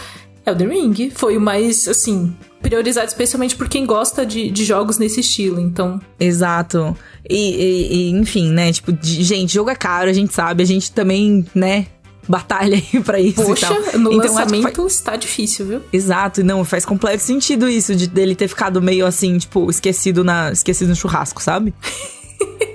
Elden 0.46 0.68
Ring 0.68 1.10
foi 1.10 1.36
o 1.36 1.40
mais, 1.40 1.86
assim, 1.86 2.34
priorizado 2.62 3.06
especialmente 3.06 3.56
por 3.56 3.68
quem 3.68 3.84
gosta 3.84 4.24
de, 4.24 4.50
de 4.50 4.64
jogos 4.64 4.96
nesse 4.98 5.20
estilo, 5.20 5.60
então. 5.60 6.00
Exato. 6.18 6.96
E, 7.28 7.36
e, 7.36 7.94
e 7.94 8.10
enfim, 8.10 8.50
né? 8.50 8.72
Tipo, 8.72 8.92
de, 8.92 9.22
gente, 9.22 9.52
jogo 9.52 9.70
é 9.70 9.74
caro, 9.74 10.08
a 10.08 10.12
gente 10.12 10.32
sabe, 10.32 10.62
a 10.62 10.66
gente 10.66 10.92
também, 10.92 11.44
né? 11.54 11.86
batalha 12.28 12.76
aí 12.94 13.02
pra 13.02 13.18
isso 13.18 13.42
Poxa, 13.42 13.66
e 13.66 13.68
tal. 13.68 13.98
no 13.98 14.12
então, 14.12 14.34
lançamento 14.34 14.82
faz... 14.82 14.92
está 14.92 15.16
difícil, 15.16 15.66
viu? 15.66 15.80
Exato, 15.92 16.44
não, 16.44 16.64
faz 16.64 16.84
completo 16.84 17.22
sentido 17.22 17.68
isso 17.68 17.96
de 17.96 18.06
dele 18.06 18.36
ter 18.36 18.46
ficado 18.48 18.80
meio 18.80 19.04
assim, 19.04 19.38
tipo, 19.38 19.68
esquecido 19.68 20.22
na 20.22 20.52
esquecido 20.52 20.88
no 20.88 20.96
churrasco, 20.96 21.42
sabe? 21.42 21.74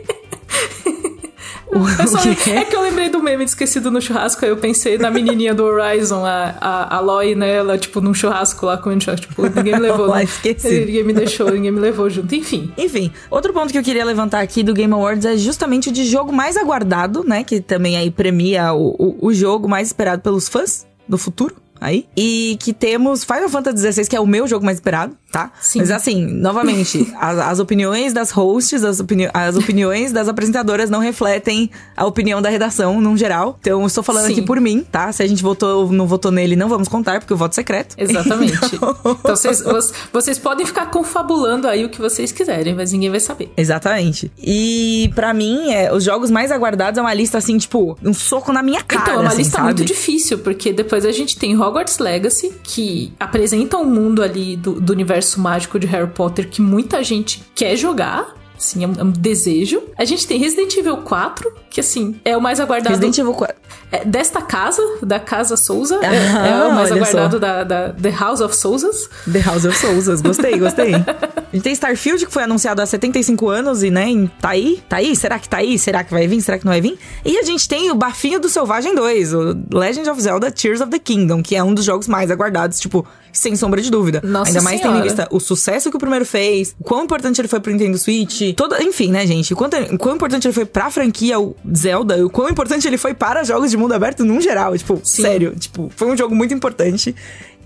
Só, 2.08 2.20
é 2.52 2.66
que 2.66 2.76
eu 2.76 2.82
lembrei 2.82 3.10
do 3.10 3.22
meme 3.22 3.46
de 3.46 3.52
esquecido 3.52 3.90
no 3.92 4.02
churrasco, 4.02 4.44
aí 4.44 4.52
eu 4.52 4.58
pensei 4.58 4.98
na 4.98 5.12
menininha 5.12 5.54
do 5.54 5.64
Horizon, 5.64 6.26
a, 6.26 6.56
a, 6.60 6.96
a 6.98 7.00
Loi, 7.00 7.36
né? 7.36 7.56
Ela, 7.56 7.78
tipo, 7.78 8.02
num 8.02 8.14
churrasco 8.14 8.66
lá 8.66 8.78
com 8.78 8.98
Tipo, 8.98 9.44
ninguém 9.44 9.74
me 9.74 9.80
levou. 9.80 10.08
lá, 10.08 10.24
esqueci. 10.24 10.86
Ninguém 10.86 11.04
me 11.04 11.14
deixou, 11.14 11.52
ninguém 11.52 11.72
me 11.72 11.80
levou 11.80 12.10
junto. 12.10 12.34
Enfim. 12.34 12.72
Enfim, 12.78 13.12
outro 13.30 13.54
ponto 13.54 13.72
que 13.72 13.78
eu 13.78 13.84
queria 13.84 14.04
levantar 14.04 14.42
aqui 14.42 14.64
do 14.64 14.74
Game 14.74 14.94
Awards 14.94 15.26
é 15.26 15.38
justamente 15.38 15.90
o 15.90 15.92
de 15.92 16.06
jogo 16.06 16.34
mais 16.34 16.58
aguardado, 16.58 17.24
né? 17.24 17.44
Que 17.44 17.62
também 17.62 17.98
aí 17.98 18.10
premia 18.10 18.74
o, 18.74 18.96
o, 18.98 19.28
o 19.28 19.34
jogo 19.34 19.68
mais 19.68 19.88
esperado 19.88 20.22
pelos 20.22 20.48
fãs 20.48 20.86
do 21.08 21.18
futuro 21.18 21.56
aí. 21.80 22.06
E 22.16 22.58
que 22.60 22.74
temos 22.74 23.24
Final 23.24 23.50
Fantasy 23.50 23.92
XVI, 23.92 24.08
que 24.08 24.16
é 24.16 24.20
o 24.20 24.28
meu 24.28 24.48
jogo 24.48 24.66
mais 24.66 24.78
esperado, 24.78 25.16
tá? 25.32 25.52
Sim. 25.60 25.80
Mas 25.80 25.92
assim, 25.92 26.26
novamente, 26.26 27.14
as, 27.20 27.38
as, 27.38 27.60
opiniões 27.60 28.14
das 28.14 28.32
hosts, 28.32 28.84
as, 28.84 29.00
opini 29.00 29.30
as 29.34 29.56
opiniões 29.56 30.12
das 30.12 30.28
apresentadoras 30.28 30.90
não 30.90 31.00
refletem 31.00 31.70
a 31.96 32.06
opinião 32.06 32.42
da 32.42 32.50
redação, 32.50 33.02
num 33.02 33.18
geral. 33.18 33.58
Então, 33.60 33.82
eu 33.82 33.88
estou 33.88 34.04
falando 34.04 34.28
Sim. 34.28 34.34
aqui 34.34 34.42
por 34.42 34.60
mim, 34.60 34.86
tá? 34.90 35.12
Se 35.12 35.22
a 35.22 35.28
gente 35.28 35.44
votou 35.44 35.86
ou 35.86 35.92
não 35.92 36.08
votou 36.08 36.32
nele, 36.32 36.56
não 36.56 36.70
vamos 36.70 36.88
contar, 36.88 37.20
porque 37.20 37.34
o 37.34 37.38
voto 37.38 37.52
é 37.52 37.56
secreto. 37.56 37.96
Exatamente. 37.98 38.58
Então, 38.74 38.96
então 39.20 39.36
vocês, 39.36 39.64
vocês 40.12 40.40
podem 40.40 40.66
ficar 40.66 40.88
confabulando 40.88 41.68
aí 41.68 41.86
o 41.86 41.90
que 41.90 42.00
vocês 42.00 42.32
quiserem, 42.32 42.74
mas 42.74 42.92
ninguém 42.92 43.10
vai 43.10 43.20
saber. 43.20 43.52
Exatamente. 43.58 44.32
E 44.38 45.12
para 45.14 45.34
mim, 45.34 45.72
é, 45.72 45.94
os 45.94 46.04
jogos 46.04 46.32
mais 46.32 46.52
aguardados 46.52 46.98
é 46.98 47.02
uma 47.02 47.14
lista 47.14 47.38
assim, 47.38 47.58
tipo, 47.58 47.98
um 48.04 48.14
soco 48.14 48.54
na 48.54 48.64
minha 48.64 48.82
cara. 48.82 49.02
Então, 49.02 49.16
é 49.16 49.20
uma 49.20 49.28
assim, 49.28 49.38
lista 49.40 49.58
sabe? 49.58 49.66
muito 49.66 49.86
difícil, 49.86 50.40
porque 50.40 50.72
depois 50.72 51.06
a 51.06 51.12
gente 51.12 51.38
tem 51.38 51.60
Hogwarts 51.60 52.00
Legacy, 52.00 52.54
que 52.64 53.14
apresenta 53.20 53.78
um 53.78 53.86
mundo 53.86 54.24
ali 54.24 54.56
do, 54.56 54.80
do 54.80 54.94
universo 54.94 55.17
mágico 55.40 55.80
de 55.80 55.88
Harry 55.88 56.10
Potter 56.10 56.50
que 56.50 56.62
muita 56.62 57.04
gente 57.04 57.44
quer 57.56 57.76
jogar. 57.76 58.36
Assim, 58.58 58.84
é 58.84 58.88
um, 58.88 58.94
é 58.98 59.04
um, 59.04 59.12
desejo. 59.12 59.84
A 59.96 60.04
gente 60.04 60.26
tem 60.26 60.40
Resident 60.40 60.76
Evil 60.76 60.98
4, 60.98 61.54
que 61.70 61.80
assim, 61.80 62.20
é 62.26 62.36
o 62.36 62.42
mais 62.42 62.60
aguardado. 62.60 62.90
Resident 62.90 63.16
Evil 63.20 63.34
4. 63.34 63.56
É, 63.92 64.04
desta 64.04 64.42
casa, 64.42 64.82
da 65.04 65.20
Casa 65.20 65.56
Souza. 65.56 66.00
Ah, 66.02 66.14
é, 66.14 66.50
é, 66.50 66.68
o 66.68 66.74
mais 66.74 66.92
aguardado 66.92 67.40
da, 67.40 67.64
da, 67.64 67.90
The 67.94 68.10
House 68.10 68.42
of 68.42 68.56
Souzas. 68.56 69.10
The 69.32 69.40
House 69.42 69.64
of 69.64 69.78
Souzas, 69.78 70.22
gostei, 70.22 70.58
gostei. 70.60 70.96
A 70.96 71.56
gente 71.56 71.64
tem 71.64 71.72
Starfield, 71.74 72.26
que 72.26 72.34
foi 72.34 72.44
anunciado 72.44 72.82
há 72.82 72.86
75 72.86 73.48
anos 73.48 73.84
e, 73.84 73.92
né, 73.92 74.08
tá 74.42 74.50
aí? 74.50 74.82
Tá 74.90 74.98
aí? 74.98 75.16
Será 75.16 75.38
que 75.38 75.48
tá 75.48 75.58
aí? 75.58 75.78
Será 75.78 76.04
que 76.04 76.12
vai 76.12 76.28
vir? 76.28 76.42
Será 76.42 76.58
que 76.58 76.66
não 76.66 76.72
vai 76.72 76.82
vir? 76.82 76.98
E 77.24 77.38
a 77.38 77.44
gente 77.44 77.68
tem 77.70 77.92
o 77.92 77.96
Bafinho 77.96 78.40
do 78.40 78.50
Selvagem 78.50 78.96
2, 78.96 79.34
o 79.34 79.58
Legend 79.72 80.10
of 80.10 80.22
Zelda 80.22 80.52
Tears 80.52 80.82
of 80.82 80.90
the 80.90 81.00
Kingdom, 81.00 81.44
que 81.44 81.56
é 81.56 81.64
um 81.64 81.74
dos 81.74 81.86
jogos 81.86 82.08
mais 82.08 82.32
aguardados, 82.32 82.80
tipo, 82.80 83.08
sem 83.38 83.56
sombra 83.56 83.82
de 83.82 83.90
dúvida. 83.90 84.22
Nossa 84.24 84.50
Ainda 84.50 84.62
mais 84.62 84.82
tendo 84.82 84.98
em 84.98 85.02
vista 85.02 85.28
o 85.32 85.40
sucesso 85.40 85.90
que 85.90 85.98
o 85.98 86.00
primeiro 86.00 86.26
fez, 86.26 86.76
o 86.80 86.84
quão 86.84 87.04
importante 87.04 87.40
ele 87.40 87.48
foi 87.48 87.60
pro 87.60 87.72
Nintendo 87.72 87.98
Switch, 87.98 88.56
toda, 88.56 88.82
enfim, 88.84 89.12
né, 89.12 89.26
gente? 89.26 89.54
O 89.54 89.56
quanto, 89.56 89.78
o 89.78 89.98
quão 89.98 90.16
importante 90.16 90.48
ele 90.48 90.54
foi 90.54 90.66
pra 90.66 90.90
franquia 90.90 91.40
o 91.40 91.56
Zelda, 91.76 92.26
o 92.26 92.30
quão 92.30 92.50
importante 92.50 92.88
ele 92.88 92.98
foi 92.98 93.14
para 93.14 93.44
jogos 93.44 93.72
de 93.72 93.78
mundo 93.78 93.94
aberto 93.94 94.24
num 94.24 94.42
geral. 94.42 94.78
Tipo, 94.78 95.00
Sim. 95.04 95.22
sério, 95.22 95.56
tipo, 95.58 95.92
foi 95.96 96.08
um 96.12 96.18
jogo 96.18 96.36
muito 96.36 96.54
importante. 96.54 97.16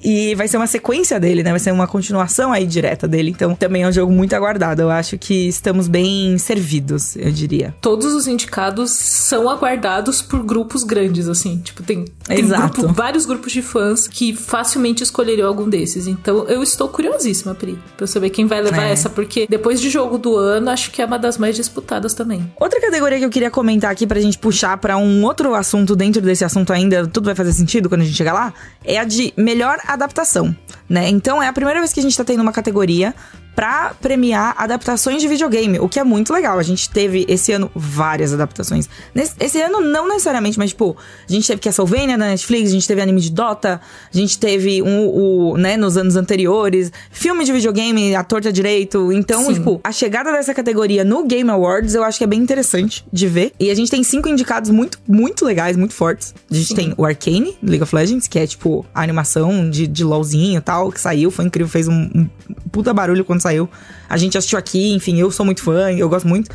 E 0.04 0.36
vai 0.36 0.48
ser 0.48 0.58
uma 0.58 0.68
sequência 0.68 1.20
dele, 1.20 1.44
né? 1.44 1.52
Vai 1.52 1.60
ser 1.60 1.72
uma 1.72 1.88
continuação 1.88 2.52
aí 2.52 2.66
direta 2.66 3.08
dele. 3.08 3.32
Então 3.32 3.56
também 3.56 3.84
é 3.84 3.88
um 3.88 3.92
jogo 3.92 4.12
muito 4.12 4.34
aguardado. 4.34 4.82
Eu 4.82 4.90
acho 4.90 5.18
que 5.18 5.48
estamos 5.48 5.88
bem 5.88 6.38
servidos, 6.38 7.16
eu 7.16 7.32
diria. 7.32 7.74
Todos 7.82 8.14
os 8.14 8.28
indicados 8.28 8.92
são 8.92 9.50
aguardados 9.50 10.22
por 10.22 10.44
grupos 10.44 10.84
grandes, 10.84 11.28
assim. 11.28 11.58
Tipo, 11.60 11.84
tem, 11.84 12.06
tem 12.24 12.48
grupo, 12.48 12.88
vários 12.94 13.26
grupos 13.26 13.52
de 13.52 13.62
fãs 13.62 14.08
que 14.08 14.36
facilmente 14.36 15.04
escolheriam 15.04 15.48
algum 15.48 15.70
desses. 15.70 16.08
Então 16.08 16.48
eu 16.48 16.64
estou 16.64 16.88
curiosíssima, 16.90 17.54
Pri, 17.54 17.78
pra 17.98 18.08
saber 18.08 18.30
quem 18.30 18.46
vai 18.46 18.62
levar 18.62 18.84
é. 18.84 18.92
essa, 18.92 19.10
porque 19.10 19.46
depois 19.50 19.80
de 19.80 19.90
jogo 19.90 20.18
do 20.18 20.36
ano, 20.36 20.70
acho 20.70 20.92
que 20.92 21.02
é 21.02 21.06
uma 21.06 21.20
das 21.20 21.38
mais 21.38 21.56
disputadas 21.56 22.14
também. 22.14 22.52
Outra 22.60 22.82
categoria 22.82 23.20
que 23.20 23.26
eu 23.26 23.30
queria 23.30 23.52
comentar 23.52 23.92
aqui 23.92 24.08
pra 24.08 24.20
gente 24.20 24.38
puxar 24.38 24.78
para 24.78 24.98
um 24.98 25.24
outro 25.24 25.54
assunto 25.54 25.96
dentro 25.96 26.22
desse 26.22 26.44
assunto 26.44 26.74
ainda, 26.74 27.08
tudo 27.08 27.26
vai 27.26 27.36
fazer 27.36 27.54
sentido 27.54 27.90
quando 27.90 28.02
a 28.02 28.06
gente 28.06 28.16
chegar 28.16 28.34
lá, 28.34 28.54
é 28.84 28.98
a 28.98 29.04
de 29.04 29.34
melhor 29.38 29.78
adaptação. 29.94 30.56
Né? 30.92 31.08
Então 31.08 31.42
é 31.42 31.48
a 31.48 31.54
primeira 31.54 31.80
vez 31.80 31.94
que 31.94 32.02
a 32.02 32.04
gente 32.04 32.18
tá 32.18 32.24
tendo 32.26 32.42
uma 32.42 32.52
categoria 32.52 33.16
para 33.56 33.94
premiar 34.02 34.56
adaptações 34.58 35.22
de 35.22 35.28
videogame, 35.28 35.80
o 35.80 35.90
que 35.90 36.00
é 36.00 36.04
muito 36.04 36.32
legal. 36.32 36.58
A 36.58 36.64
gente 36.64 36.90
teve 36.90 37.26
esse 37.28 37.52
ano 37.52 37.70
várias 37.76 38.34
adaptações. 38.34 38.90
Nesse, 39.14 39.34
esse 39.40 39.62
ano 39.62 39.82
não 39.82 40.08
necessariamente, 40.08 40.58
mas 40.58 40.70
tipo, 40.70 40.96
a 41.28 41.32
gente 41.32 41.48
teve 41.48 41.62
Castlevania 41.62 42.18
na 42.18 42.28
Netflix, 42.28 42.70
a 42.70 42.74
gente 42.74 42.88
teve 42.88 43.02
anime 43.02 43.20
de 43.20 43.32
Dota, 43.32 43.82
a 44.14 44.18
gente 44.18 44.40
teve 44.40 44.82
um, 44.82 45.08
o, 45.08 45.58
né, 45.58 45.76
nos 45.76 45.98
anos 45.98 46.16
anteriores, 46.16 46.92
filme 47.12 47.44
de 47.44 47.52
videogame, 47.52 48.16
a 48.16 48.24
torta 48.24 48.52
direito. 48.52 49.12
Então, 49.12 49.46
Sim. 49.46 49.56
tipo, 49.56 49.82
a 49.84 49.92
chegada 49.92 50.32
dessa 50.32 50.54
categoria 50.54 51.04
no 51.04 51.26
Game 51.26 51.50
Awards 51.50 51.94
eu 51.94 52.04
acho 52.04 52.18
que 52.18 52.24
é 52.24 52.28
bem 52.28 52.40
interessante 52.40 53.06
de 53.12 53.28
ver. 53.28 53.52
E 53.60 53.70
a 53.70 53.76
gente 53.76 53.92
tem 53.92 54.04
cinco 54.04 54.30
indicados 54.30 54.70
muito, 54.70 54.98
muito 55.08 55.46
legais, 55.46 55.76
muito 55.76 55.94
fortes. 55.94 56.34
A 56.50 56.54
gente 56.54 56.68
Sim. 56.70 56.76
tem 56.76 56.94
o 56.98 57.06
Arcane, 57.06 57.58
League 57.62 57.84
of 57.84 57.94
Legends, 57.94 58.28
que 58.28 58.40
é 58.40 58.48
tipo 58.48 58.86
a 58.94 59.02
animação 59.02 59.70
de, 59.70 59.88
de 59.88 60.04
LOLzinho 60.04 60.58
e 60.58 60.62
tal, 60.62 60.81
que 60.90 61.02
saiu, 61.02 61.30
foi 61.30 61.44
incrível, 61.44 61.70
fez 61.70 61.90
um, 61.90 62.10
um 62.16 62.30
puta 62.72 62.94
barulho 62.94 63.26
quando 63.26 63.42
saiu. 63.42 63.70
A 64.10 64.16
gente 64.16 64.38
assistiu 64.38 64.58
aqui, 64.58 64.94
enfim, 64.94 65.20
eu 65.20 65.30
sou 65.30 65.46
muito 65.46 65.62
fã, 65.62 65.92
eu 65.92 66.08
gosto 66.08 66.28
muito. 66.28 66.50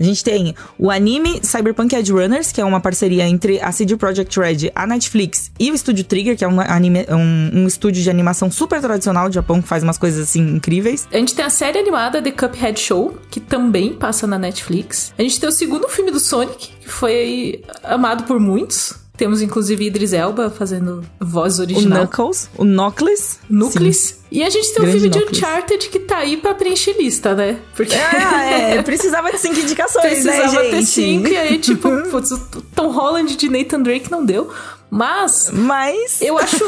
A 0.00 0.02
gente 0.02 0.22
tem 0.22 0.54
o 0.78 0.90
anime 0.90 1.40
Cyberpunk 1.42 1.94
Edge 1.94 2.12
Runners, 2.12 2.52
que 2.52 2.60
é 2.60 2.64
uma 2.64 2.80
parceria 2.80 3.26
entre 3.26 3.60
a 3.60 3.72
CD 3.72 3.96
Projekt 3.96 4.38
Red, 4.38 4.70
a 4.74 4.86
Netflix 4.86 5.50
e 5.58 5.70
o 5.70 5.74
Estúdio 5.74 6.04
Trigger, 6.04 6.36
que 6.36 6.44
é 6.44 6.48
um, 6.48 6.60
anime, 6.60 7.04
um, 7.10 7.62
um 7.62 7.66
estúdio 7.66 8.02
de 8.02 8.08
animação 8.08 8.50
super 8.50 8.80
tradicional 8.80 9.28
do 9.28 9.34
Japão, 9.34 9.60
que 9.60 9.66
faz 9.66 9.82
umas 9.82 9.98
coisas 9.98 10.28
assim 10.28 10.40
incríveis. 10.40 11.08
A 11.12 11.16
gente 11.16 11.34
tem 11.34 11.44
a 11.44 11.50
série 11.50 11.78
animada 11.78 12.22
The 12.22 12.30
Cuphead 12.30 12.78
Show, 12.78 13.18
que 13.30 13.40
também 13.40 13.94
passa 13.94 14.26
na 14.26 14.38
Netflix. 14.38 15.12
A 15.18 15.22
gente 15.22 15.40
tem 15.40 15.48
o 15.48 15.52
segundo 15.52 15.88
filme 15.88 16.10
do 16.10 16.20
Sonic, 16.20 16.68
que 16.80 16.88
foi 16.88 17.62
amado 17.82 18.22
por 18.24 18.38
muitos. 18.38 18.94
Temos 19.18 19.42
inclusive 19.42 19.84
Idris 19.84 20.12
Elba 20.12 20.48
fazendo 20.48 21.04
voz 21.18 21.58
original. 21.58 22.04
O 22.04 22.06
Knuckles, 22.06 22.48
o 22.56 22.64
Knuckles. 22.64 23.40
Knuckles. 23.50 24.20
E 24.30 24.44
a 24.44 24.48
gente 24.48 24.72
tem 24.72 24.82
Grande 24.82 24.96
um 24.96 25.00
filme 25.00 25.08
Knuckles. 25.16 25.38
de 25.38 25.44
Uncharted 25.44 25.88
que 25.88 25.98
tá 25.98 26.18
aí 26.18 26.36
pra 26.36 26.54
preencher 26.54 26.96
lista, 26.96 27.34
né? 27.34 27.58
Porque... 27.74 27.96
É, 27.96 28.76
é 28.76 28.82
precisava 28.84 29.32
de 29.32 29.38
cinco 29.38 29.58
indicações, 29.58 30.04
precisava 30.04 30.52
né, 30.52 30.62
gente? 30.62 30.70
ter 30.70 30.82
cinco, 30.82 31.28
e 31.28 31.36
aí, 31.36 31.58
tipo, 31.58 31.90
putz, 32.12 32.30
o 32.30 32.38
Tom 32.76 32.92
Holland 32.92 33.36
de 33.36 33.48
Nathan 33.48 33.82
Drake 33.82 34.08
não 34.08 34.24
deu. 34.24 34.48
Mas, 34.90 35.50
Mas... 35.52 36.22
eu 36.22 36.38
acho 36.38 36.64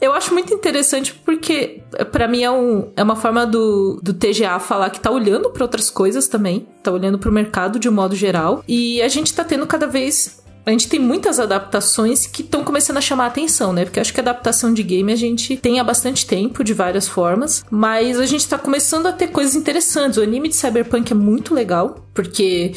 eu 0.00 0.12
acho 0.12 0.32
muito 0.32 0.52
interessante 0.52 1.14
porque 1.24 1.82
para 2.10 2.26
mim 2.26 2.42
é, 2.42 2.50
um, 2.50 2.90
é 2.96 3.02
uma 3.02 3.14
forma 3.14 3.46
do, 3.46 4.00
do 4.02 4.12
TGA 4.12 4.58
falar 4.58 4.90
que 4.90 4.98
tá 4.98 5.10
olhando 5.10 5.50
para 5.50 5.62
outras 5.62 5.88
coisas 5.88 6.26
também, 6.26 6.66
tá 6.82 6.90
olhando 6.90 7.18
para 7.18 7.30
o 7.30 7.32
mercado 7.32 7.78
de 7.78 7.88
um 7.88 7.92
modo 7.92 8.16
geral 8.16 8.64
e 8.66 9.00
a 9.02 9.08
gente 9.08 9.32
tá 9.32 9.44
tendo 9.44 9.66
cada 9.66 9.86
vez 9.86 10.39
a 10.64 10.70
gente 10.70 10.88
tem 10.88 11.00
muitas 11.00 11.40
adaptações 11.40 12.26
que 12.26 12.42
estão 12.42 12.62
começando 12.62 12.98
a 12.98 13.00
chamar 13.00 13.24
a 13.24 13.28
atenção, 13.28 13.72
né? 13.72 13.84
Porque 13.84 13.98
acho 13.98 14.12
que 14.12 14.20
adaptação 14.20 14.72
de 14.72 14.82
game 14.82 15.12
a 15.12 15.16
gente 15.16 15.56
tem 15.56 15.80
há 15.80 15.84
bastante 15.84 16.26
tempo, 16.26 16.62
de 16.62 16.74
várias 16.74 17.08
formas, 17.08 17.64
mas 17.70 18.20
a 18.20 18.26
gente 18.26 18.46
tá 18.46 18.58
começando 18.58 19.06
a 19.06 19.12
ter 19.12 19.28
coisas 19.28 19.54
interessantes. 19.54 20.18
O 20.18 20.22
anime 20.22 20.48
de 20.48 20.56
Cyberpunk 20.56 21.12
é 21.12 21.14
muito 21.14 21.54
legal, 21.54 22.06
porque 22.12 22.72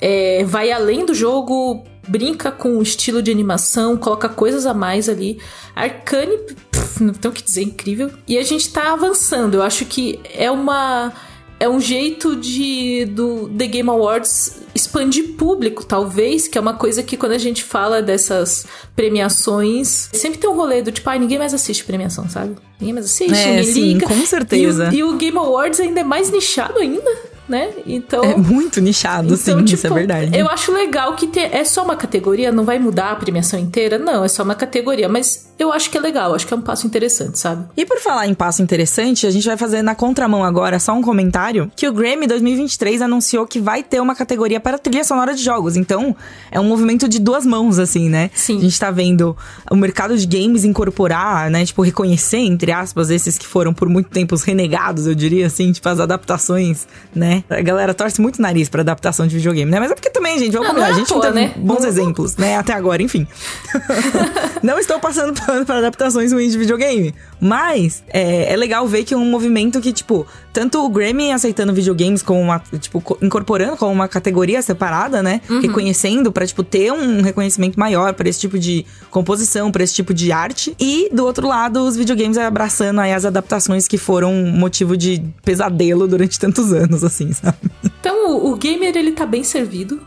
é, 0.00 0.44
vai 0.44 0.72
além 0.72 1.04
do 1.04 1.14
jogo, 1.14 1.84
brinca 2.08 2.50
com 2.50 2.78
o 2.78 2.82
estilo 2.82 3.22
de 3.22 3.30
animação, 3.30 3.96
coloca 3.96 4.28
coisas 4.28 4.64
a 4.64 4.72
mais 4.72 5.08
ali. 5.08 5.38
Arcane, 5.76 6.38
pff, 6.70 7.02
não 7.02 7.12
tem 7.12 7.30
o 7.30 7.34
que 7.34 7.42
dizer, 7.42 7.62
incrível. 7.62 8.10
E 8.26 8.38
a 8.38 8.42
gente 8.42 8.72
tá 8.72 8.92
avançando. 8.92 9.54
Eu 9.54 9.62
acho 9.62 9.84
que 9.84 10.18
é 10.32 10.50
uma 10.50 11.12
é 11.60 11.68
um 11.68 11.80
jeito 11.80 12.36
de 12.36 13.04
do 13.06 13.48
The 13.48 13.66
Game 13.66 13.88
Awards 13.88 14.58
expandir 14.74 15.34
público, 15.36 15.84
talvez, 15.84 16.46
que 16.46 16.56
é 16.56 16.60
uma 16.60 16.74
coisa 16.74 17.02
que 17.02 17.16
quando 17.16 17.32
a 17.32 17.38
gente 17.38 17.64
fala 17.64 18.00
dessas 18.00 18.66
premiações, 18.94 20.08
sempre 20.12 20.38
tem 20.38 20.48
um 20.48 20.54
rolê 20.54 20.82
do 20.82 20.92
tipo, 20.92 21.08
ah, 21.10 21.18
ninguém 21.18 21.38
mais 21.38 21.52
assiste 21.52 21.84
premiação, 21.84 22.28
sabe? 22.28 22.56
Ninguém 22.80 22.94
mais 22.94 23.06
assiste, 23.06 23.34
é, 23.34 23.56
me 23.56 23.64
sim, 23.64 23.92
liga. 23.94 24.06
com 24.06 24.26
certeza. 24.26 24.90
E 24.92 25.02
o, 25.02 25.10
e 25.10 25.14
o 25.14 25.16
Game 25.16 25.36
Awards 25.36 25.80
ainda 25.80 26.00
é 26.00 26.04
mais 26.04 26.30
nichado 26.30 26.78
ainda 26.78 27.37
né? 27.48 27.70
Então. 27.86 28.22
É 28.22 28.36
muito 28.36 28.80
nichado, 28.80 29.34
então, 29.34 29.36
sim, 29.36 29.64
tipo, 29.64 29.74
isso 29.74 29.86
é 29.86 29.88
tipo, 29.88 29.94
verdade. 29.94 30.36
Eu 30.36 30.48
acho 30.48 30.72
legal 30.72 31.14
que 31.16 31.26
te, 31.26 31.40
é 31.40 31.64
só 31.64 31.82
uma 31.82 31.96
categoria, 31.96 32.52
não 32.52 32.64
vai 32.64 32.78
mudar 32.78 33.12
a 33.12 33.16
premiação 33.16 33.58
inteira. 33.58 33.98
Não, 33.98 34.24
é 34.24 34.28
só 34.28 34.42
uma 34.42 34.54
categoria. 34.54 35.08
Mas 35.08 35.48
eu 35.58 35.72
acho 35.72 35.90
que 35.90 35.98
é 35.98 36.00
legal, 36.00 36.34
acho 36.34 36.46
que 36.46 36.54
é 36.54 36.56
um 36.56 36.60
passo 36.60 36.86
interessante, 36.86 37.38
sabe? 37.38 37.66
E 37.76 37.84
por 37.84 37.98
falar 37.98 38.26
em 38.26 38.34
passo 38.34 38.62
interessante, 38.62 39.26
a 39.26 39.30
gente 39.30 39.46
vai 39.46 39.56
fazer 39.56 39.82
na 39.82 39.94
contramão 39.94 40.44
agora 40.44 40.78
só 40.78 40.92
um 40.92 41.02
comentário 41.02 41.70
que 41.74 41.88
o 41.88 41.92
Grammy 41.92 42.26
2023 42.26 43.02
anunciou 43.02 43.46
que 43.46 43.58
vai 43.58 43.82
ter 43.82 44.00
uma 44.00 44.14
categoria 44.14 44.60
para 44.60 44.78
trilha 44.78 45.02
sonora 45.02 45.34
de 45.34 45.42
jogos. 45.42 45.76
Então, 45.76 46.14
é 46.50 46.60
um 46.60 46.64
movimento 46.64 47.08
de 47.08 47.18
duas 47.18 47.44
mãos, 47.44 47.78
assim, 47.78 48.08
né? 48.08 48.30
Sim. 48.34 48.58
A 48.58 48.60
gente 48.60 48.78
tá 48.78 48.90
vendo 48.90 49.36
o 49.70 49.76
mercado 49.76 50.16
de 50.16 50.26
games 50.26 50.64
incorporar, 50.64 51.50
né? 51.50 51.64
Tipo, 51.64 51.82
reconhecer, 51.82 52.38
entre 52.38 52.70
aspas, 52.70 53.10
esses 53.10 53.36
que 53.36 53.46
foram 53.46 53.74
por 53.74 53.88
muito 53.88 54.10
tempo 54.10 54.34
os 54.34 54.42
renegados, 54.42 55.06
eu 55.06 55.14
diria 55.14 55.46
assim, 55.46 55.72
tipo, 55.72 55.88
as 55.88 55.98
adaptações, 55.98 56.86
né? 57.14 57.37
A 57.48 57.60
galera 57.60 57.94
torce 57.94 58.20
muito 58.20 58.38
o 58.38 58.42
nariz 58.42 58.68
pra 58.68 58.82
adaptação 58.82 59.26
de 59.26 59.36
videogame, 59.36 59.70
né? 59.70 59.80
Mas 59.80 59.90
é 59.90 59.94
porque 59.94 60.10
também, 60.10 60.38
gente, 60.38 60.52
vamos 60.52 60.68
combinar. 60.68 60.88
É 60.88 60.90
a 60.90 60.94
gente 60.94 61.10
não 61.10 61.20
tem 61.20 61.32
né? 61.32 61.52
bons 61.56 61.82
não, 61.82 61.88
exemplos, 61.88 62.36
né? 62.36 62.56
Até 62.56 62.72
agora, 62.72 63.02
enfim. 63.02 63.26
não 64.62 64.78
estou 64.78 64.98
passando 64.98 65.38
pano 65.38 65.64
pra 65.64 65.78
adaptações 65.78 66.32
ruins 66.32 66.52
de 66.52 66.58
videogame. 66.58 67.14
Mas 67.40 68.02
é, 68.08 68.52
é, 68.52 68.56
legal 68.56 68.86
ver 68.86 69.04
que 69.04 69.14
é 69.14 69.16
um 69.16 69.24
movimento 69.24 69.80
que, 69.80 69.92
tipo, 69.92 70.26
tanto 70.52 70.84
o 70.84 70.88
Grammy 70.88 71.30
aceitando 71.30 71.72
videogames 71.72 72.22
como 72.22 72.40
uma, 72.40 72.60
tipo, 72.80 73.18
incorporando 73.22 73.76
como 73.76 73.92
uma 73.92 74.08
categoria 74.08 74.60
separada, 74.60 75.22
né? 75.22 75.40
Uhum. 75.48 75.60
Reconhecendo 75.60 76.32
pra, 76.32 76.46
tipo, 76.46 76.64
ter 76.64 76.92
um 76.92 77.22
reconhecimento 77.22 77.78
maior 77.78 78.12
para 78.14 78.28
esse 78.28 78.40
tipo 78.40 78.58
de 78.58 78.84
composição, 79.10 79.70
para 79.70 79.84
esse 79.84 79.94
tipo 79.94 80.12
de 80.12 80.32
arte. 80.32 80.74
E, 80.80 81.08
do 81.12 81.24
outro 81.24 81.46
lado, 81.46 81.80
os 81.80 81.96
videogames 81.96 82.36
abraçando 82.38 83.00
aí 83.00 83.12
as 83.12 83.24
adaptações 83.24 83.86
que 83.86 83.98
foram 83.98 84.34
motivo 84.34 84.96
de 84.96 85.22
pesadelo 85.44 86.08
durante 86.08 86.38
tantos 86.38 86.72
anos, 86.72 87.04
assim, 87.04 87.27
sabe? 87.32 87.58
Então, 88.00 88.30
o, 88.30 88.52
o 88.52 88.56
gamer, 88.56 88.96
ele 88.96 89.12
tá 89.12 89.26
bem 89.26 89.42
servido 89.42 90.00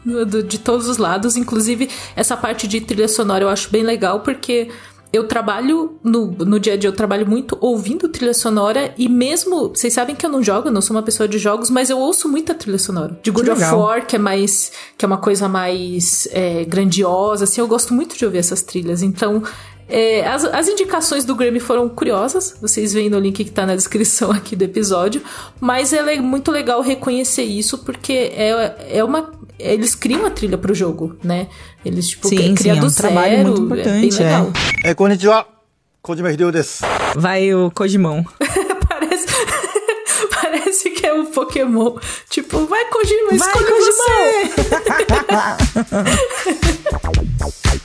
de 0.48 0.60
todos 0.60 0.88
os 0.88 0.98
lados. 0.98 1.36
Inclusive, 1.36 1.90
essa 2.16 2.38
parte 2.38 2.68
de 2.68 2.82
trilha 2.82 3.08
sonora 3.08 3.44
eu 3.44 3.50
acho 3.50 3.70
bem 3.70 3.84
legal, 3.84 4.22
porque 4.22 4.70
eu 5.14 5.28
trabalho 5.28 6.00
no, 6.02 6.28
no 6.28 6.58
dia 6.58 6.74
a 6.74 6.78
dia, 6.78 6.88
eu 6.88 6.96
trabalho 6.96 7.28
muito 7.28 7.58
ouvindo 7.60 8.08
trilha 8.08 8.34
sonora 8.34 8.94
e 8.98 9.10
mesmo. 9.10 9.68
Vocês 9.70 9.94
sabem 9.94 10.16
que 10.16 10.26
eu 10.26 10.30
não 10.30 10.42
jogo, 10.42 10.70
eu 10.70 10.72
não 10.72 10.82
sou 10.82 10.96
uma 10.96 11.04
pessoa 11.04 11.28
de 11.28 11.38
jogos, 11.38 11.70
mas 11.70 11.90
eu 11.90 12.00
ouço 12.00 12.30
muita 12.30 12.54
trilha 12.54 12.80
sonora. 12.80 13.20
De 13.22 13.30
God 13.30 13.50
of 13.50 13.62
War, 13.62 14.06
que 14.06 14.16
é 14.16 14.20
mais. 14.20 14.72
que 14.98 15.04
é 15.04 15.08
uma 15.08 15.18
coisa 15.18 15.50
mais 15.50 16.30
é, 16.32 16.64
grandiosa, 16.64 17.44
assim, 17.44 17.60
eu 17.60 17.68
gosto 17.68 17.94
muito 17.94 18.18
de 18.18 18.24
ouvir 18.24 18.38
essas 18.38 18.62
trilhas. 18.62 19.02
Então, 19.02 19.44
é, 19.92 20.26
as, 20.26 20.46
as, 20.46 20.68
indicações 20.68 21.26
do 21.26 21.36
Grammy 21.36 21.60
foram 21.60 21.90
curiosas, 21.90 22.56
vocês 22.62 22.94
veem 22.94 23.10
no 23.10 23.20
link 23.20 23.44
que 23.44 23.52
tá 23.52 23.66
na 23.66 23.76
descrição 23.76 24.32
aqui 24.34 24.56
do 24.56 24.64
episódio, 24.64 25.22
mas 25.60 25.92
é 25.94 26.20
muito 26.20 26.52
legal 26.52 26.82
reconhecer 26.82 27.44
isso, 27.44 27.80
porque 27.80 28.32
é, 28.34 28.98
é 28.98 29.04
uma. 29.04 29.32
Eles 29.60 29.94
criam 29.94 30.26
a 30.26 30.32
trilha 30.32 30.58
pro 30.58 30.74
jogo, 30.74 31.16
né? 31.24 31.48
Eles, 31.86 32.08
tipo, 32.08 32.28
sim, 32.28 32.56
criam 32.56 32.76
sim, 32.76 32.80
do 32.80 32.86
é 32.86 32.88
um 32.88 32.90
zero. 32.90 33.08
trabalho 33.08 33.44
muito 33.44 33.62
importante. 33.62 34.22
É, 34.22 34.26
legal. 34.26 34.54
é. 34.84 34.94
konnichiwa. 34.94 35.46
Kojima 36.02 36.32
Hideo 36.32 36.52
desu. 36.52 36.84
Vai 37.16 37.54
o 37.54 37.70
Kojimão. 37.70 38.26
É 41.12 41.14
um 41.14 41.26
Pokémon. 41.26 41.98
Tipo, 42.30 42.66
vai 42.66 42.86
Kojima, 42.86 43.30
vai, 43.30 43.38
escolhe 43.38 43.66
Kojimão. 43.66 43.92
você! 43.94 44.92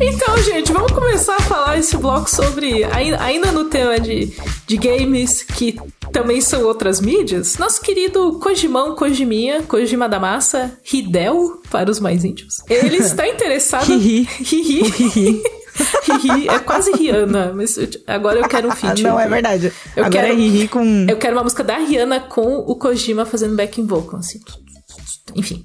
Então, 0.00 0.38
gente, 0.38 0.72
vamos 0.72 0.92
começar 0.92 1.36
a 1.36 1.42
falar 1.42 1.78
esse 1.78 1.94
bloco 1.96 2.28
sobre. 2.30 2.84
Ainda 2.84 3.52
no 3.52 3.66
tema 3.66 4.00
de, 4.00 4.34
de 4.66 4.76
games, 4.78 5.42
que 5.42 5.78
também 6.10 6.40
são 6.40 6.64
outras 6.64 7.00
mídias. 7.00 7.58
Nosso 7.58 7.80
querido 7.82 8.38
Kojimão 8.40 8.94
Kojiminha, 8.94 9.62
Kojima 9.62 10.08
da 10.08 10.18
Massa, 10.18 10.78
Hidel, 10.90 11.60
para 11.70 11.90
os 11.90 12.00
mais 12.00 12.24
íntimos. 12.24 12.62
Ele 12.68 12.96
está 12.96 13.28
interessado. 13.28 13.92
Hihi. 13.92 14.26
Hihi. 14.40 15.42
É 16.48 16.58
quase 16.58 16.92
Rihanna, 16.92 17.52
mas 17.54 17.78
agora 18.06 18.38
eu 18.38 18.48
quero 18.48 18.68
um 18.68 18.72
feat. 18.72 19.02
Não, 19.02 19.18
é 19.18 19.28
verdade. 19.28 19.72
Eu 19.96 20.04
agora 20.04 20.28
quero, 20.28 20.62
é 20.62 20.66
com. 20.68 21.06
Eu 21.08 21.16
quero 21.16 21.36
uma 21.36 21.42
música 21.42 21.64
da 21.64 21.78
Rihanna 21.78 22.20
com 22.20 22.58
o 22.58 22.76
Kojima 22.76 23.24
fazendo 23.24 23.56
backing 23.56 23.86
vocal, 23.86 24.20
assim. 24.20 24.40
Enfim, 25.34 25.64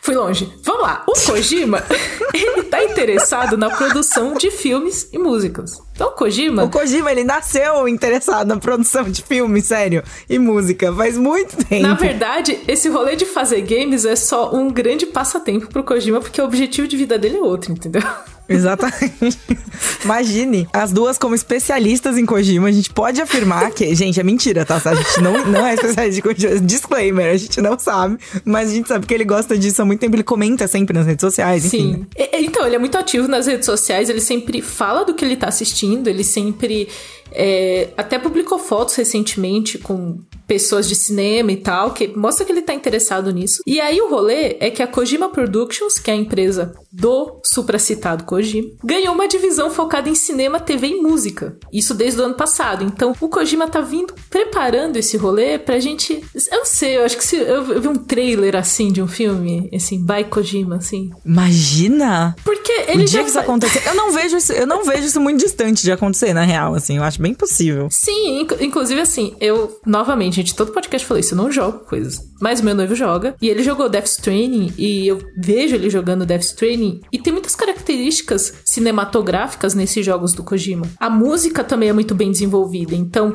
fui 0.00 0.14
longe. 0.14 0.52
Vamos 0.62 0.82
lá. 0.82 1.04
O 1.06 1.12
Kojima, 1.12 1.82
ele 2.32 2.62
tá 2.64 2.84
interessado 2.84 3.56
na 3.56 3.70
produção 3.70 4.34
de 4.34 4.50
filmes 4.50 5.08
e 5.12 5.18
músicas. 5.18 5.78
Então, 5.92 6.08
o 6.08 6.12
Kojima. 6.12 6.64
O 6.64 6.70
Kojima, 6.70 7.10
ele 7.10 7.24
nasceu 7.24 7.88
interessado 7.88 8.48
na 8.48 8.56
produção 8.56 9.10
de 9.10 9.22
filmes, 9.22 9.66
sério, 9.66 10.02
e 10.28 10.38
música, 10.38 10.92
faz 10.92 11.18
muito 11.18 11.56
tempo. 11.64 11.82
Na 11.82 11.94
verdade, 11.94 12.58
esse 12.66 12.88
rolê 12.88 13.16
de 13.16 13.26
fazer 13.26 13.60
games 13.62 14.04
é 14.04 14.16
só 14.16 14.54
um 14.54 14.70
grande 14.70 15.06
passatempo 15.06 15.68
pro 15.68 15.84
Kojima, 15.84 16.20
porque 16.20 16.40
o 16.40 16.44
objetivo 16.44 16.86
de 16.86 16.96
vida 16.96 17.18
dele 17.18 17.36
é 17.38 17.40
outro, 17.40 17.72
entendeu? 17.72 18.02
Exatamente. 18.50 19.38
Imagine, 20.04 20.68
as 20.72 20.92
duas 20.92 21.16
como 21.16 21.34
especialistas 21.34 22.18
em 22.18 22.26
Kojima, 22.26 22.68
a 22.68 22.72
gente 22.72 22.90
pode 22.90 23.20
afirmar 23.20 23.70
que, 23.70 23.94
gente, 23.94 24.18
é 24.18 24.22
mentira, 24.22 24.64
tá? 24.64 24.80
A 24.84 24.94
gente 24.94 25.20
não, 25.20 25.46
não 25.46 25.64
é 25.64 25.74
especialista 25.74 26.18
em 26.18 26.22
Kojima. 26.22 26.60
Disclaimer, 26.60 27.32
a 27.32 27.36
gente 27.36 27.60
não 27.60 27.78
sabe, 27.78 28.18
mas 28.44 28.70
a 28.70 28.74
gente 28.74 28.88
sabe 28.88 29.06
que 29.06 29.14
ele 29.14 29.24
gosta 29.24 29.56
disso 29.56 29.80
há 29.80 29.84
muito 29.84 30.00
tempo, 30.00 30.16
ele 30.16 30.24
comenta 30.24 30.66
sempre 30.66 30.92
nas 30.92 31.06
redes 31.06 31.20
sociais, 31.20 31.64
enfim. 31.64 31.94
Sim. 31.94 32.06
Então, 32.32 32.66
ele 32.66 32.76
é 32.76 32.78
muito 32.78 32.98
ativo 32.98 33.28
nas 33.28 33.46
redes 33.46 33.66
sociais, 33.66 34.10
ele 34.10 34.20
sempre 34.20 34.60
fala 34.60 35.04
do 35.04 35.14
que 35.14 35.24
ele 35.24 35.36
tá 35.36 35.46
assistindo, 35.48 36.08
ele 36.08 36.24
sempre 36.24 36.88
é, 37.32 37.90
até 37.96 38.18
publicou 38.18 38.58
fotos 38.58 38.94
recentemente 38.96 39.78
com 39.78 40.18
pessoas 40.46 40.88
de 40.88 40.96
cinema 40.96 41.52
e 41.52 41.56
tal, 41.56 41.92
que 41.92 42.08
mostra 42.08 42.44
que 42.44 42.50
ele 42.50 42.62
tá 42.62 42.74
interessado 42.74 43.32
nisso. 43.32 43.62
E 43.66 43.80
aí 43.80 44.00
o 44.00 44.10
rolê 44.10 44.56
é 44.58 44.70
que 44.70 44.82
a 44.82 44.86
Kojima 44.86 45.28
Productions, 45.28 45.98
que 45.98 46.10
é 46.10 46.14
a 46.14 46.16
empresa 46.16 46.74
do 46.92 47.40
supracitado 47.44 48.24
Kojima, 48.24 48.70
ganhou 48.82 49.14
uma 49.14 49.28
divisão 49.28 49.70
focada 49.70 50.08
em 50.08 50.14
cinema, 50.14 50.58
TV 50.58 50.88
e 50.88 51.00
música. 51.00 51.56
Isso 51.72 51.94
desde 51.94 52.20
o 52.20 52.24
ano 52.24 52.34
passado. 52.34 52.84
Então 52.84 53.14
o 53.20 53.28
Kojima 53.28 53.68
tá 53.68 53.80
vindo 53.80 54.14
preparando 54.28 54.96
esse 54.96 55.16
rolê 55.16 55.58
pra 55.58 55.78
gente. 55.78 56.22
Eu 56.50 56.58
não 56.58 56.66
sei, 56.66 56.96
eu 56.96 57.04
acho 57.04 57.16
que 57.16 57.24
se 57.24 57.36
eu, 57.36 57.80
vi 57.80 57.88
um 57.88 57.94
trailer 57.96 58.56
assim 58.56 58.92
de 58.92 59.00
um 59.00 59.08
filme, 59.08 59.70
assim, 59.74 60.04
by 60.04 60.24
Kojima, 60.28 60.76
assim. 60.76 61.10
Imagina! 61.24 62.34
Porque 62.44 62.72
ele 62.88 63.04
o 63.04 63.06
dia 63.06 63.18
já 63.18 63.22
que 63.22 63.30
isso 63.30 63.38
acontecer. 63.38 63.82
Eu 63.86 63.94
não 63.94 64.12
vejo 64.12 64.36
isso, 64.36 64.52
eu 64.52 64.66
não 64.66 64.84
vejo 64.84 65.06
isso 65.06 65.20
muito 65.20 65.40
distante 65.40 65.82
de 65.82 65.92
acontecer, 65.92 66.32
na 66.32 66.42
real, 66.42 66.74
assim. 66.74 66.96
Eu 66.96 67.04
acho 67.04 67.20
bem 67.20 67.34
possível. 67.34 67.88
Sim, 67.90 68.40
inc 68.40 68.52
inclusive 68.60 69.00
assim, 69.00 69.34
eu, 69.40 69.80
novamente, 69.86 70.36
gente, 70.36 70.54
todo 70.54 70.72
podcast 70.72 71.06
falou 71.06 71.20
isso, 71.20 71.34
eu 71.34 71.38
não 71.38 71.50
jogo 71.50 71.80
coisas. 71.80 72.29
Mas 72.40 72.60
meu 72.60 72.74
noivo 72.74 72.94
joga. 72.94 73.34
E 73.40 73.48
ele 73.48 73.62
jogou 73.62 73.88
Death 73.88 74.06
Stranding, 74.06 74.72
e 74.78 75.06
eu 75.06 75.20
vejo 75.36 75.74
ele 75.74 75.90
jogando 75.90 76.26
Death 76.26 76.42
Stranding. 76.42 77.00
E 77.12 77.18
tem 77.18 77.32
muitas 77.32 77.54
características 77.54 78.54
cinematográficas 78.64 79.74
nesses 79.74 80.04
jogos 80.04 80.32
do 80.32 80.42
Kojima. 80.42 80.86
A 80.98 81.10
música 81.10 81.62
também 81.62 81.90
é 81.90 81.92
muito 81.92 82.14
bem 82.14 82.30
desenvolvida. 82.30 82.94
Então, 82.94 83.34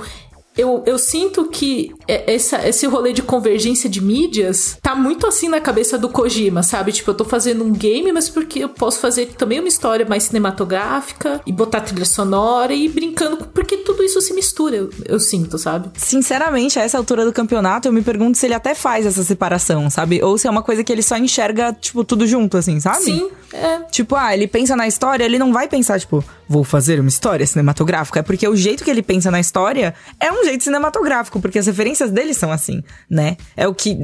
eu, 0.57 0.83
eu 0.85 0.97
sinto 0.97 1.45
que 1.45 1.93
essa, 2.07 2.67
esse 2.67 2.85
rolê 2.87 3.11
de 3.13 3.21
convergência 3.21 3.89
de 3.89 4.01
mídias 4.01 4.77
tá 4.81 4.95
muito 4.95 5.27
assim 5.27 5.49
na 5.49 5.59
cabeça 5.59 5.97
do 5.97 6.09
Kojima, 6.09 6.63
sabe? 6.63 6.91
Tipo, 6.91 7.11
eu 7.11 7.15
tô 7.15 7.25
fazendo 7.25 7.63
um 7.63 7.71
game, 7.71 8.11
mas 8.11 8.29
porque 8.29 8.59
eu 8.59 8.69
posso 8.69 8.99
fazer 8.99 9.27
também 9.37 9.59
uma 9.59 9.67
história 9.67 10.05
mais 10.05 10.23
cinematográfica 10.23 11.41
e 11.45 11.51
botar 11.51 11.81
trilha 11.81 12.05
sonora 12.05 12.73
e 12.73 12.85
ir 12.85 12.89
brincando, 12.89 13.37
porque 13.53 13.77
tudo 13.77 14.03
isso 14.03 14.21
se 14.21 14.33
mistura, 14.33 14.75
eu, 14.75 14.89
eu 15.05 15.19
sinto, 15.19 15.57
sabe? 15.57 15.89
Sinceramente, 15.95 16.79
a 16.79 16.83
essa 16.83 16.97
altura 16.97 17.25
do 17.25 17.33
campeonato, 17.33 17.87
eu 17.87 17.91
me 17.91 18.01
pergunto 18.01 18.37
se 18.37 18.45
ele 18.45 18.53
até 18.53 18.73
faz 18.73 19.05
essa 19.05 19.23
separação, 19.23 19.89
sabe? 19.89 20.23
Ou 20.23 20.37
se 20.37 20.47
é 20.47 20.49
uma 20.49 20.63
coisa 20.63 20.83
que 20.83 20.91
ele 20.91 21.01
só 21.01 21.17
enxerga, 21.17 21.73
tipo, 21.73 22.03
tudo 22.03 22.25
junto, 22.25 22.57
assim, 22.57 22.79
sabe? 22.79 23.03
Sim, 23.03 23.29
é. 23.53 23.79
Tipo, 23.91 24.15
ah, 24.15 24.33
ele 24.33 24.47
pensa 24.47 24.75
na 24.75 24.87
história, 24.87 25.23
ele 25.23 25.37
não 25.37 25.51
vai 25.51 25.67
pensar, 25.67 25.99
tipo, 25.99 26.23
vou 26.47 26.63
fazer 26.63 26.99
uma 26.99 27.09
história 27.09 27.45
cinematográfica. 27.45 28.19
É 28.19 28.23
porque 28.23 28.47
o 28.47 28.55
jeito 28.55 28.83
que 28.83 28.89
ele 28.89 29.01
pensa 29.01 29.29
na 29.29 29.39
história 29.39 29.93
é 30.19 30.31
um 30.31 30.44
jeito 30.45 30.63
cinematográfico, 30.63 31.39
porque 31.39 31.59
as 31.59 31.67
referências 31.67 32.11
dele 32.11 32.33
são 32.33 32.51
assim, 32.51 32.83
né? 33.09 33.37
É 33.55 33.67
o 33.67 33.73
que. 33.73 33.97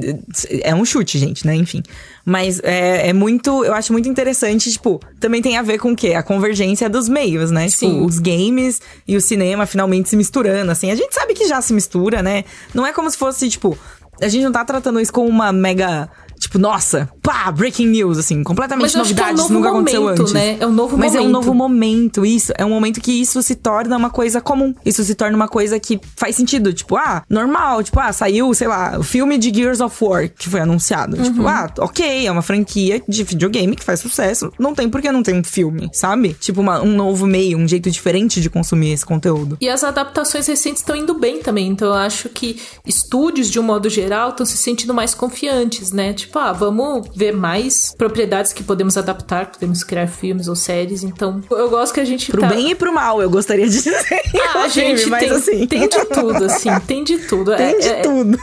É 0.62 0.74
um 0.74 0.84
chute, 0.84 1.18
gente, 1.18 1.46
né? 1.46 1.54
Enfim. 1.54 1.82
Mas 2.24 2.60
é, 2.62 3.08
é 3.08 3.12
muito. 3.12 3.64
Eu 3.64 3.74
acho 3.74 3.92
muito 3.92 4.08
interessante, 4.08 4.70
tipo, 4.70 5.00
também 5.18 5.40
tem 5.40 5.56
a 5.56 5.62
ver 5.62 5.78
com 5.78 5.92
o 5.92 5.96
quê? 5.96 6.14
A 6.14 6.22
convergência 6.22 6.88
dos 6.88 7.08
meios, 7.08 7.50
né? 7.50 7.68
Tipo, 7.68 7.78
Sim. 7.78 8.04
os 8.04 8.18
games 8.18 8.80
e 9.06 9.16
o 9.16 9.20
cinema 9.20 9.66
finalmente 9.66 10.08
se 10.08 10.16
misturando, 10.16 10.70
assim. 10.70 10.90
A 10.90 10.94
gente 10.94 11.14
sabe 11.14 11.34
que 11.34 11.46
já 11.46 11.60
se 11.60 11.72
mistura, 11.72 12.22
né? 12.22 12.44
Não 12.74 12.86
é 12.86 12.92
como 12.92 13.10
se 13.10 13.16
fosse, 13.16 13.48
tipo. 13.48 13.78
A 14.20 14.28
gente 14.28 14.44
não 14.44 14.52
tá 14.52 14.64
tratando 14.64 15.00
isso 15.00 15.12
como 15.12 15.28
uma 15.28 15.52
mega 15.52 16.08
Tipo, 16.42 16.58
nossa, 16.58 17.08
pá, 17.22 17.52
breaking 17.52 17.86
news, 17.86 18.18
assim, 18.18 18.42
completamente 18.42 18.96
novidade, 18.96 19.30
é 19.30 19.32
um 19.32 19.44
isso 19.44 19.52
nunca 19.52 19.72
momento, 19.72 19.96
aconteceu 19.96 20.08
antes. 20.08 20.32
Né? 20.32 20.56
É 20.58 20.66
um 20.66 20.72
novo 20.72 20.98
Mas 20.98 21.12
momento. 21.12 21.24
é 21.24 21.28
um 21.28 21.30
novo 21.30 21.54
momento, 21.54 22.26
isso. 22.26 22.52
É 22.58 22.64
um 22.64 22.68
momento 22.68 23.00
que 23.00 23.12
isso 23.12 23.40
se 23.44 23.54
torna 23.54 23.96
uma 23.96 24.10
coisa 24.10 24.40
comum. 24.40 24.74
Isso 24.84 25.04
se 25.04 25.14
torna 25.14 25.36
uma 25.36 25.46
coisa 25.46 25.78
que 25.78 26.00
faz 26.16 26.34
sentido. 26.34 26.72
Tipo, 26.72 26.96
ah, 26.96 27.22
normal. 27.30 27.84
Tipo, 27.84 28.00
ah, 28.00 28.12
saiu, 28.12 28.52
sei 28.54 28.66
lá, 28.66 28.98
o 28.98 29.04
filme 29.04 29.38
de 29.38 29.54
Gears 29.54 29.80
of 29.80 29.96
War 30.04 30.28
que 30.28 30.48
foi 30.48 30.60
anunciado. 30.60 31.12
Tipo, 31.12 31.28
uhum. 31.28 31.32
Tipo, 31.32 31.46
ah, 31.46 31.72
ok, 31.78 32.26
é 32.26 32.32
uma 32.32 32.42
franquia 32.42 33.00
de 33.08 33.22
videogame 33.22 33.76
que 33.76 33.84
faz 33.84 34.00
sucesso. 34.00 34.52
Não 34.58 34.74
tem 34.74 34.90
por 34.90 35.00
que 35.00 35.12
não 35.12 35.22
tem 35.22 35.38
um 35.38 35.44
filme, 35.44 35.90
sabe? 35.92 36.34
Tipo, 36.34 36.60
uma, 36.60 36.82
um 36.82 36.92
novo 36.92 37.24
meio, 37.24 37.56
um 37.56 37.68
jeito 37.68 37.88
diferente 37.88 38.40
de 38.40 38.50
consumir 38.50 38.90
esse 38.90 39.06
conteúdo. 39.06 39.56
E 39.60 39.68
as 39.68 39.84
adaptações 39.84 40.48
recentes 40.48 40.82
estão 40.82 40.96
indo 40.96 41.14
bem 41.14 41.38
também. 41.38 41.68
Então 41.68 41.86
eu 41.86 41.94
acho 41.94 42.28
que 42.28 42.60
estúdios, 42.84 43.48
de 43.48 43.60
um 43.60 43.62
modo 43.62 43.88
geral, 43.88 44.30
estão 44.30 44.44
se 44.44 44.56
sentindo 44.56 44.92
mais 44.92 45.14
confiantes, 45.14 45.92
né? 45.92 46.12
Tipo, 46.12 46.31
ah, 46.38 46.52
vamos 46.52 47.08
ver 47.14 47.32
mais 47.32 47.94
propriedades 47.96 48.52
que 48.52 48.62
podemos 48.62 48.96
adaptar, 48.96 49.46
podemos 49.46 49.84
criar 49.84 50.06
filmes 50.06 50.48
ou 50.48 50.56
séries. 50.56 51.02
Então, 51.02 51.40
eu 51.50 51.70
gosto 51.70 51.94
que 51.94 52.00
a 52.00 52.04
gente. 52.04 52.30
Pro 52.30 52.40
tá... 52.40 52.48
bem 52.48 52.70
e 52.70 52.74
pro 52.74 52.92
mal, 52.92 53.20
eu 53.22 53.30
gostaria 53.30 53.66
de 53.66 53.72
dizer. 53.82 54.22
Ah, 54.54 54.64
a 54.64 54.68
gente 54.68 55.06
mas 55.06 55.20
tem, 55.20 55.30
assim. 55.30 55.66
tem 55.66 55.88
de 55.88 56.04
tudo, 56.06 56.44
assim, 56.44 56.70
tem 56.86 57.04
de 57.04 57.18
tudo. 57.18 57.56
Tem 57.56 57.66
é, 57.66 57.78
de 57.78 57.88
é, 57.88 58.00
tudo. 58.02 58.38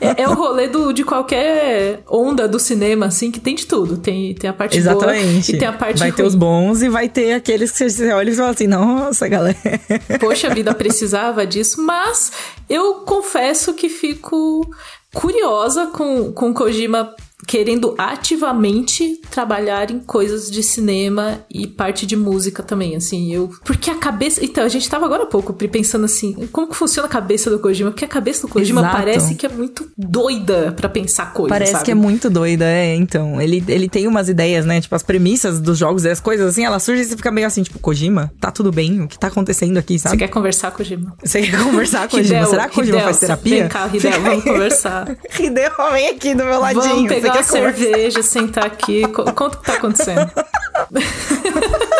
É, 0.00 0.22
é, 0.22 0.28
o 0.28 0.34
rolê 0.34 0.68
do, 0.68 0.92
de 0.92 1.04
qualquer 1.04 2.02
onda 2.08 2.46
do 2.48 2.58
cinema, 2.58 3.06
assim, 3.06 3.30
que 3.30 3.40
tem 3.40 3.54
de 3.54 3.66
tudo. 3.66 3.96
Tem, 3.96 4.34
tem 4.34 4.50
a 4.50 4.52
parte 4.52 4.78
Exatamente. 4.78 5.52
boa 5.52 5.56
e 5.56 5.58
tem 5.58 5.68
a 5.68 5.72
parte 5.72 5.98
Vai 5.98 6.10
ruim. 6.10 6.16
ter 6.16 6.24
os 6.24 6.34
bons 6.34 6.82
e 6.82 6.88
vai 6.88 7.08
ter 7.08 7.34
aqueles 7.34 7.70
que 7.70 7.88
você 7.88 8.12
olha 8.12 8.30
e 8.30 8.34
fala 8.34 8.50
assim, 8.50 8.66
nossa, 8.66 9.28
galera. 9.28 9.56
Poxa, 10.20 10.48
a 10.48 10.54
vida 10.54 10.74
precisava 10.74 11.46
disso, 11.46 11.82
mas 11.82 12.32
eu 12.68 12.94
confesso 13.04 13.74
que 13.74 13.88
fico 13.88 14.68
curiosa 15.14 15.86
com, 15.88 16.32
com 16.32 16.52
Kojima 16.52 17.14
querendo 17.46 17.94
ativamente 17.98 19.20
trabalhar 19.30 19.90
em 19.90 19.98
coisas 19.98 20.50
de 20.50 20.62
cinema 20.62 21.44
e 21.50 21.66
parte 21.66 22.06
de 22.06 22.16
música 22.16 22.62
também, 22.62 22.96
assim, 22.96 23.32
eu... 23.34 23.50
Porque 23.64 23.90
a 23.90 23.96
cabeça... 23.96 24.44
Então, 24.44 24.64
a 24.64 24.68
gente 24.68 24.88
tava 24.88 25.06
agora 25.06 25.24
há 25.24 25.26
pouco 25.26 25.52
pensando 25.52 26.04
assim, 26.04 26.48
como 26.52 26.68
que 26.68 26.76
funciona 26.76 27.06
a 27.06 27.10
cabeça 27.10 27.50
do 27.50 27.58
Kojima? 27.58 27.90
Porque 27.90 28.04
a 28.04 28.08
cabeça 28.08 28.42
do 28.42 28.48
Kojima 28.48 28.80
Exato. 28.80 28.96
parece 28.96 29.34
que 29.34 29.46
é 29.46 29.48
muito 29.48 29.90
doida 29.96 30.72
para 30.72 30.88
pensar 30.88 31.32
coisas, 31.32 31.50
Parece 31.50 31.72
sabe? 31.72 31.84
que 31.84 31.90
é 31.90 31.94
muito 31.94 32.28
doida, 32.30 32.64
é, 32.64 32.94
então. 32.94 33.40
Ele, 33.40 33.62
ele 33.68 33.88
tem 33.88 34.06
umas 34.06 34.28
ideias, 34.28 34.64
né, 34.64 34.80
tipo, 34.80 34.94
as 34.94 35.02
premissas 35.02 35.60
dos 35.60 35.78
jogos 35.78 36.04
e 36.04 36.10
as 36.10 36.20
coisas, 36.20 36.48
assim, 36.48 36.64
elas 36.64 36.82
surgem 36.82 37.04
e 37.04 37.08
você 37.08 37.16
fica 37.16 37.30
meio 37.30 37.46
assim, 37.46 37.62
tipo, 37.62 37.78
Kojima, 37.78 38.32
tá 38.40 38.50
tudo 38.50 38.70
bem? 38.70 39.00
O 39.00 39.08
que 39.08 39.18
tá 39.18 39.28
acontecendo 39.28 39.78
aqui, 39.78 39.98
sabe? 39.98 40.16
Você 40.16 40.18
quer 40.18 40.28
conversar 40.28 40.70
com 40.70 40.76
o 40.76 40.78
Kojima? 40.78 41.16
Você 41.22 41.42
quer 41.42 41.62
conversar 41.62 42.08
com 42.08 42.16
o 42.16 42.20
Kojima? 42.20 42.46
Será 42.46 42.68
que 42.68 42.72
o 42.72 42.74
Kojima 42.74 42.98
Hideo, 42.98 43.04
faz 43.04 43.18
terapia? 43.18 43.60
Vem 43.60 43.68
cá, 43.68 43.90
Hideo, 43.92 44.22
vamos 44.22 44.44
conversar. 44.44 45.16
Hideo, 45.38 45.72
vem 45.92 46.08
aqui 46.10 46.34
do 46.34 46.44
meu 46.44 46.60
ladinho. 46.60 46.82
Vamos 46.82 47.08
pegar 47.08 47.31
uma 47.34 47.44
conversar? 47.44 47.76
cerveja, 47.76 48.22
sentar 48.22 48.66
aqui. 48.66 49.02
Conta 49.08 49.44
o 49.44 49.60
que 49.60 49.66
tá 49.66 49.74
acontecendo. 49.74 50.30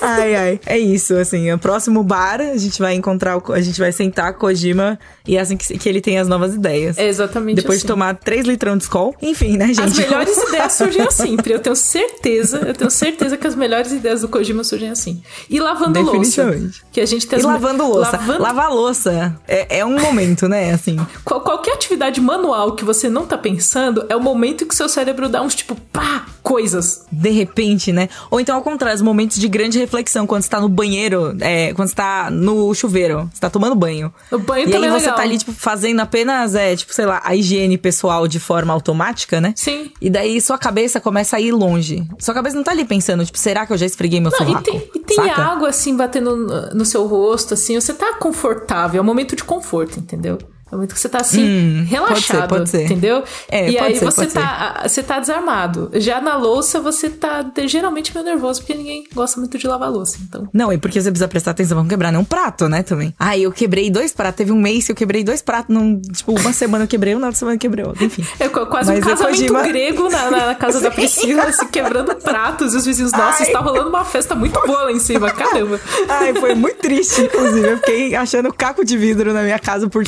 ai, 0.00 0.34
ai. 0.34 0.60
É 0.66 0.78
isso, 0.78 1.14
assim. 1.16 1.52
O 1.52 1.58
próximo 1.58 2.02
bar, 2.02 2.40
a 2.40 2.56
gente 2.56 2.80
vai 2.80 2.94
encontrar, 2.94 3.36
o, 3.36 3.52
a 3.52 3.60
gente 3.60 3.78
vai 3.78 3.92
sentar 3.92 4.32
com 4.34 4.44
Kojima 4.44 4.98
e 5.26 5.36
é 5.36 5.40
assim 5.40 5.56
que, 5.56 5.78
que 5.78 5.88
ele 5.88 6.00
tem 6.00 6.18
as 6.18 6.28
novas 6.28 6.54
ideias. 6.54 6.98
É 6.98 7.06
exatamente 7.06 7.56
Depois 7.56 7.78
assim. 7.78 7.86
de 7.86 7.92
tomar 7.92 8.14
três 8.16 8.46
litrão 8.46 8.76
de 8.76 8.84
Skol. 8.84 9.14
Enfim, 9.22 9.56
né, 9.56 9.68
gente? 9.68 9.80
As 9.80 9.98
melhores 9.98 10.36
ideias 10.48 10.72
surgem 10.74 11.02
assim, 11.02 11.36
Pri. 11.36 11.54
Eu 11.54 11.60
tenho 11.60 11.76
certeza, 11.76 12.58
eu 12.58 12.74
tenho 12.74 12.90
certeza 12.90 13.36
que 13.36 13.46
as 13.46 13.54
melhores 13.54 13.92
ideias 13.92 14.20
do 14.20 14.28
Kojima 14.28 14.62
surgem 14.64 14.90
assim. 14.90 15.22
E 15.48 15.58
lavando 15.58 16.00
louça. 16.00 16.54
Que 16.92 17.00
a 17.00 17.06
gente 17.06 17.26
tem 17.26 17.38
E 17.38 17.42
lavando 17.42 17.86
louça. 17.86 18.12
Lavando... 18.12 18.42
Lavar 18.42 18.70
louça 18.70 19.40
é, 19.48 19.78
é 19.78 19.84
um 19.84 19.98
momento, 19.98 20.48
né, 20.48 20.72
assim. 20.72 20.98
Qual, 21.24 21.40
qualquer 21.40 21.74
atividade 21.74 22.20
manual 22.20 22.72
que 22.72 22.84
você 22.84 23.08
não 23.08 23.26
tá 23.26 23.38
pensando 23.38 24.04
é 24.08 24.16
o 24.16 24.20
momento 24.20 24.66
que 24.66 24.74
seu 24.74 24.88
cérebro 24.88 25.28
dá 25.28 25.40
uns 25.42 25.54
tipo, 25.54 25.74
pá, 25.74 26.26
coisas. 26.44 27.06
De 27.10 27.30
repente, 27.30 27.90
né? 27.90 28.08
Ou 28.30 28.38
então, 28.38 28.54
ao 28.54 28.62
contrário, 28.62 28.94
os 28.94 29.02
momentos 29.02 29.38
de 29.38 29.48
grande 29.48 29.78
reflexão, 29.78 30.26
quando 30.26 30.42
você 30.42 30.50
tá 30.50 30.60
no 30.60 30.68
banheiro, 30.68 31.34
é, 31.40 31.72
quando 31.72 31.88
você 31.88 31.94
tá 31.94 32.30
no 32.30 32.72
chuveiro, 32.74 33.28
você 33.32 33.40
tá 33.40 33.48
tomando 33.48 33.74
banho. 33.74 34.12
O 34.30 34.38
banho 34.38 34.68
e 34.68 34.70
também 34.70 34.90
aí 34.90 34.94
é 34.94 35.00
você 35.00 35.06
legal. 35.06 35.16
tá 35.16 35.22
ali, 35.22 35.38
tipo, 35.38 35.52
fazendo 35.52 36.00
apenas, 36.00 36.54
é, 36.54 36.76
tipo, 36.76 36.92
sei 36.92 37.06
lá, 37.06 37.22
a 37.24 37.34
higiene 37.34 37.78
pessoal 37.78 38.28
de 38.28 38.38
forma 38.38 38.74
automática, 38.74 39.40
né? 39.40 39.54
Sim. 39.56 39.90
E 40.00 40.10
daí 40.10 40.38
sua 40.40 40.58
cabeça 40.58 41.00
começa 41.00 41.36
a 41.36 41.40
ir 41.40 41.50
longe. 41.52 42.06
Sua 42.18 42.34
cabeça 42.34 42.54
não 42.54 42.62
tá 42.62 42.72
ali 42.72 42.84
pensando, 42.84 43.24
tipo, 43.24 43.38
será 43.38 43.64
que 43.66 43.72
eu 43.72 43.78
já 43.78 43.86
esfreguei 43.86 44.20
meu 44.20 44.30
Não, 44.38 44.60
e 44.60 44.62
tem, 44.62 44.90
e 44.94 45.00
tem 45.00 45.16
Saca? 45.16 45.42
água 45.42 45.70
assim 45.70 45.96
batendo 45.96 46.36
no, 46.36 46.74
no 46.74 46.84
seu 46.84 47.06
rosto, 47.06 47.54
assim, 47.54 47.80
você 47.80 47.94
tá 47.94 48.16
confortável, 48.18 48.98
é 48.98 49.02
um 49.02 49.06
momento 49.06 49.34
de 49.34 49.42
conforto, 49.44 49.98
entendeu? 49.98 50.38
É 50.74 50.76
um 50.76 50.78
momento 50.78 50.94
que 50.94 51.00
você 51.00 51.08
tá 51.08 51.20
assim, 51.20 51.44
Hum, 51.44 51.84
relaxado, 51.88 52.48
pode 52.48 52.48
ser, 52.48 52.48
pode 52.48 52.70
ser. 52.70 52.84
entendeu? 52.84 53.22
É, 53.50 53.70
e 53.70 53.78
aí 53.78 53.96
ser, 53.96 54.04
você 54.04 54.26
tá, 54.26 54.82
você 54.86 55.02
tá 55.02 55.18
desarmado. 55.20 55.90
Já 55.94 56.20
na 56.20 56.36
louça, 56.36 56.80
você 56.80 57.08
tá 57.08 57.44
geralmente 57.66 58.12
meio 58.14 58.24
nervoso, 58.26 58.60
porque 58.60 58.74
ninguém 58.74 59.04
gosta 59.14 59.38
muito 59.40 59.56
de 59.56 59.66
lavar 59.66 59.90
louça, 59.90 60.18
então. 60.26 60.48
Não, 60.52 60.72
é 60.72 60.76
porque 60.78 61.00
você 61.00 61.10
precisa 61.10 61.28
prestar 61.28 61.52
atenção 61.52 61.76
pra 61.76 61.82
não 61.82 61.88
quebrar 61.88 62.10
nem 62.12 62.20
um 62.20 62.24
prato, 62.24 62.68
né, 62.68 62.82
também. 62.82 63.14
Ai, 63.18 63.40
eu 63.42 63.52
quebrei 63.52 63.90
dois 63.90 64.12
pratos. 64.12 64.36
Teve 64.36 64.52
um 64.52 64.60
mês 64.60 64.86
que 64.86 64.92
eu 64.92 64.96
quebrei 64.96 65.22
dois 65.22 65.40
pratos. 65.42 65.74
Num, 65.74 66.00
tipo, 66.00 66.32
uma 66.38 66.52
semana 66.52 66.84
eu 66.84 66.88
quebrei 66.88 67.14
um, 67.14 67.18
outra 67.18 67.32
semana 67.32 67.54
eu 67.56 67.60
quebrei 67.60 67.84
outro. 67.84 68.04
Enfim. 68.04 68.24
É 68.40 68.48
qu- 68.48 68.66
quase 68.66 68.90
um 68.90 68.94
Mas 68.94 69.06
é 69.06 69.10
casamento 69.10 69.36
Kojima. 69.36 69.62
grego 69.62 70.08
na, 70.10 70.30
na- 70.30 70.54
casa 70.54 70.80
da 70.80 70.90
Priscila, 70.92 71.52
se 71.52 71.66
quebrando 71.66 72.14
pratos, 72.16 72.74
e 72.74 72.76
os 72.76 72.84
vizinhos, 72.84 73.12
nossa, 73.12 73.42
Ai. 73.42 73.46
está 73.46 73.60
rolando 73.60 73.88
uma 73.88 74.04
festa 74.04 74.34
muito 74.34 74.60
boa 74.66 74.84
lá 74.84 74.92
em 74.92 74.98
cima, 74.98 75.30
caramba. 75.30 75.80
Ai, 76.08 76.34
foi 76.34 76.54
muito 76.54 76.78
triste, 76.78 77.22
inclusive. 77.22 77.68
Eu 77.68 77.76
fiquei 77.78 78.14
achando 78.16 78.52
caco 78.52 78.84
de 78.84 78.96
vidro 78.96 79.32
na 79.32 79.42
minha 79.42 79.58
casa 79.58 79.88
por 79.88 80.04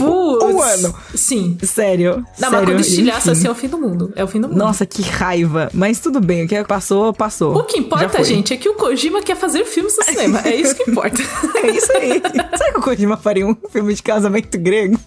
um 0.56 0.62
ano. 0.62 0.94
Sim. 1.14 1.58
Sério. 1.62 2.16
Não, 2.16 2.50
sério. 2.50 2.52
mas 2.52 2.64
quando 2.64 2.80
estilhaça 2.80 3.32
assim 3.32 3.46
é 3.46 3.50
o 3.50 3.54
fim 3.54 3.68
do 3.68 3.78
mundo. 3.78 4.12
É 4.16 4.24
o 4.24 4.28
fim 4.28 4.40
do 4.40 4.48
mundo. 4.48 4.58
Nossa, 4.58 4.84
que 4.86 5.02
raiva. 5.02 5.70
Mas 5.72 6.00
tudo 6.00 6.20
bem, 6.20 6.44
o 6.44 6.48
que 6.48 6.64
passou, 6.64 7.12
passou. 7.12 7.56
O 7.56 7.64
que 7.64 7.78
importa, 7.78 8.22
gente, 8.24 8.52
é 8.52 8.56
que 8.56 8.68
o 8.68 8.74
Kojima 8.74 9.22
quer 9.22 9.36
fazer 9.36 9.64
filmes 9.64 9.96
no 9.96 10.04
cinema. 10.04 10.40
É 10.44 10.54
isso 10.54 10.74
que 10.74 10.90
importa. 10.90 11.16
É 11.56 11.70
isso 11.70 11.90
aí. 11.92 12.20
Será 12.56 12.72
que 12.72 12.78
o 12.78 12.82
Kojima 12.82 13.16
faria 13.16 13.46
um 13.46 13.56
filme 13.70 13.94
de 13.94 14.02
casamento 14.02 14.58
grego? 14.58 14.98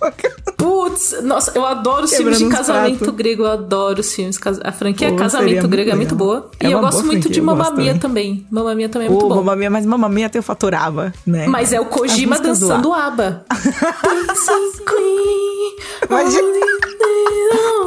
Putz, 0.58 0.79
Putz, 0.90 1.22
nossa, 1.22 1.52
eu 1.54 1.66
adoro 1.66 2.06
os 2.06 2.14
filmes 2.14 2.40
de 2.40 2.50
casamento 2.50 2.98
prato. 2.98 3.14
grego, 3.14 3.44
eu 3.44 3.52
adoro 3.52 4.00
os 4.00 4.12
filmes. 4.12 4.40
A 4.64 4.72
franquia 4.72 5.10
Pô, 5.12 5.18
Casamento 5.18 5.68
Grego 5.68 5.92
é 5.92 5.96
muito 5.96 6.16
boa. 6.16 6.50
É 6.60 6.68
e 6.68 6.72
eu 6.72 6.80
gosto 6.80 7.06
muito 7.06 7.30
de 7.30 7.40
Mamamia 7.40 7.98
também. 8.00 8.46
Mamamia 8.50 8.90
também 8.90 9.08
é 9.08 9.12
muito 9.12 9.22
Pô, 9.22 9.30
bom. 9.30 9.36
Mamamia, 9.36 9.70
mas 9.70 9.86
Mamamia 9.86 10.30
tem 10.30 10.40
o 10.40 10.44
fator 10.44 10.74
ABBA, 10.74 11.14
né? 11.28 11.48
Mas 11.48 11.72
é 11.72 11.80
o 11.80 11.86
Kojima 11.86 12.40
dançando 12.40 12.92
ABBA. 12.92 13.46
Dancing 14.04 14.84
Queen. 14.86 15.76
Imagina. 16.10 16.48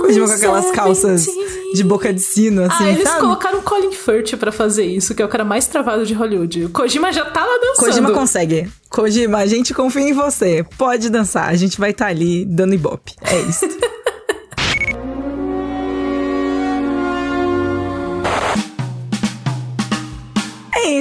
Kojima 0.03 0.27
com 0.27 0.33
aquelas 0.35 0.71
calças 0.71 1.27
de 1.75 1.85
boca 1.85 2.13
de 2.13 2.21
sino, 2.21 2.65
assim, 2.65 2.85
Ah, 2.85 2.91
eles 2.91 3.05
sabe? 3.09 3.21
colocaram 3.21 3.59
o 3.59 3.63
Colin 3.63 3.93
Firth 3.93 4.37
pra 4.37 4.53
fazer 4.53 4.85
isso, 4.85 5.15
que 5.15 5.23
é 5.23 5.25
o 5.25 5.29
cara 5.29 5.45
mais 5.45 5.67
travado 5.67 6.05
de 6.05 6.13
Hollywood. 6.15 6.65
O 6.67 6.71
Kojima 6.71 7.13
já 7.13 7.25
tá 7.25 7.41
lá 7.45 7.59
dançando. 7.59 7.87
Kojima 7.87 8.11
consegue. 8.13 8.71
Kojima, 8.91 9.39
a 9.39 9.47
gente 9.47 9.73
confia 9.73 10.03
em 10.03 10.13
você. 10.13 10.65
Pode 10.77 11.09
dançar, 11.09 11.49
a 11.49 11.55
gente 11.55 11.79
vai 11.79 11.91
estar 11.91 12.07
tá 12.07 12.11
ali 12.11 12.45
dando 12.45 12.75
ibope. 12.75 13.15
É 13.23 13.41
isso. 13.41 13.67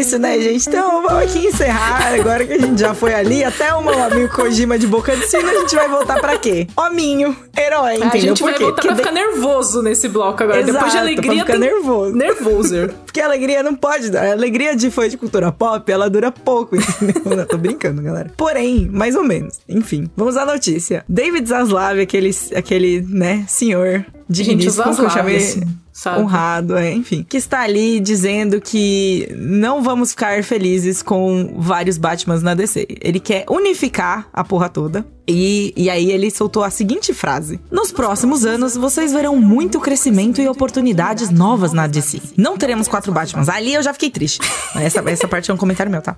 isso, 0.01 0.17
né, 0.17 0.39
gente? 0.39 0.67
Então 0.67 1.03
vamos 1.03 1.23
aqui 1.23 1.45
encerrar. 1.45 2.13
Agora 2.13 2.45
que 2.45 2.53
a 2.53 2.57
gente 2.57 2.79
já 2.79 2.93
foi 2.93 3.13
ali, 3.13 3.43
até 3.43 3.73
o 3.73 3.83
meu 3.83 4.01
amigo 4.03 4.33
Kojima 4.33 4.77
de 4.77 4.87
boca 4.87 5.15
de 5.15 5.27
sino, 5.27 5.47
a 5.47 5.53
gente 5.53 5.75
vai 5.75 5.87
voltar 5.87 6.19
pra 6.19 6.37
quê? 6.37 6.67
Hominho, 6.75 7.35
herói, 7.55 7.95
entendeu? 7.95 8.09
A 8.11 8.17
gente 8.17 8.43
vai 8.43 8.53
voltar 8.53 8.73
Porque 8.73 8.87
pra 8.87 8.95
ficar 8.95 9.11
nervoso 9.11 9.81
nesse 9.83 10.07
bloco 10.07 10.41
agora. 10.41 10.59
Exato, 10.59 10.73
Depois 10.73 10.91
de 10.91 10.97
alegria. 10.97 11.45
Pra 11.45 11.55
ficar 11.55 11.59
tem... 11.59 11.73
nervoso. 11.73 12.15
Nervoso. 12.15 12.75
Porque 13.05 13.21
a 13.21 13.25
alegria 13.25 13.61
não 13.61 13.75
pode 13.75 14.09
dar. 14.09 14.25
A 14.25 14.31
alegria 14.31 14.75
de 14.75 14.89
fã 14.89 15.07
de 15.07 15.17
cultura 15.17 15.51
pop, 15.51 15.89
ela 15.91 16.09
dura 16.09 16.31
pouco, 16.31 16.75
entendeu? 16.75 17.21
não, 17.37 17.45
tô 17.45 17.57
brincando, 17.57 18.01
galera. 18.01 18.31
Porém, 18.35 18.89
mais 18.91 19.15
ou 19.15 19.23
menos. 19.23 19.59
Enfim, 19.69 20.09
vamos 20.17 20.35
à 20.35 20.45
notícia. 20.45 21.05
David 21.07 21.47
Zaslav, 21.47 21.99
aquele, 21.99 22.31
aquele, 22.55 23.01
né, 23.01 23.45
senhor 23.47 24.05
digníssimo, 24.27 24.83
como 24.83 25.03
eu 25.03 25.09
chamei. 25.09 25.63
Sabe? 25.93 26.21
honrado, 26.21 26.77
é, 26.77 26.93
enfim. 26.93 27.25
Que 27.27 27.37
está 27.37 27.61
ali 27.61 27.99
dizendo 27.99 28.61
que 28.61 29.27
não 29.37 29.83
vamos 29.83 30.11
ficar 30.11 30.43
felizes 30.43 31.01
com 31.01 31.55
vários 31.57 31.97
Batmans 31.97 32.41
na 32.41 32.53
DC. 32.53 32.87
Ele 33.01 33.19
quer 33.19 33.45
unificar 33.49 34.27
a 34.31 34.43
porra 34.43 34.69
toda. 34.69 35.05
E, 35.27 35.73
e 35.77 35.89
aí 35.89 36.11
ele 36.11 36.31
soltou 36.31 36.63
a 36.63 36.69
seguinte 36.69 37.13
frase: 37.13 37.59
Nos 37.69 37.91
próximos 37.91 38.45
anos, 38.45 38.75
vocês 38.75 39.11
verão 39.11 39.35
muito 39.35 39.79
crescimento 39.79 40.41
e 40.41 40.47
oportunidades 40.47 41.29
novas 41.29 41.73
na 41.73 41.87
DC. 41.87 42.21
Não 42.37 42.57
teremos 42.57 42.87
quatro 42.87 43.11
Batmans. 43.11 43.49
Ali 43.49 43.73
eu 43.73 43.83
já 43.83 43.93
fiquei 43.93 44.09
triste. 44.09 44.39
Essa, 44.75 45.03
essa 45.09 45.27
parte 45.27 45.51
é 45.51 45.53
um 45.53 45.57
comentário 45.57 45.91
meu, 45.91 46.01
tá? 46.01 46.15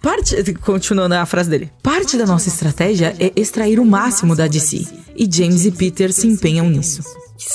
Parte, 0.00 0.54
continuando 0.54 1.14
a 1.14 1.24
frase 1.24 1.48
dele. 1.48 1.70
Parte 1.80 2.16
da 2.16 2.26
nossa 2.26 2.48
estratégia 2.48 3.14
é 3.20 3.32
extrair 3.36 3.78
o 3.78 3.84
máximo 3.84 4.34
da 4.34 4.48
DC. 4.48 4.84
E 5.16 5.28
James 5.30 5.64
e 5.64 5.70
Peter 5.70 6.12
se 6.12 6.26
empenham 6.26 6.68
nisso. 6.68 7.02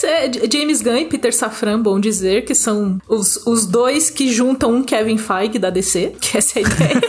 É 0.03 0.29
James 0.51 0.81
Gunn 0.81 0.97
e 0.97 1.05
Peter 1.05 1.33
Safran, 1.33 1.79
bom 1.79 1.99
dizer, 1.99 2.45
que 2.45 2.53
são 2.53 2.99
os, 3.07 3.45
os 3.45 3.65
dois 3.65 4.09
que 4.09 4.31
juntam 4.31 4.73
um 4.73 4.83
Kevin 4.83 5.17
Feige 5.17 5.57
da 5.57 5.69
DC, 5.69 6.13
que 6.21 6.37
essa 6.37 6.59
é 6.59 6.63
a 6.63 6.67
ideia. 6.67 7.01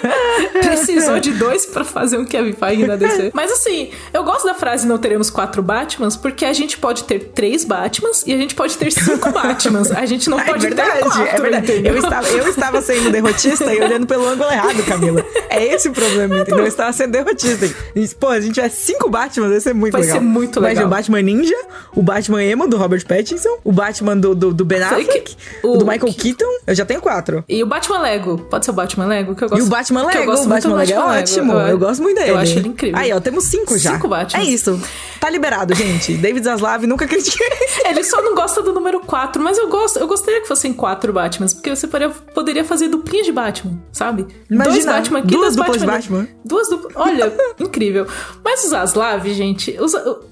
Precisou 0.63 1.19
de 1.19 1.33
dois 1.33 1.67
para 1.67 1.85
fazer 1.85 2.19
um 2.19 2.25
Kevin 2.25 2.53
Feige 2.53 2.87
da 2.87 2.97
DC. 2.97 3.31
Mas 3.35 3.51
assim, 3.51 3.91
eu 4.13 4.25
gosto 4.25 4.45
da 4.45 4.55
frase 4.55 4.87
não 4.87 4.99
teremos 4.99 5.31
quatro 5.31 5.63
Batmans, 5.63 6.17
porque 6.17 6.45
a 6.45 6.53
gente 6.53 6.79
pode 6.79 7.05
ter 7.05 7.31
três 7.35 7.65
Batmans 7.65 8.25
e 8.27 8.33
a 8.33 8.37
gente 8.37 8.55
pode 8.55 8.77
ter 8.77 8.93
cinco 8.93 9.31
Batmans. 9.31 9.91
A 9.91 10.07
gente 10.07 10.31
não 10.31 10.39
é 10.41 10.45
pode 10.45 10.67
verdade, 10.67 10.93
ter 10.93 11.01
quatro, 11.01 11.25
É 11.25 11.41
verdade, 11.41 11.83
eu 11.85 11.97
estava, 11.97 12.29
eu 12.29 12.49
estava 12.49 12.83
sendo 12.83 13.11
derrotista 13.11 13.73
e 13.73 13.81
olhando 13.81 14.07
pelo 14.07 14.27
ângulo 14.27 14.51
errado, 14.51 14.83
Camila. 14.85 15.25
É 15.49 15.65
esse 15.75 15.89
o 15.89 15.93
problema, 15.93 16.41
entendeu? 16.41 16.61
Eu 16.61 16.67
estava 16.67 16.93
sendo 16.93 17.13
derrotista. 17.13 17.67
E, 17.95 18.09
pô, 18.09 18.29
a 18.29 18.41
gente 18.41 18.55
tiver 18.55 18.69
cinco 18.69 19.09
Batmans, 19.11 19.51
vai 19.51 19.61
ser 19.61 19.75
muito 19.75 19.93
vai 19.93 20.03
legal. 20.03 20.17
Vai 20.17 20.25
ser 20.25 20.33
muito 20.33 20.61
legal. 20.61 20.75
Vai 20.77 20.85
o 20.85 20.89
Batman 20.89 21.23
Ninja, 21.23 21.57
o 21.95 22.03
Batman 22.03 22.45
Emo 22.45 22.68
do 22.69 22.77
Robert 22.77 23.07
Pattinson, 23.07 23.59
o 23.65 23.73
Batman 23.73 24.17
do, 24.17 24.35
do, 24.35 24.53
do 24.53 24.65
Ben 24.65 24.83
Affleck, 24.83 25.37
o, 25.63 25.77
do 25.77 25.87
Michael 25.87 26.13
que... 26.13 26.35
Keaton. 26.35 26.59
Eu 26.67 26.75
já 26.75 26.85
tenho 26.85 27.01
quatro. 27.01 27.45
E 27.49 27.63
o 27.63 27.67
Batman 27.67 28.01
Lego. 28.01 28.39
Pode 28.51 28.65
ser 28.65 28.71
o 28.71 28.75
Batman 28.75 29.07
Lego? 29.07 29.35
Que 29.35 29.45
eu 29.45 29.49
gosto, 29.49 29.63
e 29.63 29.67
o 29.67 29.69
Batman 29.69 30.07
Lego. 30.07 30.33
O 30.33 30.47
Batman 30.47 30.77
Lego 30.77 30.93
é 30.93 30.99
ótimo. 30.99 31.53
Eu, 31.53 31.59
eu, 31.69 31.79
gosto 31.79 32.03
muito 32.03 32.19
dele. 32.19 32.31
Eu 32.31 32.39
acho 32.39 32.59
ele 32.59 32.69
incrível. 32.69 32.99
Aí, 32.99 33.13
ó, 33.13 33.21
temos 33.21 33.45
cinco 33.45 33.79
já. 33.79 33.95
Cinco 33.95 34.09
Batman. 34.09 34.43
É 34.43 34.45
isso. 34.45 34.81
Tá 35.21 35.31
liberado, 35.31 35.75
gente. 35.75 36.15
David 36.19 36.45
Zaslav 36.45 36.87
nunca 36.87 37.07
critiquei. 37.07 37.49
ele 37.85 38.05
só 38.05 38.23
não 38.23 38.35
gosta 38.35 38.63
do 38.63 38.73
número 38.73 39.01
quatro, 39.01 39.43
mas 39.43 39.59
eu 39.59 39.69
gosto. 39.69 39.99
Eu 39.99 40.07
gostaria 40.07 40.41
que 40.41 40.49
fossem 40.49 40.73
quatro 40.73 41.13
Batmans, 41.13 41.55
porque 41.55 41.75
você 41.75 41.87
poderia, 41.87 42.65
fazer 42.65 42.89
duplinha 42.89 43.23
de 43.23 43.33
Batman, 43.33 43.79
sabe? 43.93 44.27
Imagina, 44.51 44.75
dois 44.75 44.87
Batman 44.87 45.19
aqui, 45.21 45.29
duas 45.29 45.57
duplas 45.57 45.83
Batman. 45.83 46.19
Batman. 46.19 46.29
Duas 46.45 46.69
duplas. 46.69 46.93
Olha, 46.97 47.33
incrível. 47.59 48.07
Mas 48.45 48.65
o 48.65 48.69
Zaslav, 48.69 49.27
gente, 49.33 49.77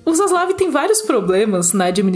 o 0.05 0.15
Zaslav 0.15 0.53
tem 0.55 0.71
vários 0.71 1.03
problemas 1.03 1.73
na 1.73 1.87
administração 1.87 2.16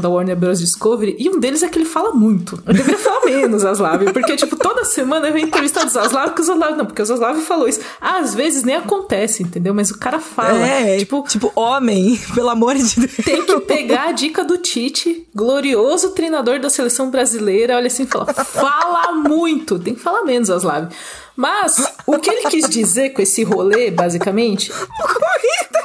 da 0.00 0.08
Warner 0.08 0.36
Bros. 0.36 0.60
Discovery, 0.60 1.16
e 1.18 1.28
um 1.28 1.38
deles 1.38 1.62
é 1.62 1.68
que 1.68 1.78
ele 1.78 1.84
fala 1.84 2.12
muito. 2.12 2.62
Eu 2.66 2.74
deveria 2.74 2.98
falar 2.98 3.24
menos, 3.24 3.62
Zaslav, 3.62 4.12
porque, 4.12 4.36
tipo, 4.36 4.56
toda 4.56 4.84
semana 4.84 5.28
eu 5.28 5.32
venho 5.32 5.46
entrevistar 5.46 5.86
o 5.86 5.88
Zaslav, 5.88 6.34
que 6.34 6.40
o 6.40 6.44
Zaslav, 6.44 6.76
não, 6.76 6.86
porque 6.86 7.02
o 7.02 7.04
Zaslav 7.04 7.38
falou 7.40 7.68
isso. 7.68 7.80
Às 8.00 8.34
vezes 8.34 8.62
nem 8.62 8.76
acontece, 8.76 9.42
entendeu? 9.42 9.74
Mas 9.74 9.90
o 9.90 9.98
cara 9.98 10.18
fala. 10.18 10.58
É, 10.58 10.98
tipo, 10.98 11.24
tipo, 11.28 11.52
homem, 11.54 12.18
pelo 12.34 12.50
amor 12.50 12.74
de 12.74 12.82
Deus. 12.82 13.16
Tem 13.24 13.44
que 13.44 13.60
pegar 13.60 14.08
a 14.08 14.12
dica 14.12 14.44
do 14.44 14.58
Tite, 14.58 15.26
glorioso 15.34 16.10
treinador 16.10 16.60
da 16.60 16.70
seleção 16.70 17.10
brasileira, 17.10 17.76
olha 17.76 17.86
assim 17.86 18.04
e 18.04 18.06
fala, 18.06 18.26
fala 18.32 19.12
muito. 19.12 19.78
Tem 19.78 19.94
que 19.94 20.00
falar 20.00 20.24
menos, 20.24 20.48
Zaslav. 20.48 20.88
Mas, 21.36 21.80
o 22.04 22.18
que 22.18 22.30
ele 22.30 22.50
quis 22.50 22.68
dizer 22.68 23.10
com 23.10 23.22
esse 23.22 23.44
rolê, 23.44 23.92
basicamente... 23.92 24.72
Corrida! 24.74 25.78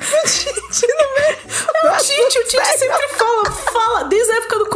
Tite 0.26 0.86
no 0.88 1.14
meio... 1.14 1.89
Tite 2.50 2.78
sempre 2.78 3.08
fala, 3.10 3.69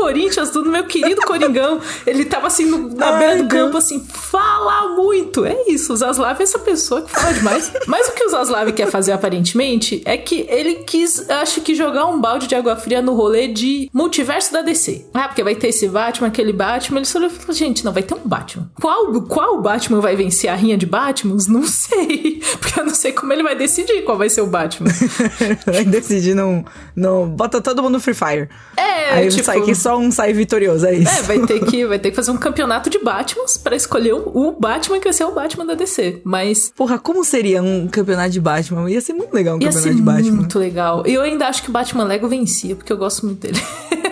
Corinthians, 0.05 0.51
do 0.51 0.65
meu 0.67 0.85
querido 0.85 1.23
Coringão, 1.23 1.81
ele 2.07 2.27
tava 2.27 2.49
assim 2.49 2.67
no, 2.67 2.95
na 2.95 3.09
Ai, 3.09 3.19
beira 3.19 3.43
do 3.43 3.49
campo, 3.49 3.79
assim, 3.79 4.05
fala 4.13 4.95
muito. 4.95 5.47
É 5.47 5.65
isso, 5.67 5.95
o 5.95 5.97
Zaslav 5.97 6.39
é 6.39 6.43
essa 6.43 6.59
pessoa 6.59 7.01
que 7.01 7.11
fala 7.11 7.33
demais. 7.33 7.73
Mas 7.89 8.09
o 8.09 8.13
que 8.13 8.25
o 8.25 8.29
Zaslav 8.29 8.71
quer 8.73 8.91
fazer 8.91 9.13
aparentemente 9.13 10.03
é 10.05 10.19
que 10.19 10.47
ele 10.49 10.77
quis, 10.87 11.29
acho 11.31 11.63
que, 11.63 11.75
jogar 11.75 12.07
um 12.07 12.21
balde 12.21 12.47
de 12.47 12.55
água 12.55 12.77
fria 12.77 13.01
no 13.01 13.15
rolê 13.15 13.49
de 13.49 13.91
multiverso 13.93 14.53
da 14.53 14.61
DC. 14.61 15.07
Ah, 15.15 15.27
porque 15.27 15.43
vai 15.43 15.55
ter 15.55 15.69
esse 15.69 15.89
Batman, 15.89 16.29
aquele 16.29 16.53
Batman. 16.53 16.99
Ele 16.99 17.07
só 17.07 17.19
falou, 17.29 17.55
gente, 17.55 17.85
não, 17.85 17.93
vai 17.93 18.03
ter 18.03 18.15
um 18.15 18.29
Batman. 18.29 18.71
Qual, 18.81 19.11
qual 19.23 19.61
Batman 19.61 20.01
vai 20.01 20.15
vencer 20.15 20.51
a 20.51 20.55
rinha 20.55 20.77
de 20.77 20.87
Batmans? 20.87 21.47
Não 21.47 21.65
sei. 21.65 22.41
Porque 22.61 22.79
eu 22.79 22.85
não 22.85 22.95
sei 22.95 23.13
como 23.13 23.33
ele 23.33 23.43
vai 23.43 23.57
decidir 23.57 24.03
qual 24.03 24.17
vai 24.17 24.29
ser 24.29 24.43
o 24.43 24.47
Batman. 24.47 24.91
vai 25.67 25.85
decidir 25.85 26.35
não 26.35 26.65
no, 26.95 27.27
bota 27.27 27.61
todo 27.61 27.83
mundo 27.83 27.95
no 27.95 28.01
Free 28.01 28.15
Fire. 28.15 28.49
É, 28.77 29.15
Aí 29.15 29.29
tipo, 29.29 29.45
sai 29.45 29.63
que 29.63 29.75
só 29.75 29.94
um 29.97 30.11
sai 30.11 30.33
vitorioso, 30.33 30.87
é 30.87 30.95
isso. 30.95 31.19
É, 31.19 31.23
vai 31.23 31.41
ter 31.47 31.65
que, 31.65 31.87
vai 31.87 31.99
ter 31.99 32.11
que 32.11 32.17
fazer 32.17 32.31
um 32.31 32.37
campeonato 32.37 32.91
de 32.91 32.99
Batmans 32.99 33.57
para 33.57 33.77
escolher 33.77 34.15
o, 34.15 34.53
Batman 34.59 34.99
que 34.99 35.05
vai 35.05 35.13
ser 35.13 35.25
o 35.25 35.33
Batman 35.33 35.67
da 35.67 35.75
DC. 35.75 36.21
Mas. 36.25 36.73
Porra, 36.75 36.99
como 36.99 37.25
seria 37.25 37.63
um 37.63 37.89
campeonato 37.89 38.31
de 38.31 38.41
Batman? 38.41 38.91
Ia 38.91 39.01
ser 39.01 39.13
muito 39.13 39.35
legal 39.35 39.57
um 39.57 39.61
Ia 39.61 39.69
campeonato 39.69 39.97
de 39.97 40.03
Batman. 40.03 40.37
Muito 40.37 40.59
legal. 40.59 41.03
E 41.07 41.15
eu 41.15 41.23
ainda 41.23 41.47
acho 41.49 41.63
que 41.63 41.71
o 41.71 41.73
Batman 41.73 42.05
Lego 42.05 42.29
vencia, 42.29 42.75
porque 42.77 42.93
eu 42.93 42.97
gosto 42.97 43.27
muito 43.27 43.41
dele. 43.41 43.61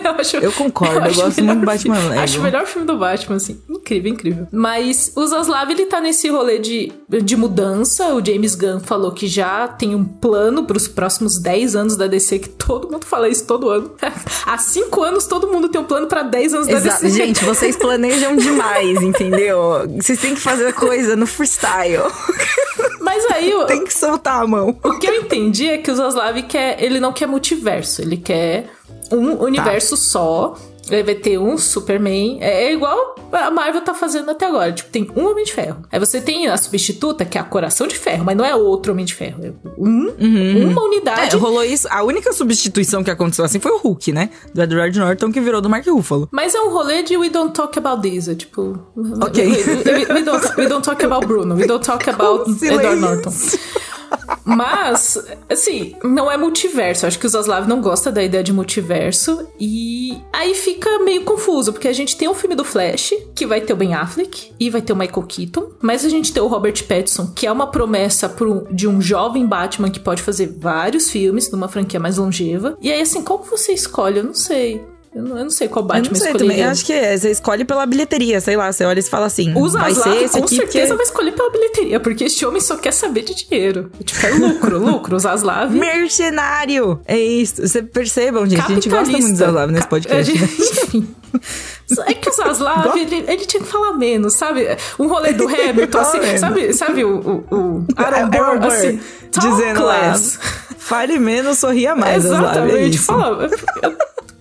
eu, 0.05 0.11
acho, 0.11 0.37
eu 0.37 0.51
concordo, 0.51 0.99
eu, 0.99 1.05
eu 1.05 1.15
gosto 1.15 1.43
muito 1.43 1.59
do 1.59 1.65
Batman 1.65 2.09
Lego. 2.09 2.21
Acho 2.21 2.39
o 2.39 2.43
melhor 2.43 2.65
filme 2.65 2.85
do 2.87 2.97
Batman, 2.97 3.35
assim. 3.37 3.61
Incrível, 3.69 4.11
incrível. 4.11 4.47
Mas 4.51 5.11
o 5.15 5.25
Zaslav, 5.25 5.69
ele 5.71 5.85
tá 5.85 6.01
nesse 6.01 6.29
rolê 6.29 6.59
de, 6.59 6.91
de 7.09 7.35
mudança. 7.35 8.13
O 8.13 8.25
James 8.25 8.55
Gunn 8.55 8.79
falou 8.79 9.11
que 9.11 9.27
já 9.27 9.67
tem 9.67 9.95
um 9.95 10.03
plano 10.03 10.65
para 10.65 10.77
os 10.77 10.87
próximos 10.87 11.39
10 11.39 11.75
anos 11.75 11.95
da 11.95 12.07
DC, 12.07 12.39
que 12.39 12.49
todo 12.49 12.91
mundo 12.91 13.05
fala 13.05 13.29
isso 13.29 13.45
todo 13.45 13.69
ano. 13.69 13.91
Há 14.45 14.57
5 14.57 15.03
anos 15.03 15.25
todo 15.25 15.47
mundo 15.47 15.69
tem 15.69 15.79
um 15.79 15.85
plano 15.85 16.07
para 16.07 16.23
10 16.23 16.53
anos 16.53 16.67
Exato. 16.67 16.85
da 16.85 17.07
DC. 17.07 17.09
Gente, 17.09 17.43
vocês 17.45 17.75
planejam 17.75 18.35
demais, 18.35 18.99
entendeu? 19.01 19.87
Vocês 19.95 20.19
têm 20.19 20.35
que 20.35 20.41
fazer 20.41 20.73
coisa 20.73 21.15
no 21.15 21.25
freestyle. 21.25 22.03
Mas 22.99 23.25
aí. 23.31 23.53
Tem 23.67 23.83
que 23.83 23.93
soltar 23.93 24.41
a 24.41 24.47
mão. 24.47 24.77
O 24.83 24.97
que 24.97 25.07
eu 25.07 25.15
entendi 25.15 25.69
é 25.69 25.77
que 25.77 25.91
o 25.91 25.95
Zaslav 25.95 26.41
quer. 26.43 26.81
Ele 26.81 26.99
não 26.99 27.11
quer 27.11 27.27
multiverso, 27.27 28.01
ele 28.01 28.17
quer 28.17 28.69
um 29.13 29.41
universo 29.41 29.91
tá. 29.91 30.01
só 30.01 30.55
vai 30.89 31.15
ter 31.15 31.37
um 31.39 31.57
Superman. 31.57 32.39
É, 32.41 32.65
é, 32.65 32.73
igual 32.73 33.15
a 33.31 33.49
Marvel 33.49 33.81
tá 33.81 33.93
fazendo 33.93 34.29
até 34.29 34.45
agora. 34.45 34.71
Tipo, 34.71 34.89
tem 34.89 35.09
um 35.15 35.29
Homem 35.29 35.45
de 35.45 35.53
Ferro. 35.53 35.83
Aí 35.91 35.99
você 35.99 36.19
tem 36.19 36.47
a 36.47 36.57
substituta, 36.57 37.23
que 37.23 37.37
é 37.37 37.41
a 37.41 37.43
Coração 37.43 37.87
de 37.87 37.95
Ferro, 37.97 38.25
mas 38.25 38.35
não 38.35 38.43
é 38.43 38.55
outro 38.55 38.91
Homem 38.91 39.05
de 39.05 39.13
Ferro. 39.13 39.43
É 39.43 39.51
um, 39.77 40.13
uhum. 40.19 40.69
uma 40.71 40.83
unidade. 40.83 41.35
É, 41.35 41.39
rolou 41.39 41.63
isso. 41.63 41.87
A 41.89 42.03
única 42.03 42.33
substituição 42.33 43.03
que 43.03 43.09
aconteceu 43.09 43.45
assim 43.45 43.59
foi 43.59 43.71
o 43.71 43.77
Hulk, 43.77 44.11
né? 44.11 44.29
Do 44.53 44.61
Edward 44.61 44.99
Norton, 44.99 45.31
que 45.31 45.39
virou 45.39 45.61
do 45.61 45.69
Mark 45.69 45.87
Ruffalo. 45.87 46.27
Mas 46.31 46.53
é 46.53 46.61
um 46.61 46.69
rolê 46.69 47.03
de 47.03 47.15
We 47.15 47.29
Don't 47.29 47.53
Talk 47.53 47.77
About 47.79 48.07
This. 48.07 48.27
É 48.27 48.35
tipo. 48.35 48.77
Ok. 49.21 49.45
We, 49.45 49.55
we, 49.55 50.13
we, 50.13 50.21
don't, 50.23 50.45
we 50.57 50.67
don't 50.67 50.83
talk 50.83 51.03
about 51.03 51.25
Bruno. 51.25 51.55
We 51.55 51.65
don't 51.65 51.83
talk 51.83 52.07
about 52.09 52.49
Edward 52.63 52.99
Norton. 52.99 53.31
Mas, 54.45 55.17
assim, 55.49 55.95
não 56.03 56.29
é 56.29 56.37
multiverso. 56.37 57.05
Acho 57.05 57.17
que 57.17 57.25
o 57.25 57.29
Zaslav 57.29 57.67
não 57.67 57.81
gosta 57.81 58.11
da 58.11 58.23
ideia 58.23 58.43
de 58.43 58.53
multiverso. 58.53 59.47
E 59.59 60.21
aí 60.31 60.53
fica 60.53 60.99
meio 60.99 61.23
confuso, 61.23 61.71
porque 61.71 61.87
a 61.87 61.93
gente 61.93 62.17
tem 62.17 62.27
o 62.27 62.33
filme 62.33 62.55
do 62.55 62.63
Flash, 62.63 63.13
que 63.33 63.45
vai 63.45 63.61
ter 63.61 63.73
o 63.73 63.77
Ben 63.77 63.93
Affleck 63.93 64.51
e 64.59 64.69
vai 64.69 64.81
ter 64.81 64.93
o 64.93 64.95
Michael 64.95 65.23
Keaton. 65.23 65.69
Mas 65.81 66.05
a 66.05 66.09
gente 66.09 66.33
tem 66.33 66.43
o 66.43 66.47
Robert 66.47 66.83
Pattinson, 66.85 67.31
que 67.33 67.47
é 67.47 67.51
uma 67.51 67.67
promessa 67.67 68.33
de 68.71 68.87
um 68.87 69.01
jovem 69.01 69.45
Batman 69.45 69.89
que 69.89 69.99
pode 69.99 70.21
fazer 70.21 70.55
vários 70.59 71.09
filmes 71.09 71.51
numa 71.51 71.67
franquia 71.67 71.99
mais 71.99 72.17
longeva. 72.17 72.77
E 72.81 72.91
aí, 72.91 73.01
assim, 73.01 73.23
que 73.23 73.49
você 73.49 73.73
escolhe? 73.73 74.19
Eu 74.19 74.25
não 74.25 74.33
sei. 74.33 74.92
Eu 75.15 75.21
não, 75.21 75.37
eu 75.37 75.43
não 75.43 75.51
sei 75.51 75.67
qual 75.67 75.85
Batman 75.85 76.11
escolher. 76.13 76.37
também. 76.37 76.59
Eu 76.59 76.69
acho 76.69 76.85
que 76.85 76.91
é, 76.91 77.15
você 77.15 77.29
escolhe 77.29 77.63
pela 77.63 77.85
bilheteria, 77.85 78.41
sei 78.41 78.57
lá. 78.57 78.71
Você 78.71 78.83
olha 78.83 78.99
e 78.99 79.03
fala 79.03 79.27
assim, 79.27 79.53
Usa 79.55 79.77
vai 79.77 79.93
ser 79.93 80.23
esse 80.23 80.37
com 80.39 80.45
aqui 80.45 80.55
certeza 80.55 80.87
porque... 80.87 80.95
vai 80.95 81.05
escolher 81.05 81.31
pela 81.33 81.51
bilheteria, 81.51 81.99
porque 81.99 82.23
este 82.23 82.45
homem 82.45 82.59
só 82.59 82.77
quer 82.77 82.91
saber 82.91 83.21
de 83.21 83.35
dinheiro. 83.35 83.91
Tipo, 84.03 84.25
é 84.25 84.31
lucro, 84.31 84.79
lucro. 84.83 85.19
Zaslav... 85.19 85.71
Mercenário! 85.71 86.99
É 87.05 87.17
isso. 87.17 87.61
Você 87.61 87.83
percebam, 87.83 88.47
gente. 88.47 88.61
A 88.61 88.67
gente 88.67 88.89
gosta 88.89 89.11
muito 89.11 89.29
do 89.29 89.37
Zaslav 89.37 89.71
nesse 89.71 89.87
podcast. 89.87 90.31
Gente, 90.31 90.43
enfim... 90.43 91.15
É 92.07 92.13
que 92.13 92.29
o 92.29 92.33
Zaslav, 92.33 92.93
ele, 92.97 93.23
ele, 93.27 93.45
tinha 93.45 93.61
que 93.61 93.69
falar 93.69 93.93
menos, 93.93 94.33
sabe? 94.33 94.65
Um 94.97 95.07
rolê 95.07 95.33
do 95.33 95.45
Hamilton, 95.49 95.99
assim, 95.99 96.37
sabe, 96.37 96.73
sabe 96.73 97.03
o, 97.03 97.17
o, 97.19 97.31
o 97.51 97.85
Aaron 97.95 98.29
Burr, 98.29 98.65
assim, 98.65 98.99
dizendo 99.31 99.83
lá, 99.83 100.13
fale 100.77 101.19
menos, 101.19 101.57
sorria 101.57 101.95
mais, 101.95 102.25
Exatamente, 102.25 102.99
fala... 102.99 103.49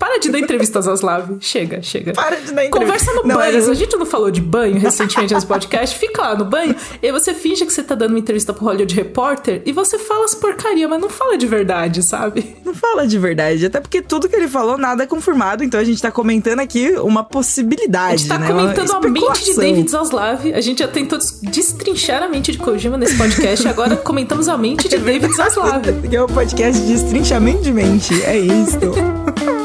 Para 0.03 0.19
de 0.19 0.31
dar 0.31 0.41
entrevista 0.41 0.81
às 0.81 0.87
Zaslav. 0.87 1.37
Chega, 1.39 1.81
chega. 1.81 2.13
Para 2.13 2.35
de 2.35 2.53
dar 2.53 2.65
entrevista. 2.65 2.77
Conversa 2.77 3.13
no 3.13 3.23
não, 3.23 3.37
banho. 3.37 3.57
Era... 3.57 3.71
A 3.71 3.75
gente 3.75 3.97
não 3.97 4.05
falou 4.05 4.33
de 4.33 4.41
banho 4.41 4.77
recentemente 4.77 5.33
nos 5.33 5.45
podcasts. 5.45 5.97
Fica 5.97 6.23
lá 6.23 6.35
no 6.35 6.45
banho 6.45 6.75
e 7.01 7.13
você 7.13 7.33
finge 7.33 7.65
que 7.65 7.73
você 7.73 7.85
tá 7.85 7.95
dando 7.95 8.11
uma 8.11 8.19
entrevista 8.19 8.53
pro 8.53 8.65
Hollywood 8.65 8.93
Reporter 8.97 9.63
e 9.65 9.71
você 9.71 10.01
fala 10.01 10.25
as 10.25 10.35
porcaria, 10.35 10.89
mas 10.89 11.01
não 11.01 11.09
fala 11.09 11.39
de 11.39 11.47
verdade, 11.47 12.03
sabe? 12.03 12.57
Não 12.65 12.75
fala 12.75 13.07
de 13.07 13.17
verdade. 13.17 13.65
Até 13.65 13.79
porque 13.79 14.03
tudo 14.03 14.29
que 14.29 14.35
ele 14.35 14.49
falou, 14.49 14.77
nada 14.77 15.05
é 15.05 15.07
confirmado. 15.07 15.63
Então 15.63 15.79
a 15.79 15.85
gente 15.85 16.03
tá 16.03 16.11
comentando 16.11 16.59
aqui 16.59 16.91
uma 16.95 17.23
possibilidade. 17.23 18.15
A 18.15 18.17
gente 18.17 18.29
tá 18.29 18.39
né? 18.41 18.49
comentando 18.49 18.91
a 18.91 19.01
mente 19.01 19.45
de 19.45 19.55
David 19.55 19.89
Zaslav. 19.89 20.53
A 20.53 20.61
gente 20.61 20.81
já 20.81 20.89
tentou 20.89 21.17
destrinchar 21.43 22.25
a 22.25 22.29
mente 22.29 22.51
de 22.51 22.59
Kojima 22.59 22.99
nesse 22.99 23.17
podcast. 23.17 23.69
agora 23.69 23.95
comentamos 23.95 24.49
a 24.49 24.59
mente 24.59 24.89
de 24.89 24.99
David 24.99 25.33
Zaslav. 25.33 25.85
Que 26.11 26.17
é 26.17 26.21
o 26.21 26.25
um 26.25 26.29
podcast 26.29 26.83
de 26.83 26.93
destrinchamento 26.93 27.63
de 27.63 27.73
mente. 27.73 28.21
É 28.25 28.37
isso. 28.37 28.81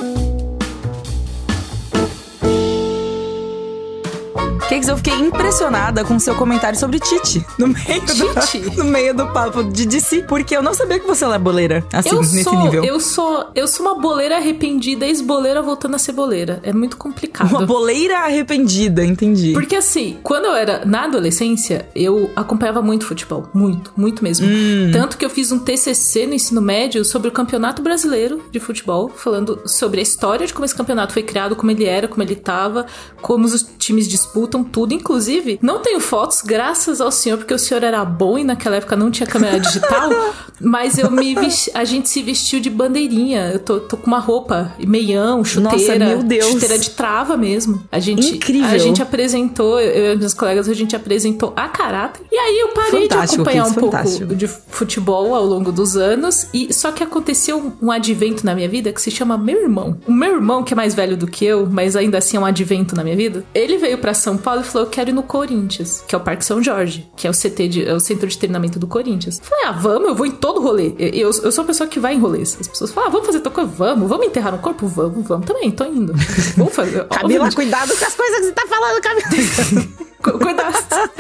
Cakes, 4.88 4.90
eu 4.90 4.98
fiquei 4.98 5.14
impressionada 5.14 6.04
com 6.04 6.18
seu 6.18 6.36
comentário 6.36 6.80
sobre 6.80 7.00
Titi 7.00 7.46
no 7.58 7.68
meio, 7.68 8.06
Titi? 8.06 8.60
Do, 8.60 8.78
no 8.84 8.86
meio 8.86 9.14
do 9.14 9.28
papo 9.28 9.64
de 9.64 9.86
DC, 9.86 10.24
porque 10.24 10.56
eu 10.56 10.62
não 10.62 10.74
sabia 10.74 11.00
que 11.00 11.06
você 11.06 11.26
é 11.26 11.38
boleira, 11.38 11.86
assim, 11.92 12.10
eu 12.10 12.20
nesse 12.20 12.44
sou, 12.44 12.64
nível. 12.64 12.84
Eu 12.84 13.00
sou, 13.00 13.48
eu 13.54 13.68
sou 13.68 13.86
uma 13.86 14.00
boleira 14.00 14.38
arrependida, 14.38 15.06
ex-boleira 15.06 15.62
voltando 15.62 15.96
a 15.96 16.00
ser 16.00 16.14
boleira. 16.14 16.60
É 16.64 16.72
muito 16.72 16.96
complicado. 16.96 17.50
Uma 17.50 17.66
boleira 17.66 18.20
arrependida, 18.20 19.04
entendi. 19.04 19.54
Porque 19.54 19.76
assim, 19.76 20.18
quando 20.24 20.46
eu 20.46 20.56
era 20.56 20.86
na 20.86 21.04
adolescência, 21.04 21.88
eu 21.96 22.32
acompanhava 22.36 22.82
muito 22.82 23.06
futebol, 23.06 23.50
muito, 23.54 23.92
muito 23.98 24.24
mesmo. 24.24 24.48
Hum. 24.48 24.92
Tanto 24.92 25.18
que 25.18 25.26
eu 25.26 25.30
fiz 25.30 25.52
um 25.52 25.60
TCC 25.60 26.26
no 26.28 26.34
ensino 26.34 26.62
médio 26.62 27.04
sobre 27.04 27.28
o 27.28 27.32
Campeonato 27.32 27.82
Brasileiro 27.82 28.44
de 28.52 28.60
Futebol, 28.60 29.10
falando 29.10 29.62
sobre 29.66 30.00
a 30.00 30.04
história 30.04 30.48
de 30.48 30.54
como 30.54 30.66
esse 30.66 30.76
campeonato 30.76 31.14
foi 31.14 31.24
criado, 31.24 31.56
como 31.56 31.72
ele 31.72 31.86
era, 31.86 32.08
como 32.08 32.24
ele 32.24 32.36
tava, 32.36 32.86
como 33.22 33.46
os 33.46 33.64
times 33.78 34.08
disputam 34.08 34.64
tudo. 34.78 34.94
Inclusive, 34.94 35.58
não 35.60 35.80
tenho 35.80 36.00
fotos, 36.00 36.44
graças 36.44 37.02
ao 37.02 37.12
senhor, 37.12 37.38
porque 37.38 37.54
o 37.54 37.58
senhor 37.58 37.84
era 37.84 38.06
bom 38.06 38.38
e 38.38 38.44
naquela 38.44 38.76
época 38.76 38.96
não 38.96 39.10
tinha 39.10 39.26
câmera 39.26 39.60
digital. 39.60 40.12
mas 40.62 41.00
eu 41.00 41.10
me 41.10 41.34
vesti, 41.34 41.72
a 41.74 41.84
gente 41.84 42.08
se 42.08 42.22
vestiu 42.22 42.60
de 42.60 42.70
bandeirinha. 42.70 43.50
Eu 43.54 43.60
tô, 43.60 43.80
tô 43.80 43.98
com 43.98 44.06
uma 44.06 44.20
roupa, 44.20 44.72
meião, 44.80 45.44
chuteira. 45.44 45.98
Nossa, 45.98 46.16
meu 46.16 46.24
Deus. 46.24 46.52
Chuteira 46.52 46.78
de 46.78 46.92
trava 46.92 47.36
mesmo. 47.36 47.82
A 47.92 47.98
gente, 47.98 48.36
Incrível. 48.36 48.70
A 48.70 48.78
gente 48.78 49.02
apresentou, 49.02 49.80
eu 49.80 50.14
e 50.14 50.18
meus 50.18 50.36
colegas, 50.36 50.70
a 50.70 50.74
gente 50.76 50.96
apresentou 50.96 51.54
a 51.56 51.68
caráter. 51.68 52.24
E 52.32 52.36
aí 52.36 52.60
eu 52.60 52.68
parei 52.70 53.02
fantástico, 53.02 53.18
de 53.18 53.34
acompanhar 53.34 53.66
um 53.66 53.74
fantástico. 53.74 54.20
pouco 54.20 54.36
de 54.36 54.48
futebol 54.48 55.34
ao 55.34 55.44
longo 55.44 55.72
dos 55.72 55.98
anos. 55.98 56.48
E 56.54 56.72
só 56.72 56.92
que 56.92 57.04
aconteceu 57.04 57.74
um 57.82 57.90
advento 57.90 58.46
na 58.46 58.54
minha 58.54 58.70
vida 58.70 58.94
que 58.94 59.02
se 59.02 59.10
chama 59.10 59.40
meu 59.40 59.60
irmão. 59.60 59.98
O 60.08 60.12
meu 60.12 60.36
irmão, 60.36 60.64
que 60.64 60.74
é 60.74 60.76
mais 60.76 60.94
velho 60.94 61.18
do 61.18 61.26
que 61.26 61.44
eu, 61.46 61.66
mas 61.66 61.96
ainda 61.96 62.20
assim 62.20 62.38
é 62.38 62.40
um 62.40 62.46
advento 62.46 62.96
na 62.96 63.04
minha 63.04 63.16
vida, 63.16 63.44
ele 63.56 63.78
veio 63.80 63.98
para 63.98 64.14
São 64.14 64.38
Paulo 64.38 64.62
e 64.62 64.67
falou: 64.70 64.88
Eu 64.88 64.92
quero 64.92 65.10
ir 65.10 65.14
no 65.14 65.24
Corinthians, 65.24 66.04
que 66.08 66.16
é 66.16 66.18
o 66.18 66.22
Parque 66.22 66.46
São 66.46 66.62
Jorge, 66.62 67.10
que 67.16 67.28
é 67.28 67.30
o 67.30 67.34
CT 67.34 67.68
de, 67.68 67.86
é 67.88 67.94
o 67.94 68.00
centro 68.00 68.28
de 68.28 68.38
treinamento 68.38 68.80
do 68.80 68.88
Corinthians. 68.88 69.40
Eu 69.40 69.46
falei: 69.46 69.66
Ah, 69.66 69.72
vamos, 69.72 70.10
eu 70.10 70.16
vou 70.16 70.26
em 70.26 70.32
todo 70.32 70.62
rolê. 70.62 70.94
Eu, 70.98 71.10
eu, 71.10 71.28
eu 71.28 71.52
sou 71.52 71.64
uma 71.64 71.68
pessoa 71.68 71.88
que 71.88 72.00
vai 72.00 72.14
em 72.14 72.20
rolês. 72.20 72.58
As 72.60 72.68
pessoas 72.68 72.92
falam: 72.92 73.10
ah, 73.10 73.12
vamos 73.12 73.26
fazer 73.26 73.40
tal 73.40 73.52
coisa? 73.52 73.70
Vamos, 73.70 74.10
vamos 74.10 74.28
enterrar 74.28 74.52
no 74.52 74.60
corpo? 74.60 74.88
Vamos, 74.88 75.28
vamos 75.28 75.46
também, 75.46 75.72
tô 75.72 75.86
indo. 75.86 76.14
Vamos 76.58 76.74
fazer. 76.74 77.06
Camila, 77.06 77.52
cuidado 77.52 77.96
com 77.96 78.06
as 78.06 78.16
coisas 78.16 78.40
que 78.40 78.46
você 78.46 78.52
tá 78.52 78.66
falando, 78.68 79.02
Camila. 79.02 80.08
Cuidado. 80.22 81.12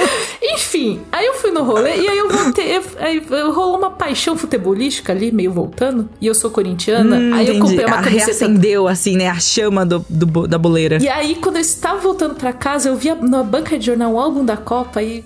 Enfim, 0.41 1.01
aí 1.11 1.25
eu 1.25 1.35
fui 1.35 1.51
no 1.51 1.63
rolê 1.63 2.01
e 2.01 2.07
aí 2.07 2.17
eu 2.17 2.29
voltei. 2.29 2.81
Aí 2.97 3.19
rolou 3.51 3.77
uma 3.77 3.91
paixão 3.91 4.35
futebolística 4.35 5.13
ali, 5.13 5.31
meio 5.31 5.51
voltando. 5.51 6.09
E 6.19 6.27
eu 6.27 6.33
sou 6.33 6.49
corintiana. 6.49 7.15
Hum, 7.15 7.33
aí 7.33 7.43
entendi. 7.43 7.59
eu 7.59 7.65
comprei 7.65 7.85
uma 7.85 7.99
a 7.99 8.03
camiseta. 8.03 8.25
Reacendeu, 8.25 8.87
assim, 8.87 9.15
né? 9.15 9.29
A 9.29 9.39
chama 9.39 9.85
do, 9.85 10.05
do, 10.09 10.47
da 10.47 10.57
boleira. 10.57 10.97
E 11.01 11.07
aí, 11.07 11.35
quando 11.35 11.57
eu 11.57 11.61
estava 11.61 11.99
voltando 11.99 12.35
para 12.35 12.51
casa, 12.51 12.89
eu 12.89 12.95
vi 12.95 13.09
na 13.37 13.43
banca 13.43 13.77
de 13.77 13.85
jornal 13.85 14.13
um 14.13 14.19
álbum 14.19 14.43
da 14.43 14.57
Copa 14.57 15.01
e 15.01 15.23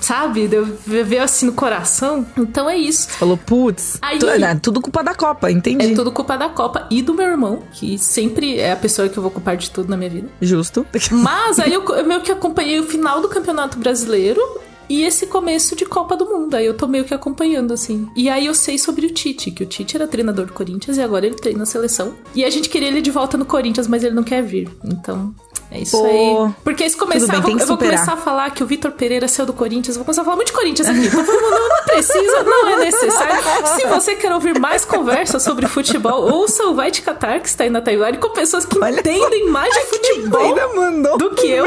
sabe? 0.00 0.46
Deu, 0.46 0.64
veio 0.64 1.22
assim 1.22 1.46
no 1.46 1.52
coração. 1.52 2.24
Então 2.36 2.68
é 2.70 2.76
isso. 2.76 3.08
Falou, 3.10 3.36
putz, 3.36 3.98
Aí, 4.00 4.18
tu, 4.18 4.28
é 4.28 4.54
tudo 4.54 4.80
culpa 4.80 5.02
da 5.02 5.14
Copa, 5.14 5.50
entendi. 5.50 5.92
É 5.92 5.94
tudo 5.94 6.12
culpa 6.12 6.36
da 6.36 6.48
Copa 6.48 6.86
e 6.90 7.02
do 7.02 7.14
meu 7.14 7.26
irmão, 7.26 7.62
que 7.72 7.98
sempre 7.98 8.58
é 8.58 8.72
a 8.72 8.76
pessoa 8.76 9.08
que 9.08 9.18
eu 9.18 9.22
vou 9.22 9.32
culpar 9.32 9.56
de 9.56 9.70
tudo 9.70 9.88
na 9.88 9.96
minha 9.96 10.10
vida. 10.10 10.28
Justo. 10.40 10.86
Mas 11.10 11.58
aí 11.58 11.72
eu, 11.72 11.84
eu 11.84 12.04
meio 12.04 12.20
que 12.20 12.30
acompanhei 12.30 12.78
o 12.78 12.84
final 12.84 13.20
do 13.20 13.28
Campeonato 13.28 13.78
Brasileiro 13.78 14.40
e 14.88 15.02
esse 15.02 15.26
começo 15.26 15.74
de 15.74 15.84
Copa 15.84 16.16
do 16.16 16.26
Mundo. 16.26 16.54
Aí 16.54 16.64
eu 16.64 16.74
tô 16.74 16.86
meio 16.86 17.04
que 17.04 17.12
acompanhando, 17.12 17.72
assim. 17.72 18.08
E 18.14 18.28
aí 18.28 18.46
eu 18.46 18.54
sei 18.54 18.78
sobre 18.78 19.06
o 19.06 19.10
Tite, 19.10 19.50
que 19.50 19.62
o 19.62 19.66
Tite 19.66 19.96
era 19.96 20.06
treinador 20.06 20.46
do 20.46 20.52
Corinthians 20.52 20.96
e 20.96 21.02
agora 21.02 21.26
ele 21.26 21.34
treina 21.34 21.64
a 21.64 21.66
seleção. 21.66 22.14
E 22.34 22.44
a 22.44 22.50
gente 22.50 22.68
queria 22.68 22.88
ele 22.88 23.02
de 23.02 23.10
volta 23.10 23.36
no 23.36 23.44
Corinthians, 23.44 23.88
mas 23.88 24.04
ele 24.04 24.14
não 24.14 24.22
quer 24.22 24.42
vir. 24.42 24.70
Então, 24.84 25.34
é 25.70 25.80
isso 25.80 25.98
Pô, 25.98 26.06
aí. 26.06 26.54
Porque 26.62 26.84
isso 26.84 26.96
começar, 26.96 27.40
bem, 27.40 27.58
eu 27.58 27.66
vou 27.66 27.76
começar 27.76 28.12
a 28.12 28.16
falar 28.16 28.50
que 28.50 28.62
o 28.62 28.66
Vitor 28.66 28.92
Pereira 28.92 29.26
saiu 29.26 29.46
do 29.46 29.52
Corinthians, 29.52 29.96
eu 29.96 30.00
vou 30.00 30.04
começar 30.04 30.22
a 30.22 30.24
falar 30.24 30.36
muito 30.36 30.48
de 30.48 30.54
Corinthians 30.54 30.88
aqui. 30.88 31.06
Então, 31.06 31.24
não, 31.24 31.68
não 31.68 31.84
precisa, 31.84 32.42
não 32.44 32.68
é 32.68 32.76
necessário. 32.84 33.42
Se 33.76 33.86
você 33.86 34.14
quer 34.14 34.32
ouvir 34.32 34.58
mais 34.58 34.84
conversas 34.84 35.42
sobre 35.42 35.66
futebol, 35.66 36.22
ouça 36.32 36.64
o 36.64 36.74
Vai 36.74 36.90
Te 36.90 37.02
Catar, 37.02 37.40
que 37.40 37.48
está 37.48 37.64
aí 37.64 37.70
na 37.70 37.80
timeline, 37.80 38.18
com 38.18 38.30
pessoas 38.30 38.64
que 38.64 38.78
Olha 38.78 39.00
entendem 39.00 39.48
mais 39.50 39.72
de 39.74 39.80
futebol 39.86 41.18
do 41.18 41.30
que 41.30 41.50
eu. 41.50 41.66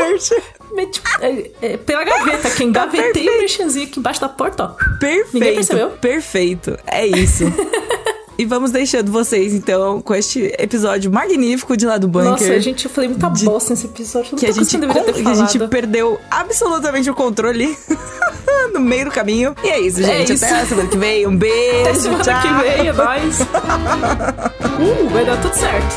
É, 1.19 1.51
é, 1.61 1.77
pela 1.77 2.03
gaveta, 2.03 2.49
quem 2.51 2.71
tá 2.71 2.85
gavetei 2.85 3.27
o 3.27 3.37
merchanzinho 3.39 3.87
aqui 3.87 3.99
embaixo 3.99 4.21
da 4.21 4.29
porta, 4.29 4.63
ó. 4.65 4.67
Perfeito. 4.99 5.33
Ninguém 5.33 5.55
percebeu? 5.55 5.89
Perfeito. 5.91 6.77
É 6.85 7.05
isso. 7.05 7.43
E 8.39 8.45
vamos 8.45 8.71
deixando 8.71 9.11
vocês, 9.11 9.53
então, 9.53 10.01
com 10.01 10.15
este 10.15 10.45
episódio 10.57 11.11
magnífico 11.11 11.75
de 11.75 11.85
lá 11.85 11.97
do 11.97 12.07
bunker. 12.07 12.29
Nossa, 12.29 12.53
a 12.53 12.59
gente, 12.59 12.85
eu 12.85 12.89
falei 12.89 13.09
muita 13.09 13.27
de... 13.27 13.43
bosta 13.43 13.71
nesse 13.71 13.87
episódio. 13.87 14.37
que, 14.37 14.45
a 14.45 14.51
gente, 14.53 14.77
que 14.77 15.27
a 15.27 15.33
gente 15.33 15.67
perdeu 15.67 16.17
absolutamente 16.31 17.09
o 17.09 17.13
controle 17.13 17.77
no 18.73 18.79
meio 18.79 19.03
do 19.03 19.11
caminho. 19.11 19.53
E 19.61 19.67
é 19.67 19.81
isso, 19.81 19.99
é 19.99 20.03
gente. 20.03 20.31
É 20.31 20.35
isso. 20.35 20.45
Até 20.45 20.61
a 20.61 20.65
semana 20.65 20.87
que 20.87 20.97
vem. 20.97 21.27
Um 21.27 21.35
beijo. 21.35 21.81
Até 21.81 21.93
semana 21.95 22.23
tchau. 22.23 22.41
que 22.41 22.47
vem, 22.63 22.87
é 22.87 22.93
nóis. 22.93 23.41
uh, 23.43 25.09
vai 25.09 25.25
dar 25.25 25.41
tudo 25.41 25.53
certo. 25.55 25.95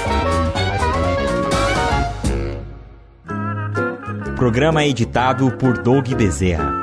Programa 4.35 4.85
editado 4.85 5.49
por 5.53 5.79
Doug 5.79 6.09
Bezerra. 6.09 6.75